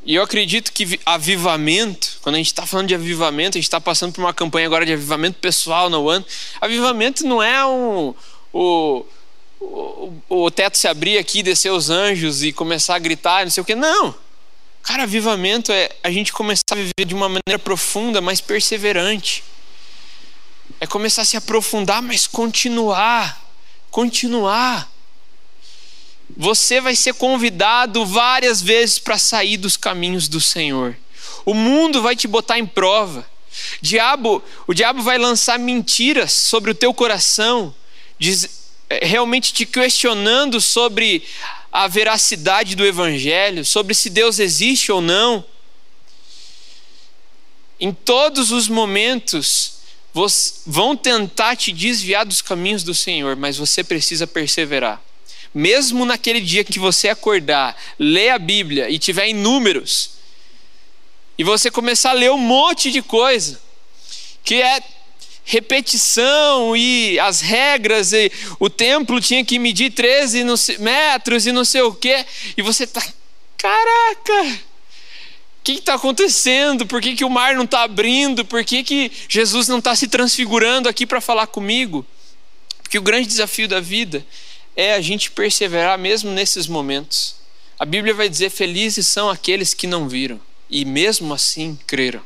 E 0.05 0.13
eu 0.13 0.21
acredito 0.21 0.71
que 0.71 0.99
avivamento, 1.07 2.19
quando 2.21 2.35
a 2.35 2.37
gente 2.37 2.45
está 2.45 2.67
falando 2.67 2.87
de 2.89 2.93
avivamento, 2.93 3.57
a 3.57 3.59
gente 3.59 3.67
está 3.67 3.81
passando 3.81 4.13
por 4.13 4.21
uma 4.21 4.31
campanha 4.31 4.67
agora 4.67 4.85
de 4.85 4.93
avivamento 4.93 5.39
pessoal 5.39 5.89
no 5.89 6.07
ano. 6.07 6.23
Avivamento 6.61 7.25
não 7.25 7.41
é 7.41 7.65
um, 7.65 8.13
o, 8.53 9.03
o, 9.59 10.13
o 10.29 10.51
teto 10.51 10.77
se 10.77 10.87
abrir 10.87 11.17
aqui, 11.17 11.41
descer 11.41 11.71
os 11.71 11.89
anjos 11.89 12.43
e 12.43 12.53
começar 12.53 12.93
a 12.93 12.99
gritar, 12.99 13.43
não 13.43 13.49
sei 13.49 13.63
o 13.63 13.65
que. 13.65 13.73
Não. 13.73 14.26
Cara, 14.87 15.03
avivamento 15.03 15.69
é 15.69 15.89
a 16.01 16.09
gente 16.09 16.31
começar 16.31 16.63
a 16.71 16.75
viver 16.75 17.05
de 17.05 17.13
uma 17.13 17.27
maneira 17.27 17.59
profunda, 17.61 18.21
mas 18.21 18.39
perseverante. 18.39 19.43
É 20.79 20.87
começar 20.87 21.23
a 21.23 21.25
se 21.25 21.35
aprofundar, 21.35 22.01
mas 22.01 22.25
continuar. 22.25 23.37
Continuar. 23.91 24.89
Você 26.37 26.79
vai 26.79 26.95
ser 26.95 27.15
convidado 27.15 28.05
várias 28.05 28.61
vezes 28.61 28.97
para 28.97 29.17
sair 29.17 29.57
dos 29.57 29.75
caminhos 29.75 30.29
do 30.29 30.39
Senhor. 30.39 30.95
O 31.45 31.53
mundo 31.53 32.01
vai 32.01 32.15
te 32.15 32.25
botar 32.25 32.57
em 32.57 32.65
prova. 32.65 33.29
Diabo, 33.81 34.41
o 34.67 34.73
diabo 34.73 35.03
vai 35.03 35.17
lançar 35.17 35.59
mentiras 35.59 36.31
sobre 36.31 36.71
o 36.71 36.75
teu 36.75 36.93
coração, 36.93 37.75
diz, 38.17 38.69
é, 38.89 39.05
realmente 39.05 39.51
te 39.51 39.65
questionando 39.65 40.61
sobre 40.61 41.25
a 41.71 41.87
veracidade 41.87 42.75
do 42.75 42.85
Evangelho, 42.85 43.65
sobre 43.65 43.93
se 43.93 44.09
Deus 44.09 44.39
existe 44.39 44.91
ou 44.91 45.01
não. 45.01 45.45
Em 47.79 47.93
todos 47.93 48.51
os 48.51 48.67
momentos, 48.67 49.73
vão 50.65 50.97
tentar 50.97 51.55
te 51.55 51.71
desviar 51.71 52.25
dos 52.25 52.41
caminhos 52.41 52.83
do 52.83 52.95
Senhor, 52.95 53.35
mas 53.35 53.57
você 53.57 53.83
precisa 53.83 54.25
perseverar. 54.25 55.01
Mesmo 55.53 56.05
naquele 56.05 56.41
dia 56.41 56.63
que 56.63 56.79
você 56.79 57.09
acordar, 57.09 57.75
ler 57.99 58.29
a 58.29 58.39
Bíblia 58.39 58.89
e 58.89 58.97
tiver 58.97 59.27
em 59.27 59.33
números, 59.33 60.11
e 61.37 61.43
você 61.43 61.69
começar 61.69 62.11
a 62.11 62.13
ler 62.13 62.31
um 62.31 62.37
monte 62.37 62.91
de 62.91 63.01
coisa, 63.01 63.61
que 64.43 64.61
é 64.61 64.81
repetição 65.47 66.75
e 66.75 67.17
as 67.19 67.39
regras, 67.39 68.11
e 68.11 68.29
o 68.59 68.69
templo 68.69 69.21
tinha 69.21 69.45
que 69.45 69.57
medir 69.57 69.91
13 69.93 70.43
metros 70.77 71.47
e 71.47 71.53
não 71.53 71.63
sei 71.63 71.81
o 71.81 71.93
quê, 71.93 72.25
e 72.57 72.61
você 72.61 72.83
está, 72.83 73.01
caraca, 73.57 74.43
o 74.43 75.63
que 75.63 75.71
está 75.73 75.93
acontecendo? 75.93 76.85
Por 76.85 77.01
que, 77.01 77.15
que 77.15 77.23
o 77.23 77.29
mar 77.29 77.55
não 77.55 77.63
está 77.63 77.83
abrindo? 77.83 78.43
Por 78.43 78.63
que, 78.65 78.83
que 78.83 79.09
Jesus 79.29 79.69
não 79.69 79.79
está 79.79 79.95
se 79.95 80.09
transfigurando 80.09 80.89
aqui 80.89 81.05
para 81.05 81.21
falar 81.21 81.47
comigo? 81.47 82.05
Porque 82.83 82.99
o 82.99 83.01
grande 83.01 83.27
desafio 83.27 83.69
da 83.69 83.79
vida 83.79 84.25
é 84.75 84.93
a 84.93 85.01
gente 85.01 85.31
perseverar 85.31 85.97
mesmo 85.97 86.29
nesses 86.29 86.67
momentos. 86.67 87.35
A 87.79 87.85
Bíblia 87.85 88.13
vai 88.13 88.27
dizer: 88.27 88.49
felizes 88.49 89.07
são 89.07 89.29
aqueles 89.29 89.73
que 89.73 89.87
não 89.87 90.07
viram 90.07 90.39
e 90.69 90.83
mesmo 90.83 91.33
assim 91.33 91.77
creram. 91.87 92.21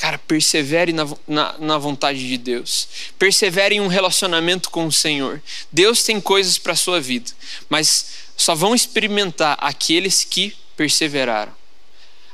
Cara, 0.00 0.16
persevere 0.16 0.94
na, 0.94 1.06
na, 1.28 1.58
na, 1.58 1.76
vontade 1.76 2.26
de 2.26 2.38
Deus. 2.38 2.88
Persevere 3.18 3.74
em 3.74 3.80
um 3.82 3.86
relacionamento 3.86 4.70
com 4.70 4.86
o 4.86 4.92
Senhor. 4.92 5.42
Deus 5.70 6.02
tem 6.02 6.18
coisas 6.18 6.56
para 6.56 6.72
a 6.72 6.76
sua 6.76 6.98
vida, 6.98 7.30
mas 7.68 8.06
só 8.34 8.54
vão 8.54 8.74
experimentar 8.74 9.58
aqueles 9.60 10.24
que 10.24 10.56
perseveraram, 10.74 11.52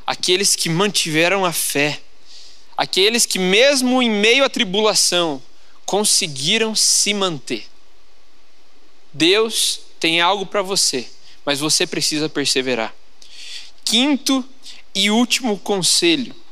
aqueles 0.07 0.55
que 0.55 0.69
mantiveram 0.69 1.45
a 1.45 1.53
fé, 1.53 2.01
aqueles 2.77 3.27
que, 3.27 3.37
mesmo 3.37 4.01
em 4.01 4.11
meio 4.11 4.45
à 4.45 4.49
tribulação, 4.49 5.43
conseguiram 5.85 6.73
se 6.73 7.13
manter. 7.13 7.67
Deus 9.13 9.81
tem 9.99 10.21
algo 10.21 10.47
para 10.47 10.63
você, 10.63 11.05
mas 11.45 11.59
você 11.59 11.85
precisa 11.85 12.29
perseverar. 12.29 12.95
Quinto 13.85 14.45
e 14.95 15.11
último 15.11 15.59
conselho 15.59 16.46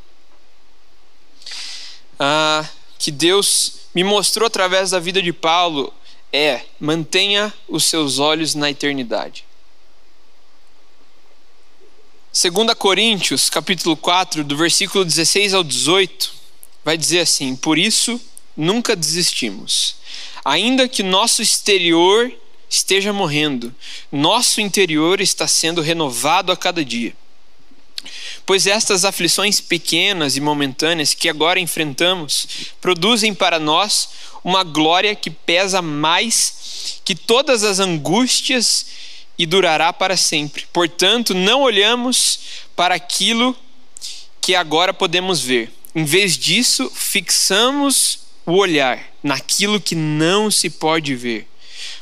ah, 2.18 2.68
que 2.98 3.10
Deus 3.10 3.80
me 3.94 4.02
mostrou 4.04 4.46
através 4.46 4.90
da 4.90 4.98
vida 4.98 5.22
de 5.22 5.32
Paulo 5.32 5.92
é: 6.32 6.62
mantenha 6.80 7.52
os 7.68 7.84
seus 7.84 8.18
olhos 8.18 8.54
na 8.54 8.70
eternidade. 8.70 9.44
2 12.32 12.74
Coríntios, 12.74 13.48
capítulo 13.48 13.96
4, 13.96 14.42
do 14.42 14.56
versículo 14.56 15.04
16 15.04 15.54
ao 15.54 15.62
18, 15.62 16.32
vai 16.84 16.98
dizer 16.98 17.20
assim: 17.20 17.54
Por 17.54 17.78
isso 17.78 18.20
nunca 18.56 18.96
desistimos. 18.96 19.96
Ainda 20.44 20.88
que 20.88 21.02
nosso 21.02 21.40
exterior 21.40 22.32
esteja 22.68 23.12
morrendo, 23.12 23.72
nosso 24.10 24.60
interior 24.60 25.20
está 25.20 25.46
sendo 25.46 25.80
renovado 25.80 26.50
a 26.50 26.56
cada 26.56 26.84
dia. 26.84 27.14
Pois 28.46 28.66
estas 28.66 29.04
aflições 29.04 29.60
pequenas 29.60 30.36
e 30.36 30.40
momentâneas 30.40 31.14
que 31.14 31.28
agora 31.28 31.60
enfrentamos 31.60 32.46
produzem 32.80 33.34
para 33.34 33.58
nós 33.58 34.08
uma 34.42 34.62
glória 34.62 35.14
que 35.14 35.30
pesa 35.30 35.80
mais 35.80 37.00
que 37.04 37.14
todas 37.14 37.64
as 37.64 37.78
angústias 37.78 38.86
e 39.38 39.46
durará 39.46 39.92
para 39.92 40.16
sempre. 40.16 40.66
Portanto, 40.72 41.34
não 41.34 41.62
olhamos 41.62 42.40
para 42.76 42.94
aquilo 42.94 43.56
que 44.40 44.54
agora 44.54 44.92
podemos 44.92 45.40
ver. 45.40 45.72
Em 45.94 46.04
vez 46.04 46.36
disso, 46.36 46.90
fixamos 46.94 48.20
o 48.44 48.52
olhar 48.52 49.02
naquilo 49.22 49.80
que 49.80 49.94
não 49.94 50.50
se 50.50 50.68
pode 50.68 51.14
ver. 51.14 51.48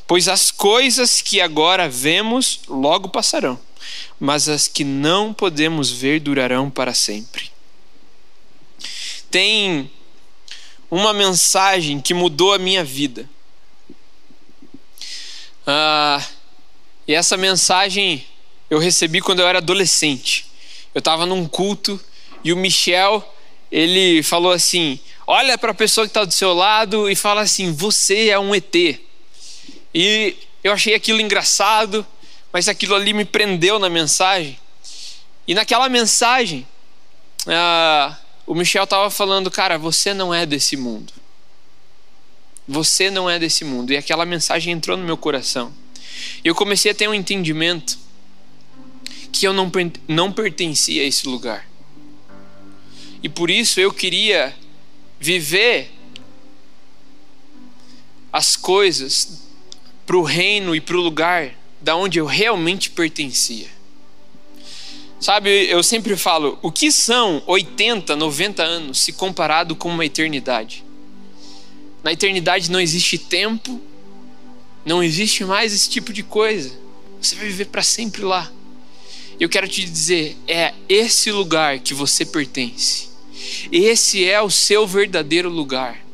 Pois 0.07 0.29
as 0.29 0.51
coisas 0.51 1.23
que 1.23 1.41
agora 1.41 1.89
vemos 1.89 2.61
logo 2.69 3.09
passarão 3.09 3.59
mas 4.19 4.49
as 4.49 4.69
que 4.69 4.85
não 4.85 5.33
podemos 5.33 5.91
ver 5.91 6.21
durarão 6.21 6.71
para 6.71 6.95
sempre. 6.95 7.51
Tem 9.31 9.91
uma 10.91 11.13
mensagem 11.13 12.01
que 12.01 12.13
mudou 12.13 12.53
a 12.53 12.59
minha 12.59 12.85
vida. 12.85 13.29
Ah, 15.67 16.25
e 17.09 17.15
essa 17.15 17.37
mensagem 17.37 18.27
eu 18.69 18.79
recebi 18.79 19.21
quando 19.21 19.41
eu 19.41 19.49
era 19.49 19.59
adolescente. 19.59 20.47
Eu 20.95 20.99
estava 20.99 21.27
num 21.27 21.47
culto 21.49 22.01
e 22.45 22.53
o 22.53 22.57
Michel 22.57 23.27
ele 23.71 24.23
falou 24.23 24.53
assim: 24.53 25.01
olha 25.27 25.57
para 25.57 25.71
a 25.71 25.75
pessoa 25.75 26.07
que 26.07 26.11
está 26.11 26.25
do 26.25 26.33
seu 26.33 26.53
lado 26.53 27.11
e 27.11 27.17
fala 27.17 27.41
assim: 27.41 27.73
você 27.73 28.29
é 28.29 28.39
um 28.39 28.55
ET. 28.55 28.75
E 29.95 30.37
eu 30.63 30.73
achei 30.73 30.95
aquilo 30.95 31.21
engraçado 31.21 32.07
mas 32.53 32.69
aquilo 32.69 32.95
ali 32.95 33.13
me 33.15 33.25
prendeu 33.25 33.79
na 33.79 33.89
mensagem. 33.89 34.59
E 35.47 35.55
naquela 35.55 35.89
mensagem, 35.89 36.67
uh, 37.47 38.15
o 38.47 38.55
Michel 38.55 38.85
estava 38.85 39.11
falando, 39.11 39.51
cara, 39.51 39.79
você 39.79 40.13
não 40.13 40.33
é 40.35 40.45
desse 40.45 40.77
mundo. 40.77 41.13
Você 42.69 43.11
não 43.11 43.29
é 43.29 43.39
desse 43.39 43.65
mundo. 43.65 43.93
E 43.93 43.97
aquela 43.97 44.27
mensagem 44.27 44.73
entrou 44.73 44.97
no 44.97 45.05
meu 45.05 45.17
coração. 45.17 45.73
E 46.45 46.49
eu 46.49 46.55
comecei 46.55 46.93
a 46.93 46.95
ter 46.95 47.09
um 47.09 47.15
entendimento 47.15 47.99
que 49.33 49.47
eu 49.47 49.53
não, 49.53 49.73
não 50.07 50.31
pertencia 50.31 51.03
a 51.03 51.07
esse 51.07 51.27
lugar. 51.27 51.67
E 53.23 53.29
por 53.29 53.51
isso 53.51 53.81
eu 53.81 53.93
queria 53.93 54.55
viver 55.19 55.91
as 58.33 58.57
coisas 58.57 59.43
para 60.05 60.17
o 60.17 60.23
reino 60.23 60.75
e 60.75 60.81
para 60.81 60.97
o 60.97 61.01
lugar 61.01 61.55
da 61.83 61.97
onde 61.97 62.19
eu 62.19 62.27
realmente 62.27 62.91
pertencia. 62.91 63.67
Sabe, 65.21 65.51
eu 65.71 65.83
sempre 65.83 66.17
falo, 66.17 66.59
o 66.63 66.73
que 66.73 66.91
são 66.91 67.43
80, 67.47 68.17
90 68.17 68.63
anos 68.63 68.99
se 68.99 69.13
comparado 69.13 69.77
com 69.77 69.89
uma 69.89 70.05
eternidade? 70.05 70.85
Na 72.03 72.13
eternidade 72.13 72.71
não 72.71 72.81
existe 72.81 73.17
tempo, 73.19 73.81
não 74.85 75.03
existe 75.03 75.45
mais 75.45 75.73
esse 75.73 75.89
tipo 75.89 76.13
de 76.13 76.23
coisa. 76.23 76.73
Você 77.21 77.37
vai 77.37 77.47
viver 77.47 77.67
para 77.67 77.83
sempre 77.83 78.23
lá. 78.23 78.51
Eu 79.39 79.49
quero 79.49 79.69
te 79.69 79.85
dizer, 79.85 80.37
é 80.49 80.75
esse 80.89 81.31
lugar 81.31 81.79
que 81.79 81.95
você 81.95 82.25
pertence. 82.25 83.09
Esse 83.71 84.29
é 84.29 84.41
o 84.41 84.51
seu 84.51 84.87
verdadeiro 84.87 85.49
lugar. 85.49 86.05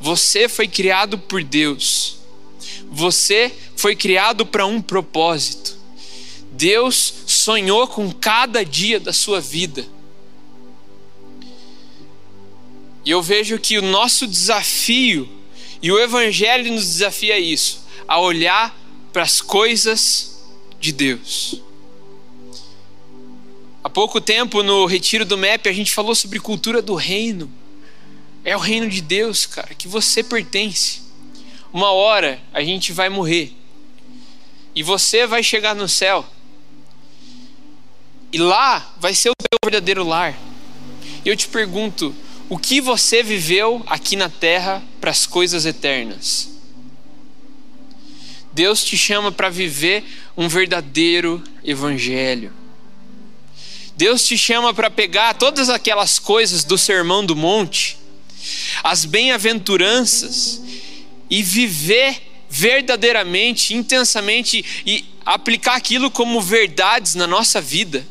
Você 0.00 0.48
foi 0.48 0.68
criado 0.68 1.18
por 1.18 1.42
Deus. 1.42 2.17
Você 2.90 3.52
foi 3.76 3.94
criado 3.94 4.46
para 4.46 4.66
um 4.66 4.80
propósito. 4.80 5.76
Deus 6.52 7.14
sonhou 7.26 7.86
com 7.86 8.10
cada 8.12 8.64
dia 8.64 8.98
da 8.98 9.12
sua 9.12 9.40
vida. 9.40 9.86
E 13.04 13.10
eu 13.10 13.22
vejo 13.22 13.58
que 13.58 13.78
o 13.78 13.82
nosso 13.82 14.26
desafio, 14.26 15.28
e 15.80 15.90
o 15.90 15.98
Evangelho 15.98 16.72
nos 16.72 16.84
desafia 16.84 17.34
a 17.34 17.38
isso, 17.38 17.84
a 18.06 18.20
olhar 18.20 18.76
para 19.12 19.22
as 19.22 19.40
coisas 19.40 20.42
de 20.80 20.92
Deus. 20.92 21.62
Há 23.82 23.88
pouco 23.88 24.20
tempo, 24.20 24.62
no 24.62 24.84
retiro 24.84 25.24
do 25.24 25.38
MEP, 25.38 25.68
a 25.68 25.72
gente 25.72 25.94
falou 25.94 26.14
sobre 26.14 26.38
cultura 26.38 26.82
do 26.82 26.94
reino. 26.94 27.50
É 28.44 28.56
o 28.56 28.60
reino 28.60 28.88
de 28.88 29.00
Deus, 29.00 29.46
cara, 29.46 29.74
que 29.74 29.88
você 29.88 30.22
pertence. 30.22 31.07
Uma 31.72 31.92
hora 31.92 32.40
a 32.52 32.62
gente 32.62 32.92
vai 32.92 33.08
morrer. 33.08 33.52
E 34.74 34.82
você 34.82 35.26
vai 35.26 35.42
chegar 35.42 35.74
no 35.74 35.88
céu. 35.88 36.24
E 38.32 38.38
lá 38.38 38.94
vai 39.00 39.14
ser 39.14 39.30
o 39.30 39.34
teu 39.36 39.58
verdadeiro 39.64 40.04
lar. 40.04 40.38
E 41.24 41.28
eu 41.28 41.36
te 41.36 41.48
pergunto, 41.48 42.14
o 42.48 42.58
que 42.58 42.80
você 42.80 43.22
viveu 43.22 43.82
aqui 43.86 44.16
na 44.16 44.28
terra 44.28 44.82
para 45.00 45.10
as 45.10 45.26
coisas 45.26 45.66
eternas? 45.66 46.48
Deus 48.52 48.82
te 48.82 48.96
chama 48.96 49.30
para 49.30 49.50
viver 49.50 50.04
um 50.36 50.48
verdadeiro 50.48 51.42
evangelho. 51.62 52.52
Deus 53.96 54.24
te 54.24 54.38
chama 54.38 54.72
para 54.72 54.90
pegar 54.90 55.34
todas 55.34 55.68
aquelas 55.68 56.18
coisas 56.18 56.64
do 56.64 56.78
Sermão 56.78 57.24
do 57.24 57.36
Monte, 57.36 57.98
as 58.82 59.04
bem-aventuranças, 59.04 60.62
e 61.30 61.42
viver 61.42 62.22
verdadeiramente, 62.48 63.74
intensamente 63.74 64.64
e 64.86 65.04
aplicar 65.24 65.76
aquilo 65.76 66.10
como 66.10 66.40
verdades 66.40 67.14
na 67.14 67.26
nossa 67.26 67.60
vida. 67.60 68.06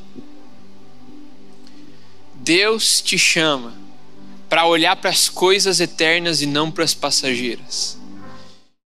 Deus 2.36 3.02
te 3.02 3.18
chama 3.18 3.74
para 4.48 4.66
olhar 4.66 4.96
para 4.96 5.10
as 5.10 5.28
coisas 5.28 5.80
eternas 5.80 6.42
e 6.42 6.46
não 6.46 6.72
para 6.72 6.84
as 6.84 6.94
passageiras. 6.94 7.98